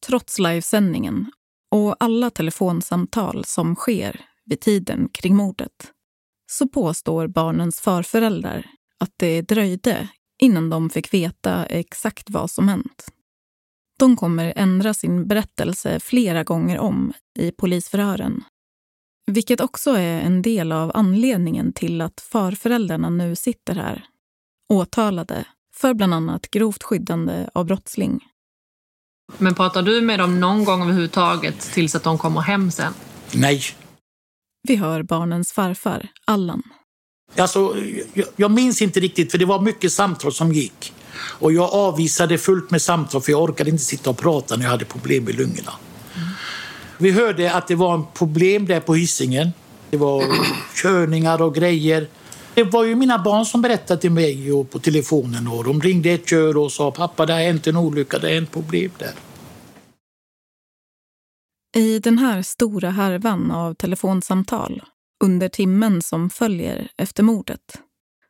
Trots 0.07 0.38
livesändningen 0.38 1.32
och 1.70 1.96
alla 2.01 2.30
telefonsamtal 2.30 3.44
som 3.44 3.74
sker 3.74 4.20
vid 4.44 4.61
tiden 4.61 5.09
kring 5.12 5.36
mordet 5.36 5.92
så 6.51 6.68
påstår 6.68 7.26
barnens 7.26 7.80
farföräldrar 7.80 8.66
att 9.01 9.14
det 9.16 9.42
dröjde 9.42 10.09
innan 10.42 10.70
de 10.70 10.90
fick 10.90 11.14
veta 11.14 11.66
exakt 11.66 12.30
vad 12.30 12.51
som 12.51 12.68
hänt. 12.68 13.07
De 13.98 14.16
kommer 14.16 14.53
ändra 14.57 14.94
sin 14.94 15.26
berättelse 15.26 16.01
flera 16.01 16.44
gånger 16.44 16.78
om 16.78 17.12
i 17.38 17.53
polisförhören. 17.53 18.44
Vilket 19.26 19.61
också 19.61 19.90
är 19.90 20.20
en 20.20 20.42
del 20.42 20.72
av 20.72 20.90
anledningen 20.94 21.72
till 21.72 22.01
att 22.01 22.20
farföräldrarna 22.20 23.11
nu 23.11 23.36
sitter 23.36 23.74
här. 23.74 24.05
Åtalade 24.72 25.44
för 25.80 25.94
bland 25.94 26.14
annat 26.14 26.50
grovt 26.50 26.82
skyddande 26.82 27.46
av 27.54 27.64
brottsling. 27.64 28.20
Men 29.38 29.54
pratar 29.54 29.82
du 29.82 30.00
med 30.00 30.18
dem 30.18 30.40
någon 30.40 30.64
gång 30.64 30.82
överhuvudtaget 30.82 31.60
tills 31.60 31.94
att 31.94 32.02
de 32.02 32.18
kommer 32.18 32.40
hem 32.40 32.70
sen? 32.70 32.92
Nej. 33.32 33.62
Vi 34.68 34.76
hör 34.76 35.02
barnens 35.02 35.52
farfar, 35.52 36.08
Allan. 36.24 36.62
Alltså, 37.36 37.76
jag, 38.14 38.26
jag 38.36 38.50
minns 38.50 38.82
inte 38.82 39.00
riktigt, 39.00 39.30
för 39.30 39.38
det 39.38 39.44
var 39.44 39.60
mycket 39.60 39.92
samtal 39.92 40.32
som 40.32 40.52
gick. 40.52 40.92
Och 41.14 41.52
jag 41.52 41.74
avvisade 41.74 42.38
fullt 42.38 42.70
med 42.70 42.82
samtal, 42.82 43.20
för 43.20 43.32
jag 43.32 43.42
orkade 43.42 43.70
inte 43.70 43.84
sitta 43.84 44.10
och 44.10 44.18
prata 44.18 44.56
när 44.56 44.64
jag 44.64 44.70
hade 44.70 44.84
problem 44.84 45.24
med 45.24 45.34
lungorna. 45.34 45.72
Vi 46.98 47.10
hörde 47.10 47.54
att 47.54 47.68
det 47.68 47.74
var 47.74 47.94
en 47.94 48.04
problem 48.14 48.66
där 48.66 48.80
på 48.80 48.94
Hisingen. 48.94 49.52
Det 49.90 49.96
var 49.96 50.24
körningar 50.82 51.42
och 51.42 51.54
grejer. 51.54 52.08
Det 52.55 52.64
var 52.64 52.84
ju 52.84 52.94
mina 52.94 53.18
barn 53.18 53.46
som 53.46 53.62
berättade 53.62 54.01
till 54.01 54.11
mig 54.11 54.53
och 54.53 54.70
på 54.70 54.78
telefonen. 54.78 55.48
Och 55.48 55.64
de 55.64 55.80
ringde 55.80 56.11
ett 56.11 56.28
kör 56.28 56.57
och 56.57 56.72
sa 56.72 56.90
pappa 56.90 57.26
det 57.26 57.32
har 57.32 57.40
hänt 57.40 57.66
en 57.66 57.76
olycka, 57.76 58.18
det 58.18 58.26
har 58.26 58.34
hänt 58.34 58.53
problem 58.53 58.90
där. 58.98 59.12
I 61.76 61.98
den 61.98 62.18
här 62.18 62.42
stora 62.42 62.90
härvan 62.90 63.51
av 63.51 63.74
telefonsamtal 63.74 64.82
under 65.24 65.48
timmen 65.48 66.03
som 66.03 66.30
följer 66.30 66.88
efter 66.96 67.22
mordet 67.22 67.80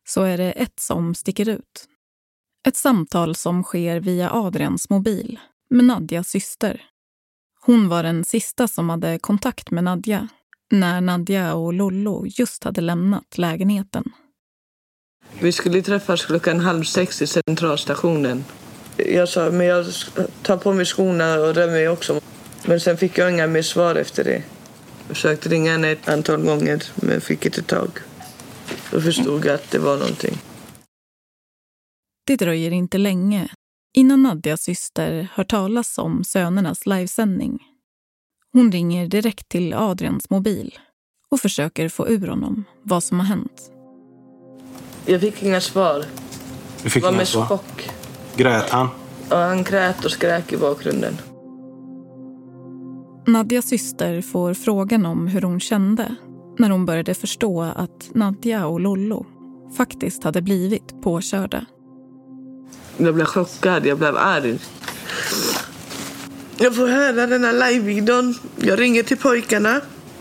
så 0.08 0.22
är 0.22 0.38
det 0.38 0.52
ett 0.52 0.80
som 0.80 1.14
sticker 1.14 1.48
ut. 1.48 1.88
Ett 2.68 2.76
samtal 2.76 3.34
som 3.34 3.62
sker 3.62 4.00
via 4.00 4.32
Adrians 4.32 4.90
mobil 4.90 5.38
med 5.70 5.84
Nadjas 5.84 6.28
syster. 6.28 6.82
Hon 7.60 7.88
var 7.88 8.02
den 8.02 8.24
sista 8.24 8.68
som 8.68 8.90
hade 8.90 9.18
kontakt 9.18 9.70
med 9.70 9.84
Nadja 9.84 10.28
när 10.70 11.00
Nadja 11.00 11.54
och 11.54 11.72
Lollo 11.72 12.26
just 12.26 12.64
hade 12.64 12.80
lämnat 12.80 13.38
lägenheten. 13.38 14.04
Vi 15.40 15.52
skulle 15.52 15.82
träffas 15.82 16.24
klockan 16.24 16.60
halv 16.60 16.84
sex 16.84 17.22
i 17.22 17.26
centralstationen. 17.26 18.44
Jag 18.96 19.28
sa, 19.28 19.50
men 19.50 19.66
jag 19.66 19.86
tar 20.42 20.56
på 20.56 20.72
mig 20.72 20.84
skorna 20.84 21.34
och 21.34 21.54
rör 21.54 21.70
mig 21.70 21.88
också. 21.88 22.20
Men 22.64 22.80
sen 22.80 22.96
fick 22.96 23.18
jag 23.18 23.30
inga 23.30 23.46
mer 23.46 23.62
svar 23.62 23.94
efter 23.94 24.24
det. 24.24 24.42
Jag 25.08 25.16
försökte 25.16 25.48
ringa 25.48 25.72
henne 25.72 25.90
ett 25.90 26.08
antal 26.08 26.42
gånger, 26.42 26.82
men 26.94 27.20
fick 27.20 27.46
inte 27.46 27.62
tag. 27.62 27.90
Då 28.90 29.00
förstod 29.00 29.44
jag 29.44 29.54
att 29.54 29.70
det 29.70 29.78
var 29.78 29.96
någonting. 29.96 30.38
Det 32.26 32.36
dröjer 32.36 32.70
inte 32.70 32.98
länge 32.98 33.48
innan 33.96 34.22
Nadjas 34.22 34.62
syster 34.62 35.28
hör 35.34 35.44
talas 35.44 35.98
om 35.98 36.24
sönernas 36.24 36.86
livesändning. 36.86 37.69
Hon 38.52 38.72
ringer 38.72 39.06
direkt 39.06 39.48
till 39.48 39.74
Adrians 39.74 40.30
mobil 40.30 40.78
och 41.30 41.40
försöker 41.40 41.88
få 41.88 42.08
ur 42.08 42.26
honom 42.28 42.64
vad 42.82 43.04
som 43.04 43.20
har 43.20 43.26
hänt. 43.26 43.72
Jag 45.06 45.20
fick 45.20 45.42
inga 45.42 45.60
svar. 45.60 46.04
Du 46.82 46.90
fick 46.90 47.02
det 47.02 47.06
var 47.06 47.10
inga 47.10 47.18
med 47.18 47.28
svar? 47.28 47.46
chock. 47.46 47.90
Grät 48.36 48.70
han? 48.70 48.88
Och 49.30 49.36
han 49.36 49.64
grät 49.64 50.04
och 50.04 50.10
skrek 50.10 50.52
i 50.52 50.56
bakgrunden. 50.56 51.16
Nadjas 53.26 53.68
syster 53.68 54.20
får 54.20 54.54
frågan 54.54 55.06
om 55.06 55.26
hur 55.26 55.42
hon 55.42 55.60
kände 55.60 56.14
när 56.58 56.70
hon 56.70 56.86
började 56.86 57.14
förstå 57.14 57.62
att 57.62 58.10
Nadja 58.14 58.66
och 58.66 58.80
Lollo 58.80 59.26
faktiskt 59.76 60.24
hade 60.24 60.42
blivit 60.42 61.02
påkörda. 61.02 61.64
Jag 62.96 63.14
blev 63.14 63.24
chockad, 63.24 63.86
jag 63.86 63.98
blev 63.98 64.16
arg. 64.16 64.58
Jag 66.62 66.76
får 66.76 66.88
höra 66.88 67.26
den 67.26 67.44
här 67.44 67.52
live-videon. 67.52 68.38
Jag 68.56 68.80
ringer 68.80 69.02
till 69.02 69.16
pojkarna. 69.16 69.80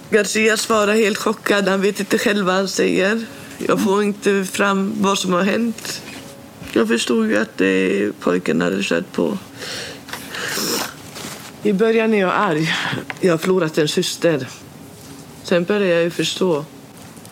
Garcia 0.10 0.58
svarar 0.58 0.94
helt 0.94 1.18
chockad. 1.18 1.68
Han 1.68 1.82
vet 1.82 2.00
inte 2.00 2.18
själv 2.18 2.46
vad 2.46 2.56
han 2.56 2.68
säger. 2.68 3.26
Jag 3.58 3.84
får 3.84 4.04
inte 4.04 4.46
fram 4.52 4.94
vad 4.98 5.20
som 5.20 5.34
har 5.34 5.44
hänt. 5.44 6.02
Jag 6.74 6.88
förstod 6.88 7.30
ju 7.30 7.38
att 7.38 7.62
eh, 7.62 8.14
pojken 8.20 8.62
hade 8.62 8.84
kört 8.84 9.12
på. 9.12 9.38
I 11.64 11.74
början 11.74 12.14
är 12.14 12.20
jag 12.20 12.34
arg. 12.36 12.74
Jag 13.20 13.34
har 13.34 13.38
förlorat 13.38 13.78
en 13.78 13.88
syster. 13.88 14.48
Sen 15.44 15.64
börjar 15.64 15.96
jag 15.96 16.04
ju 16.04 16.10
förstå. 16.10 16.66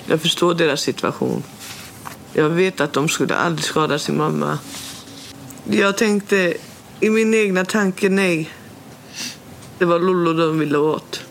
Jag 0.05 0.21
förstår 0.21 0.53
deras 0.53 0.81
situation. 0.81 1.43
Jag 2.33 2.49
vet 2.49 2.81
att 2.81 2.93
de 2.93 3.09
skulle 3.09 3.35
aldrig 3.35 3.65
skada 3.65 3.99
sin 3.99 4.17
mamma. 4.17 4.59
Jag 5.63 5.97
tänkte 5.97 6.53
i 6.99 7.09
min 7.09 7.33
egna 7.33 7.65
tanke 7.65 8.09
nej. 8.09 8.49
Det 9.79 9.85
var 9.85 9.99
Lollo 9.99 10.33
de 10.33 10.59
ville 10.59 10.77
åt. 10.77 11.25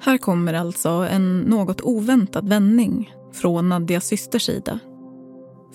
Här 0.00 0.18
kommer 0.18 0.54
alltså 0.54 0.88
en 0.88 1.40
något 1.40 1.80
oväntad 1.80 2.48
vändning 2.48 3.14
från 3.32 3.68
Nadias 3.68 4.06
systers 4.06 4.46
sida. 4.46 4.78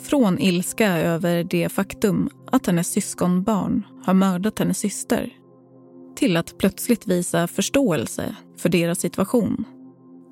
Från 0.03 0.39
ilska 0.39 0.97
över 0.97 1.43
det 1.43 1.69
faktum 1.69 2.29
att 2.51 2.67
hennes 2.67 2.87
syskonbarn 2.91 3.85
har 4.05 4.13
mördat 4.13 4.59
hennes 4.59 4.77
syster 4.77 5.33
till 6.15 6.37
att 6.37 6.57
plötsligt 6.57 7.07
visa 7.07 7.47
förståelse 7.47 8.35
för 8.57 8.69
deras 8.69 8.99
situation 8.99 9.65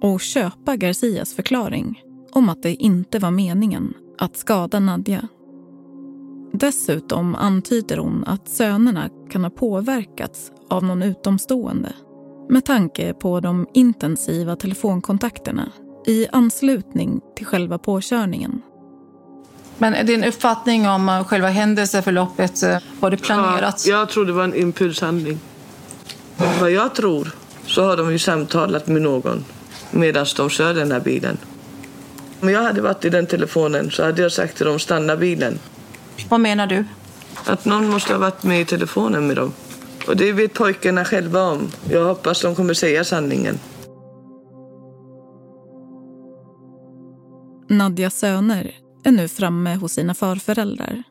och 0.01 0.21
köpa 0.21 0.75
Garcias 0.75 1.33
förklaring 1.33 2.01
om 2.31 2.49
att 2.49 2.63
det 2.63 2.75
inte 2.75 3.19
var 3.19 3.31
meningen 3.31 3.93
att 4.17 4.37
skada 4.37 4.79
Nadja. 4.79 5.27
Dessutom 6.53 7.35
antyder 7.35 7.97
hon 7.97 8.23
att 8.27 8.49
sönerna 8.49 9.09
kan 9.31 9.43
ha 9.43 9.49
påverkats 9.49 10.51
av 10.69 10.83
någon 10.83 11.03
utomstående 11.03 11.93
med 12.49 12.65
tanke 12.65 13.13
på 13.13 13.39
de 13.39 13.67
intensiva 13.73 14.55
telefonkontakterna 14.55 15.71
i 16.05 16.27
anslutning 16.31 17.21
till 17.35 17.45
själva 17.45 17.77
påkörningen. 17.77 18.61
Men 19.77 20.05
din 20.05 20.23
uppfattning 20.23 20.89
om 20.89 21.09
eh, 21.09 21.23
själva 21.23 21.47
händelseförloppet, 21.47 22.63
eh, 22.63 22.77
var 22.99 23.11
det 23.11 23.17
planerat? 23.17 23.85
Ja, 23.87 23.97
jag 23.97 24.09
tror 24.09 24.25
det 24.25 24.31
var 24.31 24.43
en 24.43 24.55
impulshandling. 24.55 25.39
Vad 26.59 26.71
jag 26.71 26.95
tror 26.95 27.31
så 27.65 27.83
har 27.83 27.97
de 27.97 28.11
ju 28.11 28.19
samtalat 28.19 28.87
med 28.87 29.01
någon 29.01 29.45
medan 29.91 30.25
de 30.37 30.49
kör 30.49 30.73
den 30.73 30.91
här 30.91 30.99
bilen. 30.99 31.37
Om 32.39 32.49
jag 32.49 32.63
hade 32.63 32.81
varit 32.81 33.05
i 33.05 33.09
den 33.09 33.27
telefonen 33.27 33.91
så 33.91 34.03
hade 34.03 34.21
jag 34.21 34.31
sagt 34.31 34.57
till 34.57 34.65
dem 34.65 34.79
stanna 34.79 35.15
bilen. 35.15 35.59
Vad 36.29 36.39
menar 36.39 36.67
du? 36.67 36.85
Att 37.45 37.65
någon 37.65 37.89
måste 37.89 38.13
ha 38.13 38.19
varit 38.19 38.43
med 38.43 38.61
i 38.61 38.65
telefonen 38.65 39.27
med 39.27 39.35
dem. 39.35 39.53
Och 40.07 40.17
det 40.17 40.31
vet 40.31 40.53
pojkarna 40.53 41.05
själva 41.05 41.43
om. 41.43 41.71
Jag 41.89 42.05
hoppas 42.05 42.41
de 42.41 42.55
kommer 42.55 42.73
säga 42.73 43.03
sanningen. 43.03 43.59
Nadjas 47.69 48.19
söner 48.19 48.75
är 49.03 49.11
nu 49.11 49.27
framme 49.27 49.75
hos 49.75 49.93
sina 49.93 50.13
farföräldrar, 50.13 51.03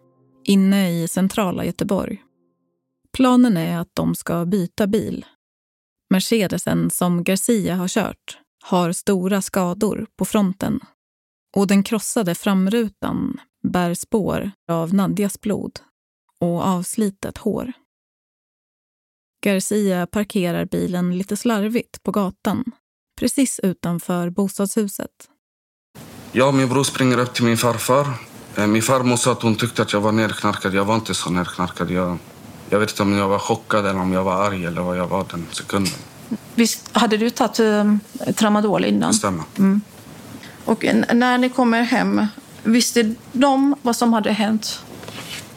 inne 0.44 1.02
i 1.02 1.08
centrala 1.08 1.64
Göteborg. 1.64 2.22
Planen 3.12 3.56
är 3.56 3.78
att 3.78 3.90
de 3.94 4.14
ska 4.14 4.44
byta 4.44 4.86
bil. 4.86 5.24
Mercedesen 6.10 6.90
som 6.90 7.24
Garcia 7.24 7.74
har 7.74 7.88
kört 7.88 8.38
har 8.64 8.92
stora 8.92 9.42
skador 9.42 10.06
på 10.18 10.24
fronten 10.24 10.80
och 11.56 11.66
den 11.66 11.82
krossade 11.82 12.34
framrutan 12.34 13.40
bär 13.72 13.94
spår 13.94 14.50
av 14.68 14.94
Nadjas 14.94 15.40
blod 15.40 15.80
och 16.40 16.62
avslitet 16.66 17.38
hår. 17.38 17.72
Garcia 19.44 20.06
parkerar 20.06 20.64
bilen 20.64 21.18
lite 21.18 21.36
slarvigt 21.36 22.02
på 22.02 22.10
gatan 22.10 22.64
precis 23.20 23.60
utanför 23.62 24.30
bostadshuset. 24.30 25.10
Jag 26.32 26.48
och 26.48 26.54
min 26.54 26.68
bror 26.68 26.84
springer 26.84 27.18
upp 27.18 27.34
till 27.34 27.44
min 27.44 27.56
farfar. 27.56 28.06
Eh, 28.56 28.66
Min 28.66 28.82
farmor 28.82 29.16
sa 29.16 29.32
att 29.32 29.42
hon 29.42 29.54
tyckte 29.54 29.82
att 29.82 29.92
jag 29.92 30.00
var 30.00 30.12
nerknarkad. 30.12 30.74
Jag 30.74 30.84
var 30.84 30.94
inte 30.94 31.14
så 31.14 31.30
nerknarkad. 31.30 31.90
Jag, 31.90 32.18
jag 32.70 32.78
vet 32.80 32.90
inte 32.90 33.02
om 33.02 33.12
jag 33.12 33.28
var 33.28 33.38
chockad 33.38 33.86
eller 33.86 34.00
om 34.00 34.12
jag 34.12 34.24
var 34.24 34.46
arg 34.46 34.64
eller 34.64 34.82
vad 34.82 34.98
jag 34.98 35.06
var 35.06 35.26
den 35.30 35.46
sekunden. 35.52 35.92
Visst 36.54 36.96
hade 36.96 37.16
du 37.16 37.30
tagit 37.30 37.60
um, 37.60 38.00
tramadol 38.34 38.84
innan? 38.84 39.14
Stämmer. 39.14 39.44
Mm. 39.58 39.80
Och 40.64 40.84
när 41.14 41.38
ni 41.38 41.48
kommer 41.48 41.82
hem, 41.82 42.26
visste 42.66 43.14
de 43.32 43.76
vad 43.82 43.96
som 43.96 44.12
hade 44.12 44.32
hänt? 44.32 44.82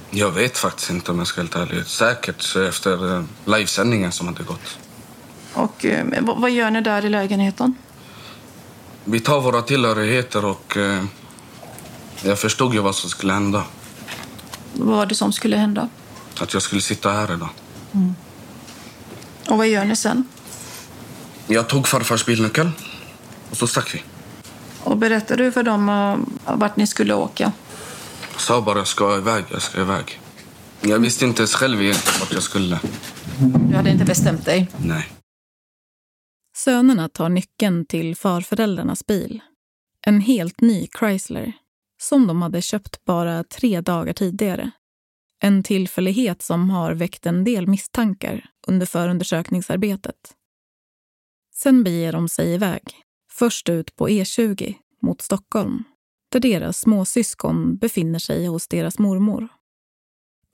Jag 0.09 0.31
vet 0.31 0.57
faktiskt 0.57 0.89
inte 0.89 1.11
om 1.11 1.17
jag 1.17 1.27
ska 1.27 1.41
vara 1.41 1.59
helt 1.59 1.71
ärlig. 1.71 1.85
Säkert 1.85 2.55
efter 2.55 3.15
eh, 3.15 3.23
livesändningen 3.45 4.11
som 4.11 4.27
hade 4.27 4.43
gått. 4.43 4.77
Och 5.53 5.85
eh, 5.85 6.05
vad, 6.21 6.51
gör 6.51 6.71
ni 6.71 6.81
där 6.81 7.05
i 7.05 7.09
lägenheten? 7.09 7.75
Vi 9.03 9.19
tar 9.19 9.41
våra 9.41 9.61
tillhörigheter 9.61 10.45
och 10.45 10.77
eh, 10.77 11.03
jag 12.23 12.39
förstod 12.39 12.73
ju 12.73 12.79
vad 12.79 12.95
som 12.95 13.09
skulle 13.09 13.33
hända. 13.33 13.63
Vad 14.73 14.97
var 14.97 15.05
det 15.05 15.15
som 15.15 15.33
skulle 15.33 15.57
hända? 15.57 15.89
Att 16.39 16.53
jag 16.53 16.61
skulle 16.61 16.81
sitta 16.81 17.11
här 17.11 17.33
idag. 17.33 17.49
Och 19.49 19.57
vad 19.57 19.67
gör 19.67 19.85
ni 19.85 19.95
sen? 19.95 20.27
Jag 21.47 21.67
tog 21.67 21.87
farfars 21.87 22.25
bilnyckel 22.25 22.71
och 23.49 23.57
så 23.57 23.67
stack 23.67 23.95
vi. 23.95 24.03
Och 24.89 24.97
berättade 24.97 25.43
du 25.43 25.51
för 25.51 25.63
dem 25.63 25.89
uh, 25.89 26.57
vart 26.57 26.75
ni 26.75 26.87
skulle 26.87 27.13
åka? 27.13 27.51
Jag 28.31 28.41
sa 28.41 28.61
bara 28.61 28.77
jag 28.77 28.87
ska 28.87 29.17
iväg, 29.17 29.43
jag 29.51 29.61
ska 29.61 29.81
iväg. 29.81 30.19
Jag 30.81 30.99
visste 30.99 31.25
inte 31.25 31.41
ens 31.41 31.55
själv 31.55 31.81
egentligen 31.81 32.19
vart 32.19 32.33
jag 32.33 32.43
skulle. 32.43 32.79
Du 33.69 33.75
hade 33.75 33.89
inte 33.89 34.05
bestämt 34.05 34.45
dig? 34.45 34.67
Nej. 34.77 35.07
Sönerna 36.55 37.09
tar 37.09 37.29
nyckeln 37.29 37.85
till 37.85 38.15
farföräldrarnas 38.15 39.05
bil. 39.05 39.41
En 40.07 40.21
helt 40.21 40.61
ny 40.61 40.87
Chrysler 40.99 41.53
som 42.01 42.27
de 42.27 42.41
hade 42.41 42.61
köpt 42.61 43.05
bara 43.05 43.43
tre 43.43 43.81
dagar 43.81 44.13
tidigare. 44.13 44.71
En 45.43 45.63
tillfällighet 45.63 46.41
som 46.41 46.69
har 46.69 46.93
väckt 46.93 47.25
en 47.25 47.43
del 47.43 47.67
misstankar 47.67 48.45
under 48.67 48.85
förundersökningsarbetet. 48.85 50.35
Sen 51.55 51.83
beger 51.83 52.11
de 52.11 52.29
sig 52.29 52.53
iväg, 52.53 52.83
först 53.39 53.69
ut 53.69 53.95
på 53.95 54.09
E20 54.09 54.75
mot 55.01 55.21
Stockholm 55.21 55.83
där 56.31 56.39
deras 56.39 56.79
småsyskon 56.79 57.77
befinner 57.77 58.19
sig 58.19 58.45
hos 58.45 58.67
deras 58.67 58.99
mormor. 58.99 59.47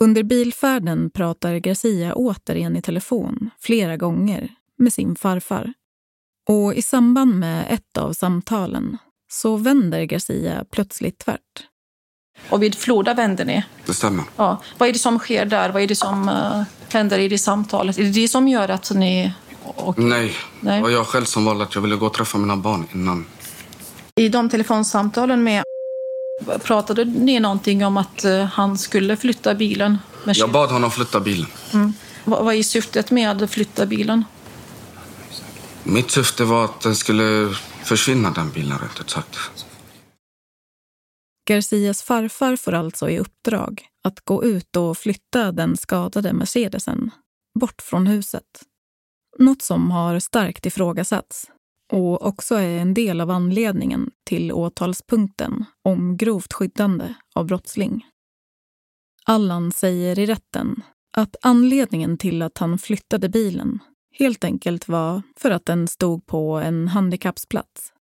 Under 0.01 0.23
bilfärden 0.23 1.09
pratar 1.09 1.55
Garcia 1.55 2.13
återigen 2.15 2.77
i 2.77 2.81
telefon 2.81 3.49
flera 3.59 3.97
gånger 3.97 4.49
med 4.77 4.93
sin 4.93 5.15
farfar. 5.15 5.73
Och 6.49 6.73
i 6.73 6.81
samband 6.81 7.35
med 7.39 7.65
ett 7.69 7.97
av 7.97 8.13
samtalen 8.13 8.97
så 9.31 9.57
vänder 9.57 10.03
Garcia 10.03 10.65
plötsligt 10.71 11.19
tvärt. 11.19 11.67
Och 12.49 12.63
vid 12.63 12.75
Floda 12.75 13.13
vänder 13.13 13.45
ni? 13.45 13.63
Det 13.85 13.93
stämmer. 13.93 14.25
Ja. 14.35 14.61
Vad 14.77 14.89
är 14.89 14.93
det 14.93 14.99
som 14.99 15.19
sker 15.19 15.45
där? 15.45 15.69
Vad 15.69 15.81
är 15.81 15.87
det 15.87 15.95
som 15.95 16.29
uh, 16.29 16.63
händer 16.93 17.19
i 17.19 17.27
det 17.27 17.37
samtalet? 17.37 17.97
Är 17.97 18.03
det 18.03 18.09
det 18.09 18.27
som 18.27 18.47
gör 18.47 18.69
att 18.69 18.91
ni... 18.91 19.33
Och, 19.65 19.99
Nej. 19.99 20.35
Nej. 20.59 20.77
Det 20.77 20.83
var 20.83 20.89
jag 20.89 21.07
själv 21.07 21.25
som 21.25 21.45
valde 21.45 21.63
att 21.63 21.75
jag 21.75 21.81
ville 21.81 21.95
gå 21.95 22.05
och 22.05 22.13
träffa 22.13 22.37
mina 22.37 22.57
barn 22.57 22.87
innan. 22.93 23.25
I 24.15 24.29
de 24.29 24.49
telefonsamtalen 24.49 25.43
med... 25.43 25.63
Pratade 26.63 27.05
ni 27.05 27.39
någonting 27.39 27.85
om 27.85 27.97
att 27.97 28.25
uh, 28.25 28.43
han 28.43 28.77
skulle 28.77 29.17
flytta 29.17 29.55
bilen? 29.55 29.97
Med 30.23 30.35
Jag 30.35 30.51
bad 30.51 30.69
honom 30.69 30.91
flytta 30.91 31.19
bilen. 31.19 31.47
Mm. 31.73 31.93
Vad, 32.23 32.45
vad 32.45 32.55
är 32.55 32.63
syftet 32.63 33.11
med 33.11 33.43
att 33.43 33.51
flytta 33.51 33.85
bilen? 33.85 34.25
Mitt 35.83 36.11
syfte 36.11 36.43
var 36.43 36.65
att 36.65 36.81
den 36.81 36.95
skulle 36.95 37.55
försvinna, 37.83 38.31
den 38.31 38.49
bilen, 38.49 38.77
rätt 38.77 38.99
ut 38.99 39.09
sagt. 39.09 39.37
Garcias 41.49 42.01
farfar 42.01 42.55
får 42.55 42.73
alltså 42.73 43.09
i 43.09 43.19
uppdrag 43.19 43.87
att 44.03 44.19
gå 44.19 44.43
ut 44.43 44.75
och 44.75 44.97
flytta 44.97 45.51
den 45.51 45.77
skadade 45.77 46.33
Mercedesen 46.33 47.11
bort 47.59 47.81
från 47.81 48.07
huset. 48.07 48.43
Något 49.39 49.61
som 49.61 49.91
har 49.91 50.19
starkt 50.19 50.65
ifrågasatts 50.65 51.51
och 51.93 52.25
också 52.27 52.55
är 52.55 52.79
en 52.79 52.93
del 52.93 53.21
av 53.21 53.31
anledningen 53.31 54.11
till 54.23 54.51
åtalspunkten 54.51 55.65
om 55.83 56.17
grovt 56.17 56.53
skyddande 56.53 57.13
av 57.35 57.45
brottsling. 57.45 58.05
Allan 59.25 59.71
säger 59.71 60.19
i 60.19 60.25
rätten 60.25 60.81
att 61.17 61.35
anledningen 61.41 62.17
till 62.17 62.41
att 62.41 62.57
han 62.57 62.77
flyttade 62.77 63.29
bilen 63.29 63.79
helt 64.19 64.43
enkelt 64.43 64.87
var 64.87 65.21
för 65.37 65.51
att 65.51 65.65
den 65.65 65.87
stod 65.87 66.25
på 66.25 66.53
en 66.53 66.87
handikappsplats. 66.87 67.93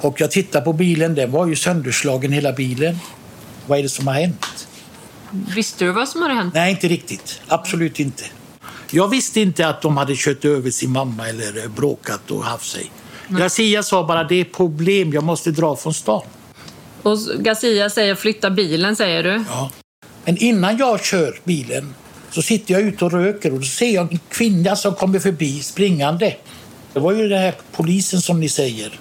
Och 0.00 0.20
jag 0.20 0.30
tittar 0.30 0.60
på 0.60 0.72
bilen, 0.72 1.14
den 1.14 1.30
var 1.30 1.46
ju 1.46 1.56
sönderslagen 1.56 2.32
hela 2.32 2.52
bilen. 2.52 2.96
Vad 3.66 3.78
är 3.78 3.82
det 3.82 3.88
som 3.88 4.06
har 4.06 4.14
hänt? 4.14 4.68
Visste 5.54 5.84
du 5.84 5.92
vad 5.92 6.08
som 6.08 6.22
hade 6.22 6.34
hänt? 6.34 6.54
Nej, 6.54 6.70
inte 6.70 6.88
riktigt. 6.88 7.40
Absolut 7.48 8.00
inte. 8.00 8.24
Jag 8.90 9.08
visste 9.08 9.40
inte 9.40 9.68
att 9.68 9.82
de 9.82 9.96
hade 9.96 10.14
kört 10.16 10.44
över 10.44 10.70
sin 10.70 10.92
mamma 10.92 11.28
eller 11.28 11.68
bråkat 11.68 12.30
och 12.30 12.44
haft 12.44 12.70
sig. 12.70 12.90
Garcia 13.28 13.82
sa 13.82 14.06
bara 14.06 14.24
det 14.24 14.40
är 14.40 14.44
problem, 14.44 15.12
jag 15.12 15.24
måste 15.24 15.50
dra 15.50 15.76
från 15.76 15.94
stan. 15.94 16.22
Och 17.02 17.18
Garcia 17.38 17.90
säger 17.90 18.14
flytta 18.14 18.50
bilen, 18.50 18.96
säger 18.96 19.22
du? 19.22 19.44
Ja. 19.48 19.70
Men 20.24 20.36
innan 20.36 20.76
jag 20.76 21.04
kör 21.04 21.40
bilen 21.44 21.94
så 22.30 22.42
sitter 22.42 22.74
jag 22.74 22.82
ute 22.82 23.04
och 23.04 23.12
röker 23.12 23.52
och 23.52 23.58
då 23.58 23.66
ser 23.66 23.90
jag 23.90 24.12
en 24.12 24.18
kvinna 24.28 24.76
som 24.76 24.94
kommer 24.94 25.18
förbi 25.18 25.60
springande. 25.60 26.36
Det 26.92 27.00
var 27.00 27.12
ju 27.12 27.28
den 27.28 27.38
här 27.42 27.54
polisen 27.72 28.20
som 28.20 28.40
ni 28.40 28.48
säger. 28.48 29.00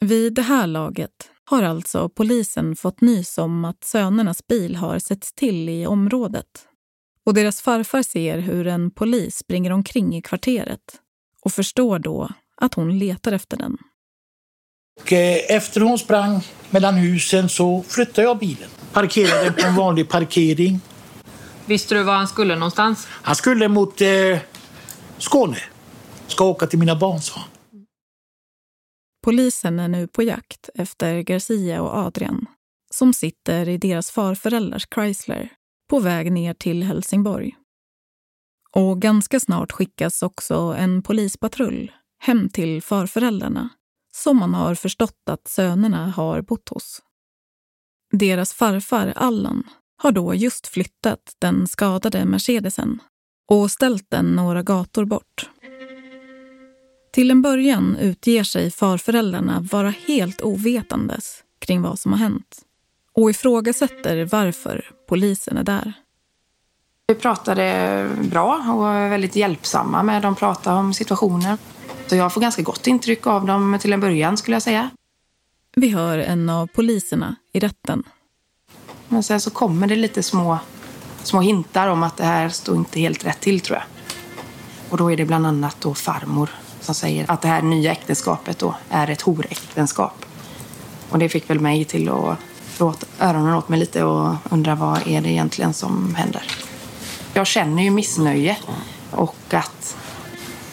Vid 0.00 0.34
det 0.34 0.42
här 0.42 0.66
laget 0.66 1.10
har 1.44 1.62
alltså 1.62 2.08
polisen 2.08 2.76
fått 2.76 3.00
nys 3.00 3.38
om 3.38 3.64
att 3.64 3.84
sönernas 3.84 4.46
bil 4.46 4.76
har 4.76 4.98
setts 4.98 5.32
till 5.32 5.68
i 5.68 5.86
området. 5.86 6.67
Och 7.28 7.34
deras 7.34 7.62
farfar 7.62 8.02
ser 8.02 8.38
hur 8.38 8.66
en 8.66 8.90
polis 8.90 9.36
springer 9.36 9.70
omkring 9.70 10.16
i 10.16 10.22
kvarteret 10.22 11.00
och 11.44 11.52
förstår 11.52 11.98
då 11.98 12.28
att 12.56 12.74
hon 12.74 12.98
letar 12.98 13.32
efter 13.32 13.56
den. 13.56 13.78
Och 15.00 15.12
eh, 15.12 15.56
efter 15.56 15.80
hon 15.80 15.98
sprang 15.98 16.40
mellan 16.70 16.94
husen 16.94 17.48
så 17.48 17.82
flyttade 17.82 18.22
jag 18.22 18.38
bilen. 18.38 18.68
Parkerade 18.92 19.44
den 19.44 19.54
på 19.54 19.66
en 19.66 19.74
vanlig 19.74 20.08
parkering. 20.08 20.80
Visste 21.66 21.94
du 21.94 22.02
var 22.02 22.14
han 22.14 22.28
skulle 22.28 22.54
någonstans? 22.54 23.06
Han 23.10 23.36
skulle 23.36 23.68
mot 23.68 24.00
eh, 24.00 24.08
Skåne. 25.18 25.58
Ska 26.26 26.44
åka 26.44 26.66
till 26.66 26.78
mina 26.78 26.96
barn, 26.96 27.20
sa 27.20 27.40
han. 27.40 27.48
Polisen 29.24 29.78
är 29.78 29.88
nu 29.88 30.06
på 30.06 30.22
jakt 30.22 30.68
efter 30.74 31.20
Garcia 31.20 31.82
och 31.82 31.94
Adrian 31.94 32.46
som 32.90 33.12
sitter 33.14 33.68
i 33.68 33.78
deras 33.78 34.10
farföräldrars 34.10 34.86
Chrysler 34.94 35.58
på 35.88 36.00
väg 36.00 36.32
ner 36.32 36.54
till 36.54 36.82
Helsingborg. 36.82 37.56
Och 38.72 39.02
ganska 39.02 39.40
snart 39.40 39.72
skickas 39.72 40.22
också 40.22 40.54
en 40.78 41.02
polispatrull 41.02 41.92
hem 42.18 42.48
till 42.48 42.82
farföräldrarna 42.82 43.68
som 44.12 44.36
man 44.36 44.54
har 44.54 44.74
förstått 44.74 45.22
att 45.30 45.48
sönerna 45.48 46.10
har 46.10 46.42
bott 46.42 46.68
hos. 46.68 47.02
Deras 48.12 48.54
farfar 48.54 49.12
Allan 49.16 49.62
har 49.96 50.12
då 50.12 50.34
just 50.34 50.66
flyttat 50.66 51.36
den 51.38 51.66
skadade 51.66 52.24
Mercedesen 52.24 52.98
och 53.48 53.70
ställt 53.70 54.10
den 54.10 54.26
några 54.26 54.62
gator 54.62 55.04
bort. 55.04 55.50
Till 57.12 57.30
en 57.30 57.42
början 57.42 57.96
utger 57.96 58.44
sig 58.44 58.70
farföräldrarna 58.70 59.60
vara 59.72 59.90
helt 59.90 60.42
ovetandes 60.42 61.44
kring 61.58 61.82
vad 61.82 61.98
som 61.98 62.12
har 62.12 62.18
hänt 62.18 62.67
och 63.18 63.30
ifrågasätter 63.30 64.24
varför 64.24 64.90
polisen 65.08 65.56
är 65.56 65.64
där. 65.64 65.92
Vi 67.06 67.14
pratade 67.14 68.08
bra 68.30 68.64
och 68.68 68.78
var 68.78 69.08
väldigt 69.08 69.36
hjälpsamma 69.36 70.02
med 70.02 70.22
dem, 70.22 70.34
pratade 70.34 70.76
om 70.76 70.94
situationer. 70.94 71.58
Så 72.06 72.16
jag 72.16 72.32
får 72.32 72.40
ganska 72.40 72.62
gott 72.62 72.86
intryck 72.86 73.26
av 73.26 73.46
dem 73.46 73.78
till 73.80 73.92
en 73.92 74.00
början 74.00 74.36
skulle 74.36 74.54
jag 74.54 74.62
säga. 74.62 74.90
Vi 75.76 75.88
hör 75.88 76.18
en 76.18 76.50
av 76.50 76.66
poliserna 76.66 77.36
i 77.52 77.60
rätten. 77.60 78.02
Men 79.08 79.22
sen 79.22 79.40
så 79.40 79.50
kommer 79.50 79.86
det 79.86 79.96
lite 79.96 80.22
små, 80.22 80.58
små 81.22 81.40
hintar 81.40 81.88
om 81.88 82.02
att 82.02 82.16
det 82.16 82.24
här 82.24 82.48
står 82.48 82.76
inte 82.76 83.00
helt 83.00 83.24
rätt 83.24 83.40
till 83.40 83.60
tror 83.60 83.78
jag. 83.78 83.86
Och 84.90 84.96
då 84.96 85.12
är 85.12 85.16
det 85.16 85.24
bland 85.24 85.46
annat 85.46 85.76
då 85.80 85.94
farmor 85.94 86.50
som 86.80 86.94
säger 86.94 87.30
att 87.30 87.42
det 87.42 87.48
här 87.48 87.62
nya 87.62 87.92
äktenskapet 87.92 88.58
då 88.58 88.74
är 88.90 89.10
ett 89.10 89.22
horäktenskap. 89.22 90.24
Och 91.10 91.18
det 91.18 91.28
fick 91.28 91.50
väl 91.50 91.60
mig 91.60 91.84
till 91.84 92.08
att 92.08 92.38
åt, 92.80 93.04
öronen 93.20 93.54
åt 93.54 93.68
mig 93.68 93.78
lite 93.78 94.04
och 94.04 94.34
undra 94.50 94.74
vad 94.74 95.06
är 95.06 95.20
det 95.20 95.30
egentligen 95.30 95.72
som 95.72 96.14
händer. 96.14 96.42
Jag 97.34 97.46
känner 97.46 97.82
ju 97.82 97.90
missnöje 97.90 98.56
och 99.10 99.54
att 99.54 99.96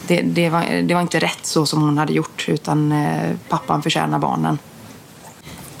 det, 0.06 0.22
det, 0.22 0.50
var, 0.50 0.82
det 0.82 0.94
var 0.94 1.00
inte 1.00 1.18
rätt 1.18 1.46
så 1.46 1.66
som 1.66 1.82
hon 1.82 1.98
hade 1.98 2.12
gjort 2.12 2.44
utan 2.48 2.92
eh, 2.92 3.36
pappan 3.48 3.82
förtjänar 3.82 4.18
barnen. 4.18 4.58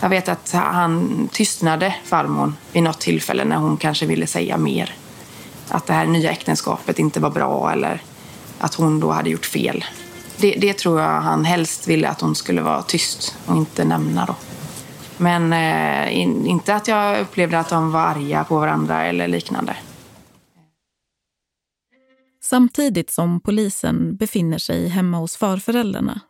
Jag 0.00 0.08
vet 0.08 0.28
att 0.28 0.52
han 0.52 1.28
tystnade 1.32 1.94
farmor 2.04 2.52
vid 2.72 2.82
något 2.82 3.00
tillfälle 3.00 3.44
när 3.44 3.56
hon 3.56 3.76
kanske 3.76 4.06
ville 4.06 4.26
säga 4.26 4.56
mer. 4.56 4.94
Att 5.68 5.86
det 5.86 5.92
här 5.92 6.06
nya 6.06 6.30
äktenskapet 6.30 6.98
inte 6.98 7.20
var 7.20 7.30
bra 7.30 7.72
eller 7.72 8.02
att 8.58 8.74
hon 8.74 9.00
då 9.00 9.10
hade 9.10 9.30
gjort 9.30 9.46
fel. 9.46 9.84
Det, 10.36 10.56
det 10.60 10.72
tror 10.72 11.00
jag 11.00 11.20
han 11.20 11.44
helst 11.44 11.88
ville 11.88 12.08
att 12.08 12.20
hon 12.20 12.34
skulle 12.34 12.62
vara 12.62 12.82
tyst 12.82 13.36
och 13.46 13.56
inte 13.56 13.84
nämna 13.84 14.26
då. 14.26 14.34
Men 15.18 15.52
eh, 15.52 16.18
in, 16.18 16.46
inte 16.46 16.74
att 16.74 16.88
jag 16.88 17.20
upplevde 17.20 17.58
att 17.58 17.68
de 17.68 17.92
var 17.92 18.00
arga 18.00 18.44
på 18.44 18.58
varandra 18.58 19.04
eller 19.04 19.28
liknande. 19.28 19.76
Samtidigt 22.42 23.10
som 23.10 23.40
polisen 23.40 24.16
befinner 24.16 24.58
sig 24.58 24.88
hemma 24.88 25.18
hos 25.18 25.36
farföräldrarna 25.36 26.20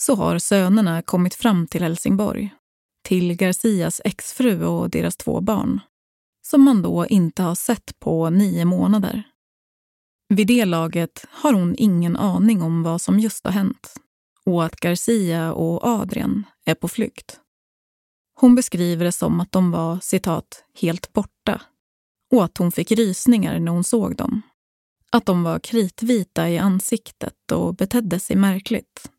så 0.00 0.14
har 0.14 0.38
sönerna 0.38 1.02
kommit 1.02 1.34
fram 1.34 1.66
till 1.66 1.82
Helsingborg, 1.82 2.54
till 3.04 3.34
Garcias 3.34 4.00
exfru 4.04 4.64
och 4.64 4.90
deras 4.90 5.16
två 5.16 5.40
barn, 5.40 5.80
som 6.46 6.62
man 6.62 6.82
då 6.82 7.06
inte 7.06 7.42
har 7.42 7.54
sett 7.54 7.98
på 7.98 8.30
nio 8.30 8.64
månader. 8.64 9.22
Vid 10.28 10.46
det 10.46 10.64
laget 10.64 11.24
har 11.30 11.52
hon 11.52 11.74
ingen 11.78 12.16
aning 12.16 12.62
om 12.62 12.82
vad 12.82 13.00
som 13.00 13.20
just 13.20 13.44
har 13.44 13.52
hänt 13.52 13.94
och 14.44 14.64
att 14.64 14.80
Garcia 14.80 15.52
och 15.52 15.86
Adrian 15.86 16.44
är 16.64 16.74
på 16.74 16.88
flykt. 16.88 17.40
Hon 18.40 18.54
beskriver 18.54 19.04
det 19.04 19.12
som 19.12 19.40
att 19.40 19.52
de 19.52 19.70
var 19.70 19.98
citat, 20.00 20.64
helt 20.80 21.12
borta 21.12 21.62
och 22.32 22.44
att 22.44 22.58
hon 22.58 22.72
fick 22.72 22.92
rysningar 22.92 23.58
när 23.58 23.72
hon 23.72 23.84
såg 23.84 24.16
dem. 24.16 24.42
Att 25.12 25.26
de 25.26 25.42
var 25.42 25.58
kritvita 25.58 26.48
i 26.48 26.58
ansiktet 26.58 27.52
och 27.52 27.74
betedde 27.74 28.20
sig 28.20 28.36
märkligt. 28.36 29.10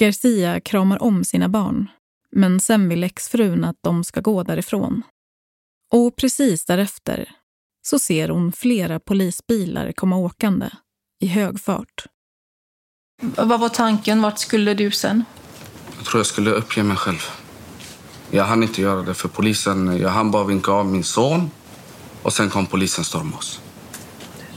Garcia 0.00 0.60
kramar 0.60 1.02
om 1.02 1.24
sina 1.24 1.48
barn, 1.48 1.90
men 2.30 2.60
sen 2.60 2.88
vill 2.88 3.04
exfrun 3.04 3.64
att 3.64 3.78
de 3.80 4.04
ska 4.04 4.20
gå 4.20 4.42
därifrån. 4.42 5.02
Och 5.92 6.16
precis 6.16 6.64
därefter 6.64 7.30
så 7.82 7.98
ser 7.98 8.28
hon 8.28 8.52
flera 8.52 9.00
polisbilar 9.00 9.92
komma 9.92 10.16
åkande 10.16 10.70
i 11.20 11.26
hög 11.26 11.60
fart. 11.60 12.06
Vad 13.22 13.60
var 13.60 13.68
tanken? 13.68 14.22
Vart 14.22 14.38
skulle 14.38 14.74
du 14.74 14.90
sen? 14.90 15.24
Jag 15.96 16.06
tror 16.06 16.18
jag 16.18 16.26
skulle 16.26 16.50
uppge 16.50 16.82
mig 16.82 16.96
själv. 16.96 17.45
Jag 18.30 18.44
hann 18.44 18.62
inte 18.62 18.82
göra 18.82 19.02
det 19.02 19.14
för 19.14 19.28
polisen. 19.28 19.98
Jag 20.00 20.08
hann 20.08 20.30
bara 20.30 20.44
vinka 20.44 20.72
av 20.72 20.86
min 20.86 21.04
son 21.04 21.50
och 22.22 22.32
sen 22.32 22.50
kom 22.50 22.66
polisen 22.66 23.04
storma 23.04 23.36
oss. 23.36 23.60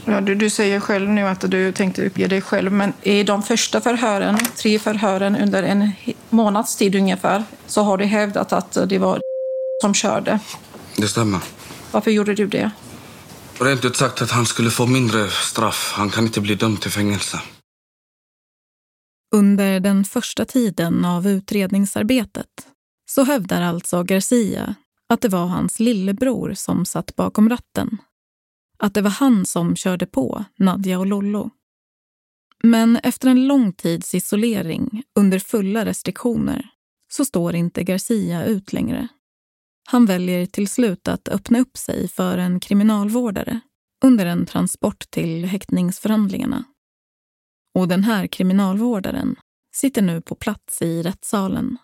Ja, 0.04 0.20
du, 0.20 0.34
du 0.34 0.50
säger 0.50 0.80
själv 0.80 1.08
nu 1.08 1.28
att 1.28 1.50
du 1.50 1.72
tänkte 1.72 2.06
uppge 2.06 2.26
dig 2.26 2.40
själv, 2.40 2.72
men 2.72 2.92
i 3.02 3.22
de 3.22 3.42
första 3.42 3.80
förhören, 3.80 4.38
tre 4.56 4.78
förhören 4.78 5.36
under 5.36 5.62
en 5.62 5.92
månads 6.30 6.76
tid 6.76 6.94
ungefär, 6.94 7.44
så 7.66 7.82
har 7.82 7.98
du 7.98 8.04
hävdat 8.04 8.52
att 8.52 8.78
det 8.86 8.98
var 8.98 9.20
som 9.82 9.94
körde. 9.94 10.38
Det 10.96 11.08
stämmer. 11.08 11.40
Varför 11.90 12.10
gjorde 12.10 12.34
du 12.34 12.46
det? 12.46 12.70
Rent 13.58 13.84
ut 13.84 13.96
sagt 13.96 14.22
att 14.22 14.30
han 14.30 14.46
skulle 14.46 14.70
få 14.70 14.86
mindre 14.86 15.28
straff. 15.30 15.92
Han 15.94 16.10
kan 16.10 16.24
inte 16.24 16.40
bli 16.40 16.54
dömd 16.54 16.80
till 16.80 16.90
fängelse. 16.90 17.40
Under 19.34 19.80
den 19.80 20.04
första 20.04 20.44
tiden 20.44 21.04
av 21.04 21.26
utredningsarbetet 21.26 22.46
så 23.10 23.24
hävdar 23.24 23.62
alltså 23.62 24.02
Garcia 24.02 24.74
att 25.08 25.20
det 25.20 25.28
var 25.28 25.46
hans 25.46 25.80
lillebror 25.80 26.54
som 26.54 26.84
satt 26.84 27.16
bakom 27.16 27.48
ratten. 27.48 27.98
Att 28.78 28.94
det 28.94 29.02
var 29.02 29.10
han 29.10 29.46
som 29.46 29.76
körde 29.76 30.06
på 30.06 30.44
Nadja 30.58 30.98
och 30.98 31.06
Lollo. 31.06 31.50
Men 32.62 32.96
efter 32.96 33.28
en 33.28 33.46
lång 33.46 33.72
tids 33.72 34.14
isolering 34.14 35.02
under 35.18 35.38
fulla 35.38 35.84
restriktioner 35.84 36.70
så 37.12 37.24
står 37.24 37.54
inte 37.54 37.84
Garcia 37.84 38.44
ut 38.44 38.72
längre. 38.72 39.08
Han 39.88 40.06
väljer 40.06 40.46
till 40.46 40.68
slut 40.68 41.08
att 41.08 41.28
öppna 41.28 41.60
upp 41.60 41.76
sig 41.76 42.08
för 42.08 42.38
en 42.38 42.60
kriminalvårdare 42.60 43.60
under 44.04 44.26
en 44.26 44.46
transport 44.46 45.10
till 45.10 45.44
häktningsförhandlingarna. 45.44 46.64
Och 47.74 47.88
den 47.88 48.04
här 48.04 48.26
kriminalvårdaren 48.26 49.36
sitter 49.74 50.02
nu 50.02 50.20
på 50.20 50.34
plats 50.34 50.82
i 50.82 51.02
rättssalen. 51.02 51.78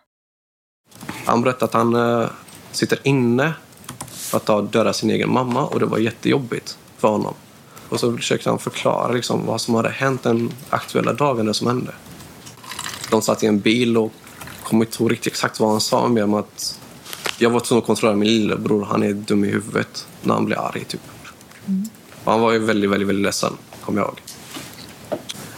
Han 1.25 1.43
berättade 1.43 1.65
att 1.65 1.75
han 1.75 1.95
äh, 1.95 2.29
sitter 2.73 2.99
inne 3.03 3.55
för 4.11 4.37
att 4.37 4.49
ha 4.49 4.63
dödat 4.63 4.97
sin 4.97 5.11
egen 5.11 5.33
mamma 5.33 5.67
och 5.67 5.81
det 5.81 5.87
var 5.87 5.99
jättejobbigt 5.99 6.79
för 6.99 7.09
honom. 7.09 7.35
Och 7.89 8.01
så 8.01 8.17
försökte 8.17 8.51
han 8.51 8.59
förklara 8.59 9.13
liksom, 9.13 9.47
vad 9.47 9.61
som 9.61 9.75
hade 9.75 9.89
hänt 9.89 10.23
den 10.23 10.53
aktuella 10.71 11.13
dagen 11.13 11.47
det 11.47 11.55
som 11.55 11.67
hände. 11.67 11.93
De 13.11 13.23
satt 13.23 13.43
i 13.43 13.47
en 13.47 13.61
bil 13.61 13.97
och 13.97 14.13
kommer 14.63 14.85
inte 14.85 15.03
ihåg 15.03 15.13
riktigt 15.13 15.33
exakt 15.33 15.61
vad 15.61 15.71
han 15.71 15.81
sa, 15.81 16.09
men 16.09 16.35
att 16.35 16.79
jag 17.39 17.51
var 17.51 17.61
tvungen 17.61 17.83
att 17.83 17.87
kontrollera 17.87 18.17
min 18.17 18.29
lillebror. 18.29 18.85
Han 18.85 19.03
är 19.03 19.13
dum 19.13 19.45
i 19.45 19.49
huvudet 19.49 20.07
när 20.23 20.35
han 20.35 20.45
blir 20.45 20.57
arg. 20.57 20.85
Typ. 20.85 21.01
Mm. 21.67 21.89
Han 22.25 22.41
var 22.41 22.53
ju 22.53 22.59
väldigt, 22.59 22.91
väldigt, 22.91 23.09
väldigt 23.09 23.25
ledsen, 23.25 23.53
kommer 23.85 24.01
jag 24.01 24.09
ihåg. 24.09 24.21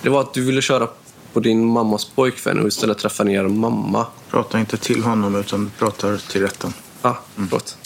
Det 0.03 0.09
var 0.09 0.21
att 0.21 0.35
du 0.35 0.45
ville 0.45 0.63
köra 0.63 0.89
på 1.33 1.41
din 1.41 1.67
mammas 1.67 2.05
pojkvän 2.05 2.61
och 2.61 2.69
istället 2.69 2.99
träffa 2.99 3.25
ner 3.25 3.49
mamma. 3.49 4.07
Prata 4.31 4.61
inte 4.61 4.77
till 4.77 5.03
honom 5.03 5.37
utan 5.37 5.71
pratar 5.79 6.17
till 6.17 6.41
rätten. 6.41 6.73
Ja, 7.03 7.11
ah, 7.11 7.19
förlåt. 7.35 7.77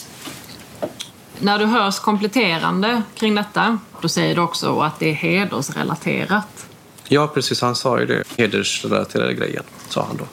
När 1.38 1.58
du 1.58 1.64
hörs 1.64 1.98
kompletterande 1.98 3.02
kring 3.14 3.34
detta, 3.34 3.78
då 4.00 4.08
säger 4.08 4.34
du 4.34 4.40
också 4.40 4.80
att 4.80 4.98
det 4.98 5.10
är 5.10 5.14
hedersrelaterat. 5.14 6.66
Ja, 7.08 7.26
precis. 7.34 7.60
Han 7.60 7.74
sa 7.74 8.00
ju 8.00 8.06
det. 8.06 8.24
Hedersrelaterade 8.36 9.34
grejen, 9.34 9.64
sa 9.88 10.04
han 10.06 10.16
då. 10.16 10.24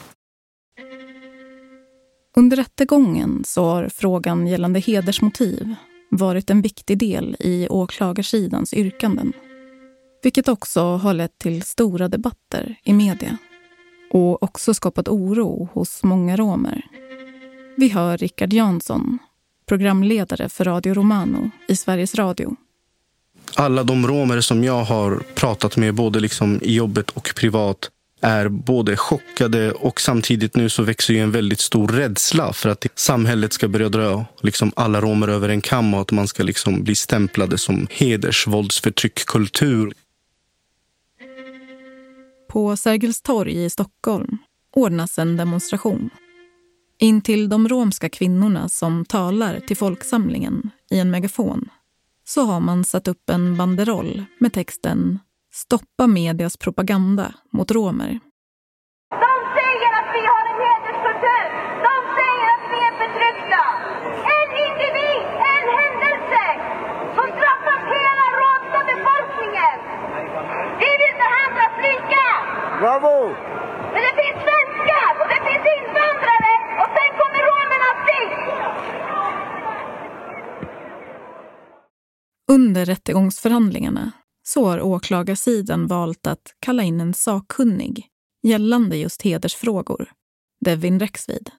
Under 2.37 2.57
rättegången 2.57 3.43
så 3.45 3.65
har 3.65 3.89
frågan 3.95 4.47
gällande 4.47 4.79
hedersmotiv 4.79 5.75
varit 6.11 6.49
en 6.49 6.61
viktig 6.61 6.97
del 6.97 7.35
i 7.39 7.67
åklagarsidans 7.69 8.73
yrkanden. 8.73 9.33
Vilket 10.21 10.47
också 10.47 10.81
har 10.81 11.13
lett 11.13 11.37
till 11.37 11.61
stora 11.61 12.07
debatter 12.07 12.75
i 12.83 12.93
media 12.93 13.37
och 14.11 14.43
också 14.43 14.73
skapat 14.73 15.07
oro 15.07 15.69
hos 15.73 16.03
många 16.03 16.37
romer. 16.37 16.81
Vi 17.77 17.89
hör 17.89 18.17
Rickard 18.17 18.53
Jansson, 18.53 19.19
programledare 19.67 20.49
för 20.49 20.63
Radio 20.63 20.93
Romano 20.93 21.51
i 21.67 21.75
Sveriges 21.75 22.15
Radio. 22.15 22.55
Alla 23.55 23.83
de 23.83 24.07
romer 24.07 24.41
som 24.41 24.63
jag 24.63 24.83
har 24.83 25.23
pratat 25.35 25.77
med, 25.77 25.95
både 25.95 26.19
liksom 26.19 26.59
i 26.61 26.73
jobbet 26.73 27.09
och 27.09 27.33
privat 27.35 27.89
är 28.21 28.47
både 28.47 28.97
chockade 28.97 29.71
och 29.71 30.01
samtidigt 30.01 30.55
nu 30.55 30.69
så 30.69 30.83
växer 30.83 31.13
ju 31.13 31.19
en 31.19 31.31
väldigt 31.31 31.59
stor 31.59 31.87
rädsla 31.87 32.53
för 32.53 32.69
att 32.69 32.85
samhället 32.95 33.53
ska 33.53 33.67
börja 33.67 33.89
dra 33.89 34.25
liksom 34.41 34.71
alla 34.75 35.01
romer 35.01 35.27
över 35.27 35.49
en 35.49 35.61
kam 35.61 35.93
och 35.93 36.01
att 36.01 36.11
man 36.11 36.27
ska 36.27 36.43
liksom 36.43 36.83
bli 36.83 36.95
stämplade 36.95 37.57
som 37.57 37.87
hedersvåldsförtryckkultur. 37.91 39.93
På 42.49 42.77
Sergels 42.77 43.21
torg 43.21 43.63
i 43.65 43.69
Stockholm 43.69 44.37
ordnas 44.75 45.19
en 45.19 45.37
demonstration. 45.37 46.09
In 46.99 47.21
till 47.21 47.49
de 47.49 47.67
romska 47.67 48.09
kvinnorna 48.09 48.69
som 48.69 49.05
talar 49.05 49.59
till 49.59 49.77
folksamlingen 49.77 50.71
i 50.91 50.99
en 50.99 51.11
megafon 51.11 51.69
så 52.25 52.41
har 52.41 52.59
man 52.59 52.83
satt 52.83 53.07
upp 53.07 53.29
en 53.29 53.57
banderoll 53.57 54.25
med 54.39 54.53
texten 54.53 55.19
Stoppa 55.53 56.07
medias 56.07 56.57
propaganda 56.57 57.33
mot 57.51 57.71
romer. 57.71 58.19
De 59.25 59.33
säger 59.57 59.91
att 59.99 60.09
vi 60.15 60.21
har 60.31 60.43
en 60.51 60.59
hederskultur. 60.65 61.47
De 61.87 61.93
säger 62.17 62.47
att 62.55 62.65
vi 62.73 62.79
är 62.89 62.95
förtryckta. 63.01 63.63
En 64.35 64.49
individ, 64.67 65.23
en 65.53 65.67
händelse, 65.79 66.43
så 67.15 67.23
straffas 67.35 67.83
hela 67.97 68.25
romska 68.41 68.79
befolkningen. 68.91 69.77
Vi 70.81 70.89
vill 71.01 71.15
behandlas 71.23 71.73
lika. 71.87 72.25
Bravo! 72.79 73.29
Men 73.93 74.01
det 74.07 74.15
finns 74.21 74.39
svenskar 74.45 75.11
och 75.21 75.27
det 75.33 75.41
finns 75.47 75.65
invandrare 75.77 76.53
och 76.81 76.89
sen 76.95 77.11
kommer 77.19 77.41
romerna 77.49 77.89
sist. 78.07 78.45
Under 82.51 82.85
rättegångsförhandlingarna 82.85 84.11
så 84.43 84.65
har 84.65 84.81
åklagarsidan 84.81 85.87
valt 85.87 86.27
att 86.27 86.55
kalla 86.59 86.83
in 86.83 87.01
en 87.01 87.13
sakkunnig 87.13 88.07
gällande 88.43 88.97
just 88.97 89.21
hedersfrågor, 89.21 90.11
Devin 90.65 90.99
Rexvid. 90.99 91.49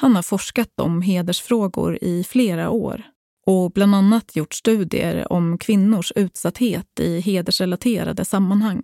Han 0.00 0.16
har 0.16 0.22
forskat 0.22 0.80
om 0.80 1.02
hedersfrågor 1.02 1.98
i 2.00 2.24
flera 2.24 2.70
år 2.70 3.02
och 3.46 3.72
bland 3.72 3.94
annat 3.94 4.36
gjort 4.36 4.54
studier 4.54 5.32
om 5.32 5.58
kvinnors 5.58 6.12
utsatthet 6.16 7.00
i 7.00 7.20
hedersrelaterade 7.20 8.24
sammanhang. 8.24 8.82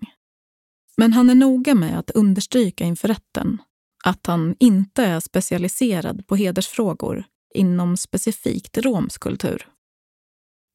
Men 0.97 1.13
han 1.13 1.31
är 1.31 1.35
noga 1.35 1.75
med 1.75 1.99
att 1.99 2.11
understryka 2.11 2.85
inför 2.85 3.09
rätten 3.09 3.59
att 4.05 4.27
han 4.27 4.57
inte 4.61 5.05
är 5.05 5.21
specialiserad 5.21 6.27
på 6.27 6.37
hedersfrågor 6.37 7.25
inom 7.55 7.97
specifikt 7.97 8.79
romsk 8.79 9.21
kultur. 9.21 9.69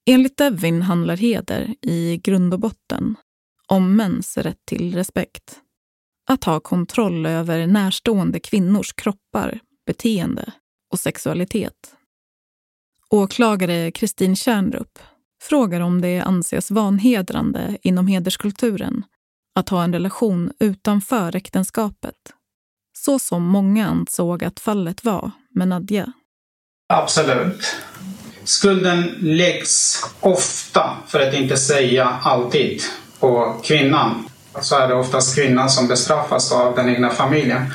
Enligt 0.10 0.38
Devin 0.38 0.82
handlar 0.82 1.18
heder 1.18 1.76
i 1.82 2.18
grund 2.18 2.54
och 2.54 2.60
botten 2.60 3.16
om 3.68 3.96
mäns 3.96 4.38
rätt 4.38 4.66
till 4.66 4.96
respekt. 4.96 5.60
Att 6.30 6.44
ha 6.44 6.60
kontroll 6.60 7.26
över 7.26 7.68
närstående 7.68 8.40
kvinnors 8.40 8.94
kroppar, 8.94 9.60
beteende 9.86 10.54
och 10.92 11.00
sexualitet. 11.00 11.96
Åklagare 13.10 13.92
Kristin 13.92 14.36
Kärnrup 14.36 15.00
frågar 15.42 15.82
om 15.82 16.02
det 16.02 16.20
anses 16.20 16.72
vanhedrande 16.72 17.78
inom 17.82 18.08
hederskulturen 18.08 19.04
att 19.60 19.70
ha 19.70 19.84
en 19.84 19.94
relation 19.94 20.52
utanför 20.60 21.36
äktenskapet. 21.36 22.16
Så 22.98 23.20
som 23.20 23.44
många 23.44 23.88
ansåg 23.88 24.44
att 24.44 24.60
fallet 24.60 25.06
var 25.06 25.32
med 25.56 25.68
Nadja. 25.68 26.14
Absolut. 26.94 27.76
Skulden 28.44 29.16
läggs 29.20 30.04
ofta, 30.20 30.98
för 31.08 31.28
att 31.28 31.34
inte 31.34 31.58
säga 31.58 32.06
alltid, 32.22 32.82
på 33.20 33.62
kvinnan. 33.64 34.26
Så 34.62 34.76
är 34.76 34.88
det 34.88 34.94
oftast 34.94 35.36
kvinnan 35.36 35.70
som 35.70 35.88
bestraffas 35.88 36.52
av 36.52 36.76
den 36.76 36.90
egna 36.90 37.10
familjen. 37.10 37.74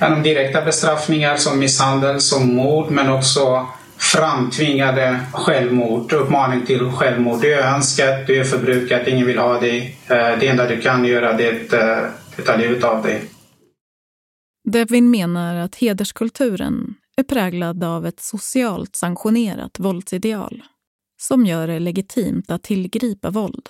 Genom 0.00 0.22
direkta 0.22 0.62
bestraffningar 0.62 1.36
som 1.36 1.58
misshandel, 1.58 2.20
som 2.20 2.54
mord, 2.54 2.90
men 2.90 3.10
också 3.10 3.66
framtvingade 4.02 5.20
självmord, 5.32 6.12
uppmaning 6.12 6.66
till 6.66 6.90
självmord. 6.90 7.40
Du 7.40 7.54
är 7.54 7.74
önskat, 7.74 8.26
du 8.26 8.40
är 8.40 8.44
förbrukat, 8.44 9.08
ingen 9.08 9.26
vill 9.26 9.38
ha 9.38 9.60
dig. 9.60 9.96
Eh, 10.06 10.38
det 10.40 10.48
enda 10.48 10.68
du 10.68 10.80
kan 10.80 11.04
göra 11.04 11.32
det 11.32 11.46
är 11.46 11.64
att 11.64 12.38
eh, 12.38 12.44
ta 12.44 12.56
livet 12.56 12.84
av 12.84 13.02
dig. 13.02 13.24
Devin 14.64 15.10
menar 15.10 15.56
att 15.56 15.74
hederskulturen 15.74 16.94
är 17.16 17.22
präglad 17.22 17.84
av 17.84 18.06
ett 18.06 18.20
socialt 18.20 18.96
sanktionerat 18.96 19.78
våldsideal 19.78 20.62
som 21.20 21.46
gör 21.46 21.66
det 21.66 21.78
legitimt 21.78 22.50
att 22.50 22.62
tillgripa 22.62 23.30
våld 23.30 23.68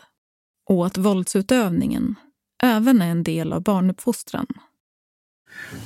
och 0.71 0.87
att 0.87 0.99
våldsutövningen 0.99 2.15
även 2.63 3.03
är 3.03 3.11
en 3.11 3.23
del 3.23 3.53
av 3.53 3.63
barnuppfostran. 3.63 4.47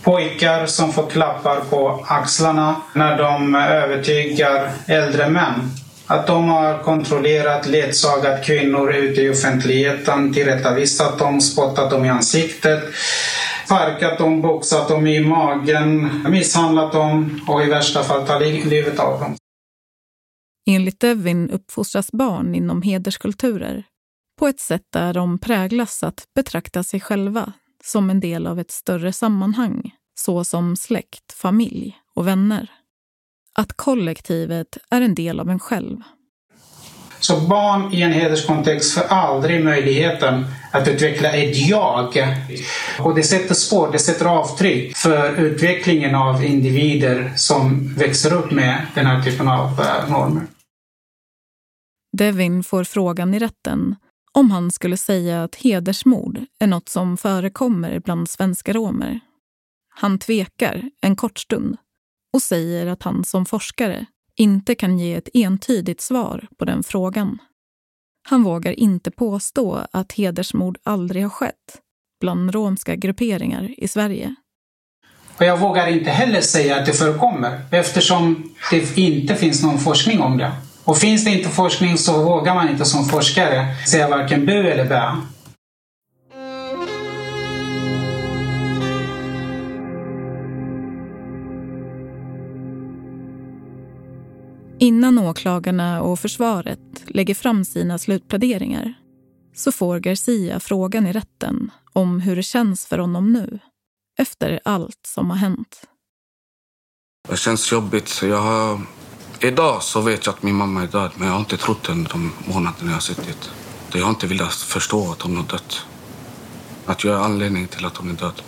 Pojkar 0.03 0.67
som 0.67 0.93
får 0.93 1.11
klappar 1.11 1.61
på 1.61 2.05
axlarna 2.09 2.77
när 2.93 3.19
de 3.19 3.55
övertygar 3.55 4.71
äldre 4.87 5.29
män. 5.29 5.71
Att 6.07 6.27
de 6.27 6.49
har 6.49 6.83
kontrollerat, 6.83 7.67
ledsagat 7.67 8.45
kvinnor 8.45 8.95
ute 8.95 9.21
i 9.23 9.31
offentligheten, 9.31 10.33
tillrättavisat 10.33 11.19
dem, 11.19 11.41
spottat 11.41 11.91
dem 11.91 12.05
i 12.05 12.09
ansiktet, 12.09 12.85
sparkat 13.67 14.19
dem, 14.19 14.43
boxat 14.43 14.89
dem 14.89 15.07
i 15.07 15.21
magen, 15.21 16.11
misshandlat 16.31 16.93
dem 16.93 17.41
och 17.49 17.63
i 17.63 17.67
värsta 17.67 18.03
fall 18.03 18.27
tagit 18.27 18.65
livet 18.65 19.01
av 19.01 19.21
dem. 19.21 19.37
Enligt 20.71 21.01
Devin 21.01 21.51
uppfostras 21.51 22.13
barn 22.13 22.55
inom 22.55 22.83
hederskulturer 22.83 23.85
på 24.39 24.49
ett 24.49 24.61
sätt 24.61 24.83
där 24.93 25.15
de 25.15 25.39
präglas 25.39 26.03
att 26.03 26.25
betrakta 26.35 26.83
sig 26.83 27.01
själva 27.01 27.53
som 27.87 28.11
en 28.11 28.21
del 28.21 28.47
av 28.47 28.61
ett 28.61 28.71
större 28.71 29.13
sammanhang, 29.13 29.95
såsom 30.15 30.77
släkt, 30.77 31.33
familj 31.33 31.97
och 32.15 32.27
vänner. 32.27 32.71
Att 33.55 33.73
kollektivet 33.73 34.79
är 34.91 35.01
en 35.01 35.15
del 35.15 35.41
av 35.41 35.51
en 35.51 35.59
själv. 35.59 35.97
Så 37.21 37.41
barn 37.41 37.95
i 37.95 38.03
en 38.03 38.13
hederskontext 38.13 38.95
får 38.95 39.03
aldrig 39.03 39.65
möjligheten 39.65 40.45
att 40.73 40.89
utveckla 40.89 41.33
ett 41.33 41.57
jag. 41.69 42.37
Och 42.99 43.15
det 43.15 43.23
sätter 43.23 43.55
spår, 43.55 43.93
det 43.93 43.99
sätter 43.99 44.27
avtryck 44.27 44.97
för 44.97 45.41
utvecklingen 45.41 46.15
av 46.15 46.45
individer 46.45 47.33
som 47.37 47.95
växer 47.95 48.33
upp 48.35 48.51
med 48.51 48.87
den 48.95 49.07
här 49.07 49.23
typen 49.23 49.49
av 49.49 49.81
eh, 49.81 50.11
normer. 50.11 50.43
Devin 52.17 52.65
får 52.65 52.85
frågan 52.85 53.35
i 53.35 53.39
rätten 53.39 53.97
om 54.37 54.51
han 54.51 54.71
skulle 54.71 54.97
säga 54.97 55.43
att 55.43 55.55
hedersmord 55.55 56.41
är 56.59 56.67
något 56.67 56.89
som 56.89 57.17
förekommer 57.17 58.01
bland 58.01 58.31
svenska 58.31 58.73
romer. 58.73 59.21
Han 59.95 60.19
tvekar 60.19 60.91
en 61.01 61.17
kort 61.17 61.39
stund 61.39 61.77
och 62.33 62.43
säger 62.43 62.87
att 62.87 63.03
han 63.03 63.25
som 63.25 63.47
forskare 63.47 64.07
inte 64.37 64.75
kan 64.75 64.99
ge 64.99 65.15
ett 65.15 65.29
entydigt 65.35 66.01
svar 66.01 66.49
på 66.59 66.65
den 66.65 66.83
frågan. 66.83 67.39
Han 68.29 68.43
vågar 68.43 68.73
inte 68.73 69.11
påstå 69.11 69.87
att 69.93 70.13
hedersmord 70.13 70.79
aldrig 70.83 71.23
har 71.23 71.31
skett 71.31 71.81
bland 72.21 72.55
romska 72.55 72.97
grupperingar 72.97 73.75
i 73.77 73.89
Sverige. 73.89 74.35
Och 75.37 75.45
jag 75.45 75.59
vågar 75.59 75.87
inte 75.87 76.11
heller 76.11 76.41
säga 76.41 76.81
att 76.81 76.87
det 76.87 76.93
förekommer 76.93 77.61
eftersom 77.71 78.55
det 78.71 78.99
inte 78.99 79.35
finns 79.35 79.63
någon 79.63 79.79
forskning 79.79 80.21
om 80.21 80.39
det. 80.39 80.53
Och 80.87 80.99
finns 80.99 81.25
det 81.25 81.31
inte 81.31 81.49
forskning 81.49 81.99
så 81.99 82.25
vågar 82.25 82.55
man 82.55 82.69
inte 82.69 82.85
som 82.85 83.05
forskare 83.05 83.87
säga 83.87 84.09
varken 84.09 84.47
bu 84.47 84.69
eller 84.69 84.89
bä. 84.89 85.17
Innan 94.79 95.19
åklagarna 95.19 96.03
och 96.03 96.19
försvaret 96.19 96.81
lägger 97.07 97.35
fram 97.35 97.65
sina 97.65 97.99
slutpläderingar 97.99 98.95
så 99.55 99.73
får 99.73 99.99
Garcia 100.01 100.61
frågan 100.61 101.07
i 101.07 101.13
rätten 101.13 101.71
om 101.93 102.21
hur 102.21 102.37
det 102.37 102.43
känns 102.43 102.87
för 102.87 102.99
honom 102.99 103.33
nu, 103.33 103.59
efter 104.19 104.61
allt 104.65 105.01
som 105.07 105.31
har 105.31 105.37
hänt. 105.37 105.85
Det 107.29 107.37
känns 107.37 107.73
jobbigt. 107.73 108.21
Jag 108.23 108.41
har... 108.41 108.81
Idag 109.41 109.83
så 109.83 110.01
vet 110.01 110.27
jag 110.27 110.35
att 110.35 110.43
min 110.43 110.55
mamma 110.55 110.83
är 110.83 110.87
död, 110.87 111.11
men 111.17 111.27
jag 111.29 111.35
har 111.35 111.41
inte 111.41 111.57
trott 111.57 111.83
det 111.83 111.93
under 111.93 112.11
de 112.11 112.33
månaderna 112.47 112.91
jag 112.91 112.93
har 112.93 113.01
suttit. 113.01 113.51
Jag 113.93 114.03
har 114.03 114.11
inte 114.11 114.27
velat 114.27 114.55
förstå 114.55 115.13
att 115.13 115.23
hon 115.23 115.37
har 115.37 115.45
dött. 115.45 115.81
Att 116.87 117.05
jag 117.05 117.15
är 117.15 117.19
anledningen 117.19 117.69
till 117.69 117.85
att 117.85 117.97
hon 117.97 118.11
är 118.11 118.15
död. 118.15 118.43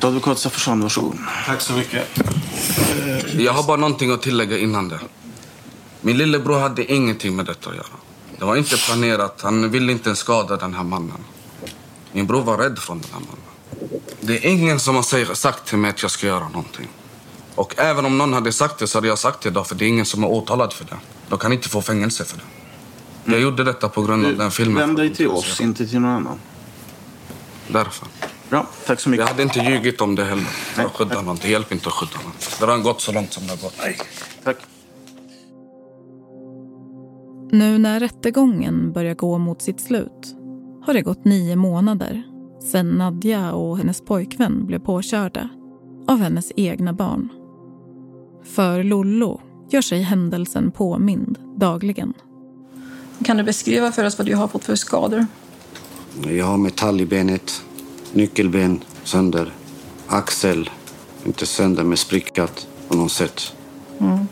Advokat 0.00 0.38
Saffarsan, 0.38 0.80
varsågod. 0.80 1.18
Tack 1.46 1.60
så 1.60 1.72
mycket. 1.72 2.08
Jag 3.38 3.52
har 3.52 3.62
bara 3.62 3.76
någonting 3.76 4.10
att 4.10 4.22
tillägga 4.22 4.58
innan 4.58 4.88
det. 4.88 5.00
Min 6.00 6.16
lillebror 6.18 6.58
hade 6.58 6.92
ingenting 6.92 7.36
med 7.36 7.46
detta 7.46 7.70
att 7.70 7.76
göra. 7.76 7.86
Det 8.38 8.44
var 8.44 8.56
inte 8.56 8.76
planerat. 8.76 9.40
Han 9.42 9.70
ville 9.70 9.92
inte 9.92 10.08
ens 10.08 10.18
skada 10.18 10.56
den 10.56 10.74
här 10.74 10.84
mannen. 10.84 11.24
Min 12.12 12.26
bror 12.26 12.42
var 12.42 12.58
rädd 12.58 12.78
från 12.78 13.00
den 13.00 13.10
här 13.12 13.20
mannen. 13.20 13.90
Det 14.20 14.36
är 14.36 14.50
ingen 14.50 14.80
som 14.80 14.94
har 14.94 15.34
sagt 15.34 15.68
till 15.68 15.78
mig 15.78 15.90
att 15.90 16.02
jag 16.02 16.10
ska 16.10 16.26
göra 16.26 16.48
någonting. 16.48 16.88
Och 17.56 17.74
även 17.78 18.06
om 18.06 18.18
någon 18.18 18.32
hade 18.32 18.52
sagt 18.52 18.78
det 18.78 18.86
så 18.86 18.98
hade 18.98 19.08
jag 19.08 19.18
sagt 19.18 19.40
det 19.42 19.48
idag 19.48 19.66
för 19.66 19.74
det 19.74 19.84
är 19.84 19.88
ingen 19.88 20.06
som 20.06 20.24
är 20.24 20.28
åtalad 20.28 20.72
för 20.72 20.84
det. 20.84 20.96
De 21.28 21.38
kan 21.38 21.52
inte 21.52 21.68
få 21.68 21.82
fängelse 21.82 22.24
för 22.24 22.36
det. 22.36 22.42
Jag 23.32 23.40
gjorde 23.40 23.64
detta 23.64 23.88
på 23.88 24.02
grund 24.02 24.26
av 24.26 24.36
den 24.36 24.50
filmen. 24.50 24.76
Vänd 24.76 24.96
dig 24.96 25.14
till 25.14 25.28
oss, 25.28 25.60
inte 25.60 25.86
till 25.86 26.00
någon 26.00 26.10
annan. 26.10 26.38
Därför. 27.68 28.08
Bra, 28.50 28.66
tack 28.86 29.00
så 29.00 29.08
mycket. 29.08 29.26
Jag 29.26 29.32
hade 29.32 29.42
inte 29.42 29.58
ljugit 29.58 30.00
om 30.00 30.14
det 30.14 30.24
heller. 30.24 30.44
För 30.44 30.82
att 30.82 30.92
skydda 30.92 31.22
någon. 31.22 31.36
Det 31.42 31.48
hjälper 31.48 31.74
inte 31.74 31.88
att 31.88 31.94
skydda 31.94 32.18
någon. 32.24 32.32
Det 32.60 32.66
har 32.66 32.78
gått 32.78 33.00
så 33.00 33.12
långt 33.12 33.32
som 33.32 33.46
det 33.46 33.50
har 33.50 33.56
gått. 33.56 33.74
Tack. 34.44 34.56
Nu 37.50 37.78
när 37.78 38.00
rättegången 38.00 38.92
börjar 38.92 39.14
gå 39.14 39.38
mot 39.38 39.62
sitt 39.62 39.80
slut 39.80 40.36
har 40.86 40.94
det 40.94 41.02
gått 41.02 41.24
nio 41.24 41.56
månader 41.56 42.22
sedan 42.72 42.90
Nadja 42.90 43.52
och 43.52 43.78
hennes 43.78 44.04
pojkvän 44.04 44.66
blev 44.66 44.78
påkörda 44.78 45.48
av 46.08 46.18
hennes 46.18 46.52
egna 46.56 46.92
barn. 46.92 47.28
För 48.54 48.82
Lollo 48.82 49.40
gör 49.70 49.82
sig 49.82 50.02
händelsen 50.02 50.70
påmind 50.70 51.38
dagligen. 51.56 52.14
Kan 53.24 53.36
du 53.36 53.42
beskriva 53.42 53.92
för 53.92 54.04
oss 54.04 54.18
vad 54.18 54.26
du 54.26 54.34
har 54.34 54.48
fått 54.48 54.64
för 54.64 54.74
skador? 54.74 55.26
Jag 56.28 56.44
har 56.44 56.56
metall 56.56 57.00
i 57.00 57.06
benet, 57.06 57.62
nyckelben 58.12 58.80
sönder, 59.04 59.52
axel 60.06 60.70
inte 61.26 61.46
sönder 61.46 61.84
men 61.84 61.96
sprickat 61.96 62.66
på 62.88 62.96
något 62.96 63.12
sätt. 63.12 63.52
Mm. 64.00 64.28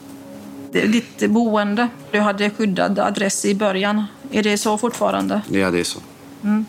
Det 0.72 0.82
är 0.82 0.88
Ditt 0.88 1.30
boende, 1.30 1.88
du 2.10 2.20
hade 2.20 2.50
skyddad 2.50 2.98
adress 2.98 3.44
i 3.44 3.54
början. 3.54 4.04
Är 4.30 4.42
det 4.42 4.58
så 4.58 4.78
fortfarande? 4.78 5.42
Ja, 5.50 5.70
det 5.70 5.80
är 5.80 5.84
så. 5.84 5.98
Mm. 6.42 6.66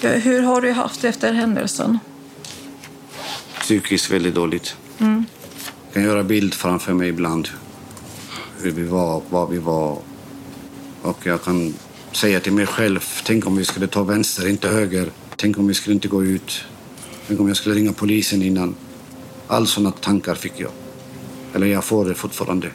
Hur 0.00 0.42
har 0.42 0.60
du 0.60 0.72
haft 0.72 1.02
det 1.02 1.08
efter 1.08 1.32
händelsen? 1.32 1.98
Psykiskt 3.60 4.10
väldigt 4.10 4.34
dåligt. 4.34 4.76
Mm. 4.98 5.24
Jag 5.94 6.02
kan 6.02 6.10
göra 6.10 6.24
bild 6.24 6.54
framför 6.54 6.94
mig 6.94 7.08
ibland. 7.08 7.48
Hur 8.62 8.70
vi 8.70 8.82
var, 8.82 9.22
var 9.30 9.46
vi 9.46 9.58
var. 9.58 9.98
Och 11.02 11.26
jag 11.26 11.42
kan 11.42 11.74
säga 12.12 12.40
till 12.40 12.52
mig 12.52 12.66
själv, 12.66 13.04
tänk 13.24 13.46
om 13.46 13.56
vi 13.56 13.64
skulle 13.64 13.86
ta 13.86 14.02
vänster, 14.02 14.48
inte 14.48 14.68
höger. 14.68 15.10
Tänk 15.36 15.58
om 15.58 15.66
vi 15.66 15.74
skulle 15.74 15.94
inte 15.94 16.08
gå 16.08 16.24
ut. 16.24 16.64
Tänk 17.26 17.40
om 17.40 17.48
jag 17.48 17.56
skulle 17.56 17.74
ringa 17.74 17.92
polisen 17.92 18.42
innan. 18.42 18.74
All 19.46 19.66
sådana 19.66 19.90
tankar 19.90 20.34
fick 20.34 20.52
jag. 20.56 20.70
Eller 21.54 21.66
jag 21.66 21.84
får 21.84 22.04
det 22.04 22.14
fortfarande. 22.14 22.70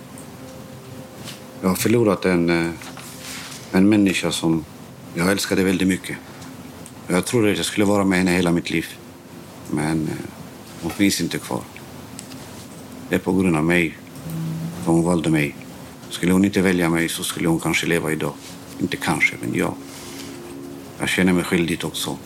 Jag 1.61 1.69
har 1.69 1.75
förlorat 1.75 2.25
en, 2.25 2.49
eh, 2.49 2.71
en 3.71 3.89
människa 3.89 4.31
som 4.31 4.65
jag 5.13 5.31
älskade 5.31 5.63
väldigt 5.63 5.87
mycket. 5.87 6.17
Jag 7.07 7.25
trodde 7.25 7.51
att 7.51 7.57
jag 7.57 7.65
skulle 7.65 7.85
vara 7.85 8.05
med 8.05 8.17
henne 8.17 8.31
hela 8.31 8.51
mitt 8.51 8.69
liv. 8.69 8.85
Men 9.71 10.07
eh, 10.07 10.25
hon 10.81 10.91
finns 10.91 11.21
inte 11.21 11.37
kvar. 11.37 11.61
Det 13.09 13.15
är 13.15 13.19
på 13.19 13.33
grund 13.33 13.55
av 13.55 13.63
mig. 13.63 13.97
För 14.83 14.91
hon 14.91 15.03
valde 15.03 15.29
mig. 15.29 15.55
Skulle 16.09 16.33
hon 16.33 16.45
inte 16.45 16.61
välja 16.61 16.89
mig 16.89 17.09
så 17.09 17.23
skulle 17.23 17.47
hon 17.47 17.59
kanske 17.59 17.87
leva 17.87 18.11
idag. 18.11 18.33
Inte 18.81 18.97
kanske, 18.97 19.35
men 19.41 19.55
ja. 19.55 19.75
Jag 20.99 21.09
känner 21.09 21.33
mig 21.33 21.43
skyldig 21.43 21.85
också. 21.85 22.17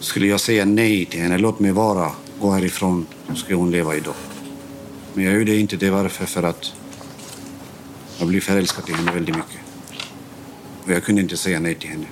Skulle 0.00 0.26
jag 0.26 0.40
säga 0.40 0.64
nej 0.64 1.04
till 1.04 1.20
henne, 1.20 1.38
låt 1.38 1.60
mig 1.60 1.72
vara, 1.72 2.10
gå 2.40 2.50
härifrån, 2.50 3.06
så 3.28 3.34
skulle 3.34 3.56
hon 3.56 3.70
leva 3.70 3.96
idag. 3.96 4.14
Men 5.14 5.24
jag 5.24 5.34
gjorde 5.34 5.56
inte 5.56 5.76
det. 5.76 5.90
Varför? 5.90 6.26
För 6.26 6.42
att 6.42 6.72
jag 8.18 8.28
blev 8.28 8.40
förälskad 8.40 8.88
i 8.88 8.92
henne 8.92 9.12
väldigt 9.12 9.36
mycket. 9.36 9.60
Och 10.84 10.92
jag 10.92 11.04
kunde 11.04 11.22
inte 11.22 11.36
säga 11.36 11.60
nej 11.60 11.74
till 11.74 11.90
henne. 11.90 12.06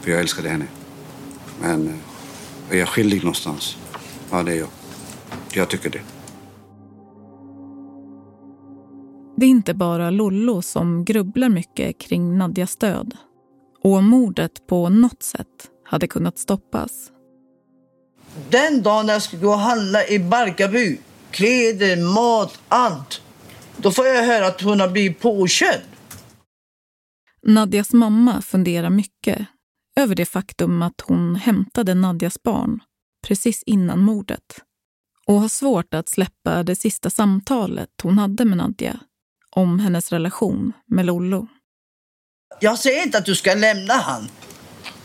För 0.00 0.10
jag 0.10 0.20
älskade 0.20 0.48
henne. 0.48 0.66
Men 1.60 1.88
eh, 1.88 2.74
är 2.74 2.78
jag 2.78 2.88
skyldig 2.88 3.18
någonstans? 3.18 3.76
Ja, 4.30 4.42
det 4.42 4.52
är 4.52 4.56
jag. 4.56 4.68
Jag 5.52 5.68
tycker 5.68 5.90
det. 5.90 6.17
Det 9.40 9.46
är 9.46 9.50
inte 9.50 9.74
bara 9.74 10.10
Lollo 10.10 10.62
som 10.62 11.04
grubblar 11.04 11.48
mycket 11.48 11.98
kring 11.98 12.38
Nadjas 12.38 12.76
död. 12.76 13.16
Och 13.84 14.02
mordet 14.02 14.66
på 14.66 14.88
något 14.88 15.22
sätt 15.22 15.70
hade 15.84 16.06
kunnat 16.06 16.38
stoppas. 16.38 17.10
Den 18.50 18.82
dagen 18.82 19.06
när 19.06 19.12
jag 19.12 19.22
skulle 19.22 19.42
gå 19.42 19.48
och 19.48 19.58
handla 19.58 20.06
i 20.06 20.18
Barkarby, 20.18 20.98
kläder, 21.30 22.14
mat, 22.14 22.60
allt. 22.68 23.22
Då 23.76 23.90
får 23.90 24.06
jag 24.06 24.24
höra 24.24 24.46
att 24.46 24.62
hon 24.62 24.80
har 24.80 24.88
blivit 24.88 25.20
påkörd. 25.20 25.80
Nadjas 27.42 27.92
mamma 27.92 28.42
funderar 28.42 28.90
mycket 28.90 29.46
över 29.96 30.14
det 30.14 30.26
faktum 30.26 30.82
att 30.82 31.00
hon 31.00 31.36
hämtade 31.36 31.94
Nadjas 31.94 32.42
barn 32.42 32.80
precis 33.26 33.62
innan 33.66 34.00
mordet 34.00 34.62
och 35.26 35.34
har 35.34 35.48
svårt 35.48 35.94
att 35.94 36.08
släppa 36.08 36.62
det 36.62 36.76
sista 36.76 37.10
samtalet 37.10 37.90
hon 38.02 38.18
hade 38.18 38.44
med 38.44 38.58
Nadja 38.58 39.00
om 39.58 39.78
hennes 39.78 40.12
relation 40.12 40.72
med 40.86 41.06
Lollo. 41.06 41.46
Jag 42.60 42.78
säger 42.78 43.02
inte 43.02 43.18
att 43.18 43.24
du 43.24 43.34
ska 43.34 43.54
lämna 43.54 43.94
han. 43.94 44.28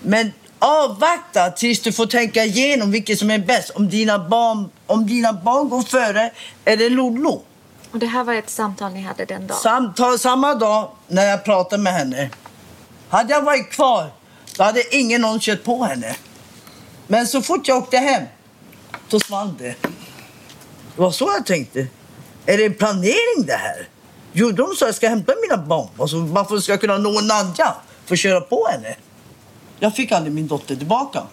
Men 0.02 0.32
avvakta 0.60 1.50
tills 1.50 1.82
du 1.82 1.92
får 1.92 2.06
tänka 2.06 2.44
igenom 2.44 2.92
vilket 2.92 3.20
som 3.20 3.32
är 3.32 3.40
bäst. 3.40 3.70
Om 3.70 3.90
dina 3.90 4.30
barn, 4.30 4.70
om 4.88 5.08
dina 5.08 5.34
barn 5.34 5.70
går 5.70 5.82
före 5.82 6.32
eller 6.66 6.90
Lollo. 6.90 7.42
Och 7.92 8.00
det 8.00 8.06
här 8.06 8.24
var 8.24 8.34
ett 8.34 8.50
samtal 8.50 8.94
ni 8.94 9.02
hade 9.02 9.26
den 9.26 9.48
dagen? 9.48 9.58
Samtal 9.58 10.20
samma 10.20 10.56
dag 10.56 10.92
när 11.08 11.26
jag 11.26 11.46
pratade 11.46 11.84
med 11.84 11.94
henne. 11.94 12.30
Hade 13.10 13.34
jag 13.34 13.42
varit 13.42 13.70
kvar, 13.70 14.10
då 14.58 14.64
hade 14.64 14.96
ingen 14.96 15.22
någon 15.22 15.40
kört 15.40 15.64
på 15.64 15.84
henne. 15.84 16.16
Men 17.08 17.28
så 17.28 17.42
fort 17.42 17.68
jag 17.68 17.78
åkte 17.78 17.98
hem, 17.98 18.24
då 19.10 19.20
small 19.20 19.54
det. 19.58 19.76
Det 20.96 21.02
var 21.02 21.12
så 21.12 21.32
jag 21.38 21.46
tänkte. 21.46 21.88
Är 22.46 22.58
det 22.58 22.70
planering 22.70 23.46
det 23.46 23.54
här? 23.54 23.88
Jo, 24.34 24.52
de 24.52 24.68
sa 24.76 24.86
att 24.86 24.88
jag 24.88 24.96
ska 24.96 25.10
hämta 25.10 25.34
mina 25.50 25.58
barn. 25.64 25.88
Alltså, 26.00 26.18
varför 26.20 26.58
ska 26.60 26.72
jag 26.72 26.82
kunna 26.82 26.98
nå 26.98 27.22
Nadja 27.22 27.76
för 28.06 28.16
att 28.16 28.20
köra 28.20 28.42
på 28.42 28.68
henne? 28.72 28.96
Jag 29.80 29.96
fick 29.96 30.12
aldrig 30.12 30.34
min 30.34 30.48
dotter 30.48 30.76
tillbaka. 30.76 31.24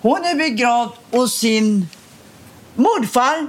Hon 0.00 0.24
är 0.24 0.34
begravd 0.34 0.92
hos 1.10 1.34
sin 1.38 1.88
morfar. 2.74 3.46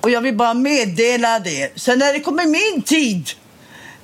Och 0.00 0.10
jag 0.10 0.20
vill 0.20 0.36
bara 0.36 0.54
meddela 0.54 1.38
det. 1.38 1.80
Sen 1.80 1.98
när 1.98 2.12
det 2.12 2.20
kommer 2.20 2.46
min 2.46 2.82
tid, 2.82 3.30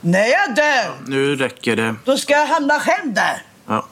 när 0.00 0.26
jag 0.26 0.54
dör, 0.54 0.94
Nu 1.06 1.36
räcker 1.36 1.76
det. 1.76 1.94
då 2.04 2.16
ska 2.18 2.32
jag 2.32 2.46
hamna 2.46 2.80
själv 2.80 3.12
där. 3.14 3.42
Ja. 3.66 3.86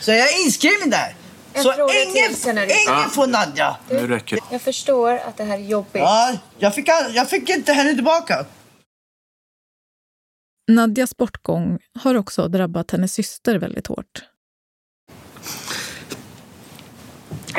Så 0.00 0.10
jag 0.10 0.28
är 0.32 0.44
inskriven 0.44 0.90
där. 0.90 1.14
En 1.52 1.62
Så 1.62 1.72
ingen, 1.72 2.58
ingen 2.58 2.70
Ja. 2.86 3.04
får 3.12 3.26
Nadja. 3.26 3.76
Nu 3.90 4.06
räcker 4.08 4.36
det. 4.36 4.42
Jag 4.50 4.62
förstår 4.62 5.12
att 5.12 5.36
det 5.36 5.44
här 5.44 5.54
är 5.58 5.62
jobbigt. 5.62 5.92
Ja, 6.02 6.32
jag 6.58 6.74
fick, 6.74 6.88
jag 7.14 7.30
fick 7.30 7.50
inte 7.50 7.72
henne 7.72 7.94
tillbaka. 7.94 8.44
Nadjas 10.68 11.16
bortgång 11.16 11.78
har 11.98 12.14
också 12.14 12.48
drabbat 12.48 12.90
hennes 12.90 13.12
syster 13.12 13.58
väldigt 13.58 13.86
hårt. 13.86 14.22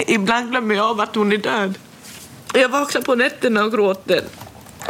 Ibland 0.07 0.49
glömmer 0.49 0.75
jag 0.75 0.85
av 0.85 0.99
att 0.99 1.15
hon 1.15 1.31
är 1.31 1.37
död. 1.37 1.77
Jag 2.53 2.69
vaknar 2.69 3.01
på 3.01 3.15
nätterna 3.15 3.63
och 3.63 3.71
gråter. 3.71 4.23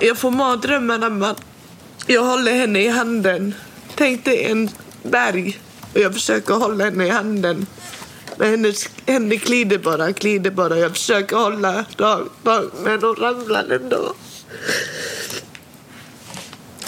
Jag 0.02 0.18
får 0.18 0.32
mardrömmar 0.32 0.98
när 0.98 1.10
man... 1.10 1.36
Jag 2.08 2.24
håller 2.24 2.52
henne 2.54 2.80
i 2.80 2.88
handen. 2.88 3.56
Tänk 3.96 4.26
dig 4.26 4.44
en 4.46 4.70
berg 5.04 5.60
och 5.94 6.00
jag 6.00 6.14
försöker 6.14 6.54
hålla 6.54 6.84
henne 6.84 7.06
i 7.06 7.10
handen. 7.10 7.66
Men 8.38 8.50
hennes 8.50 8.90
händer 9.06 9.36
glider 9.38 9.78
bara, 9.78 10.12
glider 10.12 10.52
bara. 10.52 10.78
Jag 10.78 10.92
försöker 10.92 11.36
hålla 11.36 11.86
dag, 11.96 12.30
dag, 12.44 12.72
men 12.84 13.04
hon 13.04 13.16
ramlar 13.16 13.72
ändå. 13.72 14.14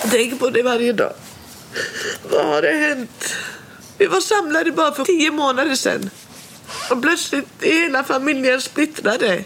Jag 0.02 0.12
tänker 0.12 0.38
på 0.38 0.50
det 0.50 0.64
varje 0.64 0.94
dag. 0.94 1.14
Vad 2.30 2.46
har 2.46 2.62
det 2.62 2.72
hänt? 2.72 3.34
Vi 3.98 4.06
var 4.06 4.22
samlade 4.22 4.72
bara 4.72 4.92
för 4.92 5.06
tio 5.06 5.32
månader 5.32 5.76
sedan. 5.76 6.10
Och 6.90 7.02
plötsligt 7.02 7.48
är 7.62 7.82
hela 7.82 8.04
familjen 8.04 8.62
splittrade. 8.62 9.44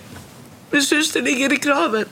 Min 0.71 0.83
syster 0.83 1.21
ligger 1.21 1.53
i 1.53 1.55
graven. 1.55 2.05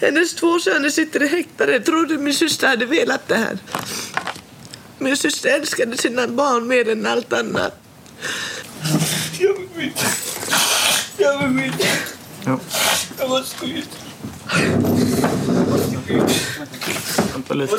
Hennes 0.00 0.34
två 0.34 0.60
söner 0.60 0.90
sitter 0.90 1.22
i 1.22 1.28
häktade. 1.28 1.80
Trodde 1.80 2.18
min 2.18 2.34
syster 2.34 2.68
hade 2.68 2.86
velat 2.86 3.28
det 3.28 3.34
här. 3.36 3.58
Min 4.98 5.16
syster 5.16 5.48
älskade 5.48 5.96
sina 5.96 6.28
barn 6.28 6.68
mer 6.68 6.88
än 6.88 7.06
allt 7.06 7.32
annat. 7.32 7.80
Jag 9.38 9.52
vill 9.52 9.84
inte. 9.84 10.06
Jag 11.16 11.48
vill 11.48 11.64
inte. 11.64 11.88
Ja. 12.46 12.60
Jag 13.18 13.28
måste 13.28 13.66
ut. 13.66 13.88
Vänta 17.32 17.54
lite. 17.54 17.76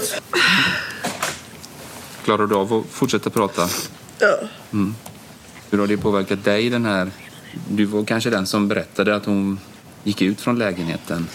Klarar 2.24 2.48
du 2.48 2.56
av 2.56 2.74
att 2.74 2.86
fortsätta 2.92 3.30
prata? 3.30 3.68
Ja. 4.20 4.40
Mm. 4.74 4.96
Hur 5.72 5.80
har 5.80 5.88
det 5.88 5.98
påverkat 5.98 6.44
dig, 6.44 6.70
den 6.70 6.86
här... 6.86 7.12
Du 7.70 7.86
var 7.86 8.04
kanske 8.04 8.30
den 8.30 8.46
som 8.46 8.68
berättade 8.68 9.16
att 9.16 9.26
hon 9.26 9.60
gick 10.04 10.22
ut 10.22 10.42
från 10.42 10.60
lägenheten. 10.60 11.28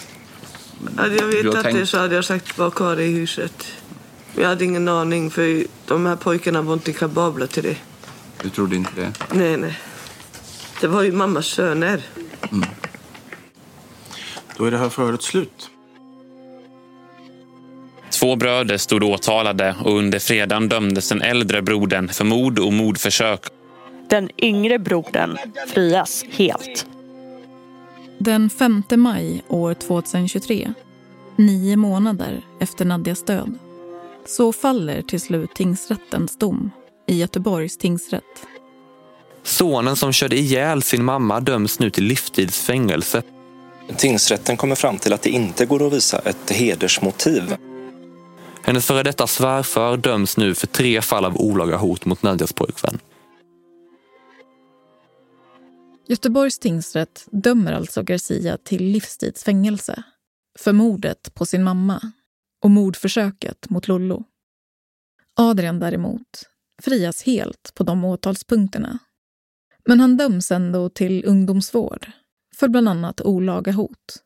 Hade 0.97 1.15
jag 1.15 1.25
vetat 1.25 1.63
tänkt- 1.63 1.79
det 1.79 1.85
så 1.85 1.97
hade 1.99 2.15
jag 2.15 2.25
sagt 2.25 2.57
var 2.57 2.69
kvar 2.71 2.99
i 2.99 3.11
huset. 3.11 3.65
Jag 4.35 4.47
hade 4.47 4.65
ingen 4.65 4.87
aning 4.87 5.31
för 5.31 5.63
de 5.85 6.05
här 6.05 6.15
pojkarna 6.15 6.61
var 6.61 6.73
inte 6.73 6.93
kapabla 6.93 7.47
till 7.47 7.63
det. 7.63 7.77
Du 8.43 8.49
trodde 8.49 8.75
inte 8.75 8.91
det? 8.95 9.13
Nej, 9.31 9.57
nej. 9.57 9.79
Det 10.81 10.87
var 10.87 11.03
ju 11.03 11.11
mammas 11.11 11.45
söner. 11.45 12.01
Då 14.61 14.67
är 14.67 14.71
det 14.71 14.77
här 14.77 14.89
förhöret 14.89 15.21
slut. 15.21 15.69
Två 18.19 18.35
bröder 18.35 18.77
stod 18.77 19.03
åtalade 19.03 19.75
och 19.83 19.97
under 19.97 20.19
fredagen 20.19 20.69
dömdes 20.69 21.09
den 21.09 21.21
äldre 21.21 21.61
brodern 21.61 22.09
för 22.09 22.25
mord 22.25 22.59
och 22.59 22.73
mordförsök. 22.73 23.45
Den 24.09 24.29
yngre 24.37 24.79
brodern 24.79 25.37
frias 25.67 26.25
helt. 26.31 26.85
Den 28.17 28.49
5 28.49 28.83
maj 28.95 29.43
år 29.47 29.73
2023, 29.73 30.73
nio 31.35 31.77
månader 31.77 32.41
efter 32.59 32.85
Nadjas 32.85 33.25
död, 33.25 33.57
så 34.25 34.53
faller 34.53 35.01
till 35.01 35.21
slut 35.21 35.53
tingsrättens 35.55 36.37
dom 36.37 36.71
i 37.07 37.19
Göteborgs 37.19 37.77
tingsrätt. 37.77 38.45
Sonen 39.43 39.95
som 39.95 40.13
körde 40.13 40.37
ihjäl 40.37 40.81
sin 40.81 41.03
mamma 41.03 41.39
döms 41.39 41.79
nu 41.79 41.89
till 41.89 42.03
livstidsfängelse. 42.03 43.23
Tingsrätten 43.97 44.57
kommer 44.57 44.75
fram 44.75 44.97
till 44.97 45.13
att 45.13 45.21
det 45.21 45.29
inte 45.29 45.65
går 45.65 45.87
att 45.87 45.93
visa 45.93 46.19
ett 46.19 46.49
hedersmotiv. 46.49 47.55
Hennes 48.63 48.85
före 48.85 49.03
detta 49.03 49.27
svärfar 49.27 49.97
döms 49.97 50.37
nu 50.37 50.55
för 50.55 50.67
tre 50.67 51.01
fall 51.01 51.25
av 51.25 51.37
olaga 51.37 51.77
hot 51.77 52.05
mot 52.05 52.23
Nadjas 52.23 52.53
pojkvän. 52.53 52.99
Göteborgs 56.07 56.59
tingsrätt 56.59 57.27
dömer 57.31 57.73
alltså 57.73 58.03
Garcia 58.03 58.57
till 58.57 58.83
livstidsfängelse 58.83 60.03
för 60.59 60.73
mordet 60.73 61.33
på 61.33 61.45
sin 61.45 61.63
mamma 61.63 62.01
och 62.63 62.71
mordförsöket 62.71 63.69
mot 63.69 63.87
Lollo. 63.87 64.23
Adrian 65.35 65.79
däremot 65.79 66.43
frias 66.81 67.23
helt 67.23 67.71
på 67.75 67.83
de 67.83 68.05
åtalspunkterna. 68.05 68.99
Men 69.85 69.99
han 69.99 70.17
döms 70.17 70.51
ändå 70.51 70.89
till 70.89 71.25
ungdomsvård 71.25 72.11
för 72.61 72.67
bland 72.67 72.89
annat 72.89 73.21
olaga 73.21 73.71
hot, 73.71 74.23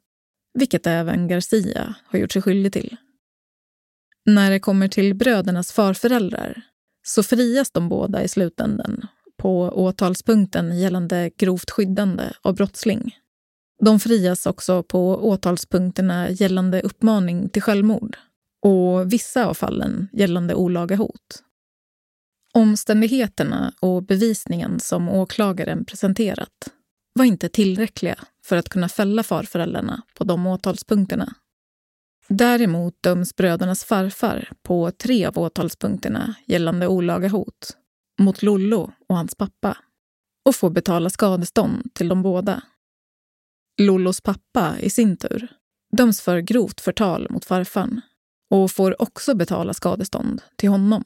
vilket 0.53 0.87
även 0.87 1.27
Garcia 1.27 1.95
har 2.05 2.19
gjort 2.19 2.31
sig 2.31 2.41
skyldig 2.41 2.73
till. 2.73 2.97
När 4.25 4.51
det 4.51 4.59
kommer 4.59 4.87
till 4.87 5.13
brödernas 5.15 5.71
farföräldrar 5.71 6.61
så 7.05 7.23
frias 7.23 7.71
de 7.71 7.89
båda 7.89 8.23
i 8.23 8.27
slutänden 8.27 9.07
på 9.37 9.59
åtalspunkten 9.61 10.79
gällande 10.79 11.31
grovt 11.37 11.71
skyddande 11.71 12.23
av 12.41 12.55
brottsling. 12.55 13.15
De 13.83 13.99
frias 13.99 14.45
också 14.45 14.83
på 14.83 15.29
åtalspunkterna 15.29 16.29
gällande 16.29 16.81
uppmaning 16.81 17.49
till 17.49 17.61
självmord 17.61 18.17
och 18.61 19.13
vissa 19.13 19.45
av 19.45 19.53
fallen 19.53 20.07
gällande 20.13 20.55
olaga 20.55 20.95
hot. 20.95 21.43
Omständigheterna 22.53 23.73
och 23.79 24.03
bevisningen 24.03 24.79
som 24.79 25.09
åklagaren 25.09 25.85
presenterat 25.85 26.74
var 27.15 27.25
inte 27.25 27.49
tillräckliga 27.49 28.15
för 28.45 28.57
att 28.57 28.69
kunna 28.69 28.89
fälla 28.89 29.23
farföräldrarna 29.23 30.01
på 30.13 30.23
de 30.23 30.47
åtalspunkterna. 30.47 31.35
Däremot 32.27 33.03
döms 33.03 33.35
brödernas 33.35 33.85
farfar 33.85 34.49
på 34.63 34.91
tre 34.91 35.25
av 35.25 35.39
åtalspunkterna 35.39 36.35
gällande 36.45 36.87
olaga 36.87 37.27
hot 37.27 37.77
mot 38.19 38.43
Lollo 38.43 38.91
och 39.09 39.15
hans 39.15 39.35
pappa 39.35 39.77
och 40.45 40.55
får 40.55 40.69
betala 40.69 41.09
skadestånd 41.09 41.93
till 41.93 42.07
de 42.07 42.21
båda. 42.21 42.61
Lollos 43.81 44.21
pappa 44.21 44.79
i 44.79 44.89
sin 44.89 45.17
tur 45.17 45.47
döms 45.97 46.21
för 46.21 46.39
grovt 46.39 46.81
förtal 46.81 47.27
mot 47.29 47.45
farfan 47.45 48.01
och 48.49 48.71
får 48.71 49.01
också 49.01 49.35
betala 49.35 49.73
skadestånd 49.73 50.41
till 50.55 50.69
honom. 50.69 51.03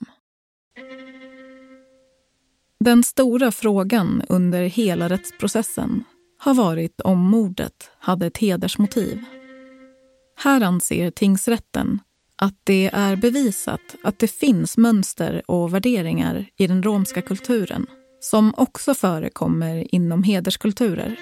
Den 2.80 3.04
stora 3.04 3.52
frågan 3.52 4.24
under 4.30 4.64
hela 4.64 5.10
rättsprocessen 5.10 6.04
har 6.38 6.54
varit 6.54 7.02
om 7.02 7.20
mordet 7.20 7.92
hade 8.00 8.26
ett 8.26 8.38
hedersmotiv. 8.38 9.24
Här 10.36 10.62
anser 10.62 11.12
tingsrätten 11.12 12.00
att 12.36 12.56
det 12.64 12.90
är 12.94 13.16
bevisat 13.16 13.96
att 14.04 14.20
det 14.20 14.28
finns 14.28 14.78
mönster 14.78 15.42
och 15.48 15.74
värderingar 15.74 16.50
i 16.58 16.68
den 16.68 16.84
romska 16.84 17.22
kulturen 17.22 17.88
som 18.20 18.54
också 18.58 18.94
förekommer 18.94 19.96
inom 19.96 20.24
hederskulturer. 20.24 21.20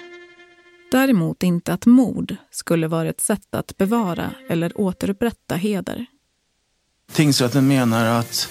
Däremot 0.90 1.42
inte 1.42 1.72
att 1.72 1.86
mord 1.86 2.36
skulle 2.50 2.88
vara 2.88 3.08
ett 3.08 3.20
sätt 3.20 3.54
att 3.54 3.76
bevara 3.76 4.30
eller 4.48 4.80
återupprätta 4.80 5.54
heder. 5.54 6.06
Tingsrätten 7.12 7.68
menar 7.68 8.18
att 8.20 8.48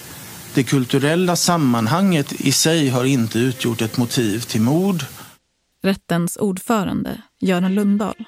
det 0.58 0.64
kulturella 0.64 1.36
sammanhanget 1.36 2.32
i 2.40 2.52
sig 2.52 2.88
har 2.88 3.04
inte 3.04 3.38
utgjort 3.38 3.82
ett 3.82 3.96
motiv 3.96 4.40
till 4.40 4.60
mord. 4.60 5.04
Rättens 5.82 6.36
ordförande, 6.36 7.22
Göran 7.40 7.74
Lundahl. 7.74 8.24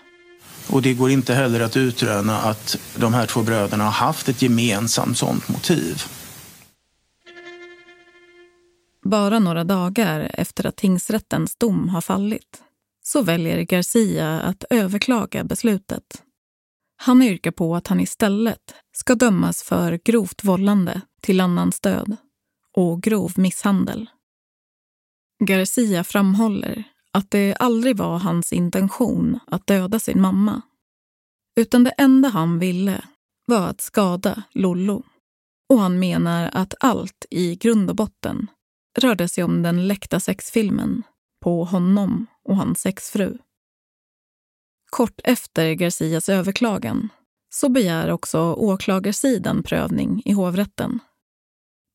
Och 0.68 0.83
det 0.83 0.95
går 0.95 1.11
inte 1.11 1.35
heller 1.35 1.61
att 1.61 1.76
utröna 1.76 2.39
att 2.39 2.78
de 2.97 3.14
här 3.14 3.26
två 3.26 3.43
bröderna 3.43 3.85
har 3.85 3.91
haft 3.91 4.28
ett 4.28 4.43
gemensamt 4.43 5.18
sådant 5.18 5.49
motiv. 5.49 6.03
Bara 9.05 9.39
några 9.39 9.64
dagar 9.64 10.31
efter 10.35 10.66
att 10.66 10.76
tingsrättens 10.76 11.57
dom 11.57 11.89
har 11.89 12.01
fallit 12.01 12.62
så 13.05 13.22
väljer 13.22 13.62
Garcia 13.62 14.41
att 14.41 14.64
överklaga 14.70 15.45
beslutet. 15.45 16.22
Han 16.97 17.22
yrkar 17.22 17.51
på 17.51 17.76
att 17.76 17.87
han 17.87 18.01
istället 18.01 18.74
ska 18.93 19.14
dömas 19.14 19.62
för 19.62 20.01
grovt 20.05 20.45
vållande 20.45 21.01
till 21.21 21.41
annans 21.41 21.81
död 21.81 22.16
och 22.77 23.03
grov 23.03 23.33
misshandel. 23.37 24.11
Garcia 25.45 26.05
framhåller 26.05 26.85
att 27.12 27.31
det 27.31 27.55
aldrig 27.55 27.97
var 27.97 28.18
hans 28.18 28.53
intention 28.53 29.39
att 29.47 29.66
döda 29.66 29.99
sin 29.99 30.21
mamma. 30.21 30.62
Utan 31.57 31.85
det 31.85 31.91
enda 31.91 32.29
han 32.29 32.59
ville 32.59 33.05
var 33.47 33.68
att 33.68 33.81
skada 33.81 34.43
Lollo. 34.53 35.03
Och 35.68 35.79
han 35.79 35.99
menar 35.99 36.51
att 36.53 36.75
allt 36.81 37.27
i 37.31 37.57
grund 37.57 37.91
och 37.91 37.97
botten 37.97 38.47
rörde 38.99 39.29
sig 39.29 39.45
om 39.45 39.62
den 39.62 39.89
läckta 39.89 40.21
sexfilmen 40.21 41.03
på 41.41 41.64
honom 41.64 42.27
och 42.45 42.57
hans 42.57 42.87
exfru. 42.87 43.39
Kort 44.91 45.21
efter 45.25 45.73
Garcias 45.73 46.29
överklagan 46.29 47.09
så 47.55 47.68
begär 47.68 48.11
också 48.11 48.55
åklagarsidan 48.55 49.62
prövning 49.62 50.23
i 50.25 50.33
hovrätten. 50.33 51.01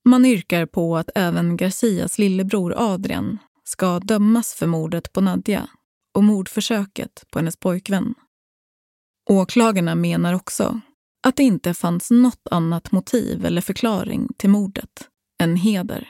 Man 0.07 0.25
yrkar 0.25 0.65
på 0.65 0.97
att 0.97 1.09
även 1.15 1.57
Garcias 1.57 2.17
lillebror 2.17 2.73
Adrian 2.77 3.37
ska 3.63 3.99
dömas 3.99 4.53
för 4.53 4.67
mordet 4.67 5.13
på 5.13 5.21
Nadja 5.21 5.67
och 6.13 6.23
mordförsöket 6.23 7.23
på 7.31 7.39
hennes 7.39 7.57
pojkvän. 7.57 8.13
Åklagarna 9.29 9.95
menar 9.95 10.33
också 10.33 10.81
att 11.27 11.35
det 11.35 11.43
inte 11.43 11.73
fanns 11.73 12.11
något 12.11 12.47
annat 12.51 12.91
motiv 12.91 13.45
eller 13.45 13.61
förklaring 13.61 14.27
till 14.37 14.49
mordet 14.49 15.07
än 15.43 15.55
heder. 15.55 16.07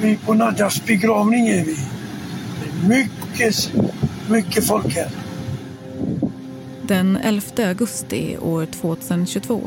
Vi 0.00 0.16
på 0.16 0.34
Nadjas 0.34 0.86
begravning 0.86 1.48
är 1.48 1.64
vi. 1.64 1.76
Mycket, 2.88 3.72
mycket 4.30 4.66
folk 4.66 4.94
här. 4.94 5.10
Den 6.88 7.16
11 7.16 7.68
augusti 7.68 8.38
år 8.42 8.66
2022, 8.66 9.60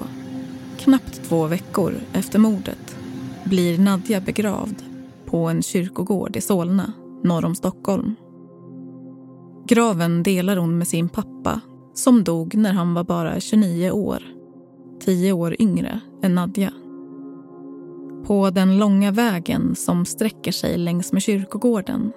knappt 0.78 1.24
två 1.24 1.48
veckor 1.48 1.94
efter 2.14 2.40
mordet, 2.40 2.98
blir 3.44 3.80
Nadja 3.80 4.22
begravd 4.22 4.84
på 5.26 5.38
en 5.38 5.62
kyrkogård 5.62 6.36
i 6.36 6.42
Solna, 6.42 6.94
norr 7.24 7.46
om 7.46 7.56
Stockholm. 7.56 8.16
Graven 9.68 10.24
delar 10.24 10.58
hon 10.58 10.78
med 10.78 10.88
sin 10.88 11.10
pappa 11.10 11.62
som 11.94 12.24
dog 12.24 12.56
när 12.56 12.74
han 12.74 12.94
var 12.94 13.04
bara 13.04 13.40
29 13.40 13.92
år. 13.92 14.24
Tio 15.06 15.32
år 15.32 15.56
yngre 15.60 16.00
än 16.24 16.36
Nadja. 16.36 16.72
På 18.26 18.50
den 18.50 18.78
långa 18.78 19.12
vägen 19.12 19.76
som 19.76 20.06
sträcker 20.06 20.52
sig 20.52 20.78
längs 20.78 21.14
med 21.14 21.22
kyrkogården 21.22 22.12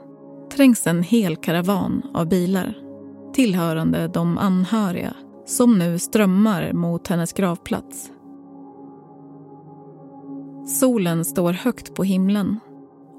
trängs 0.52 0.86
en 0.86 1.02
hel 1.02 1.36
karavan 1.36 2.02
av 2.14 2.28
bilar 2.28 2.81
tillhörande 3.34 4.08
de 4.08 4.38
anhöriga 4.38 5.14
som 5.46 5.78
nu 5.78 5.98
strömmar 5.98 6.72
mot 6.72 7.08
hennes 7.08 7.32
gravplats. 7.32 8.10
Solen 10.66 11.24
står 11.24 11.52
högt 11.52 11.94
på 11.94 12.04
himlen 12.04 12.60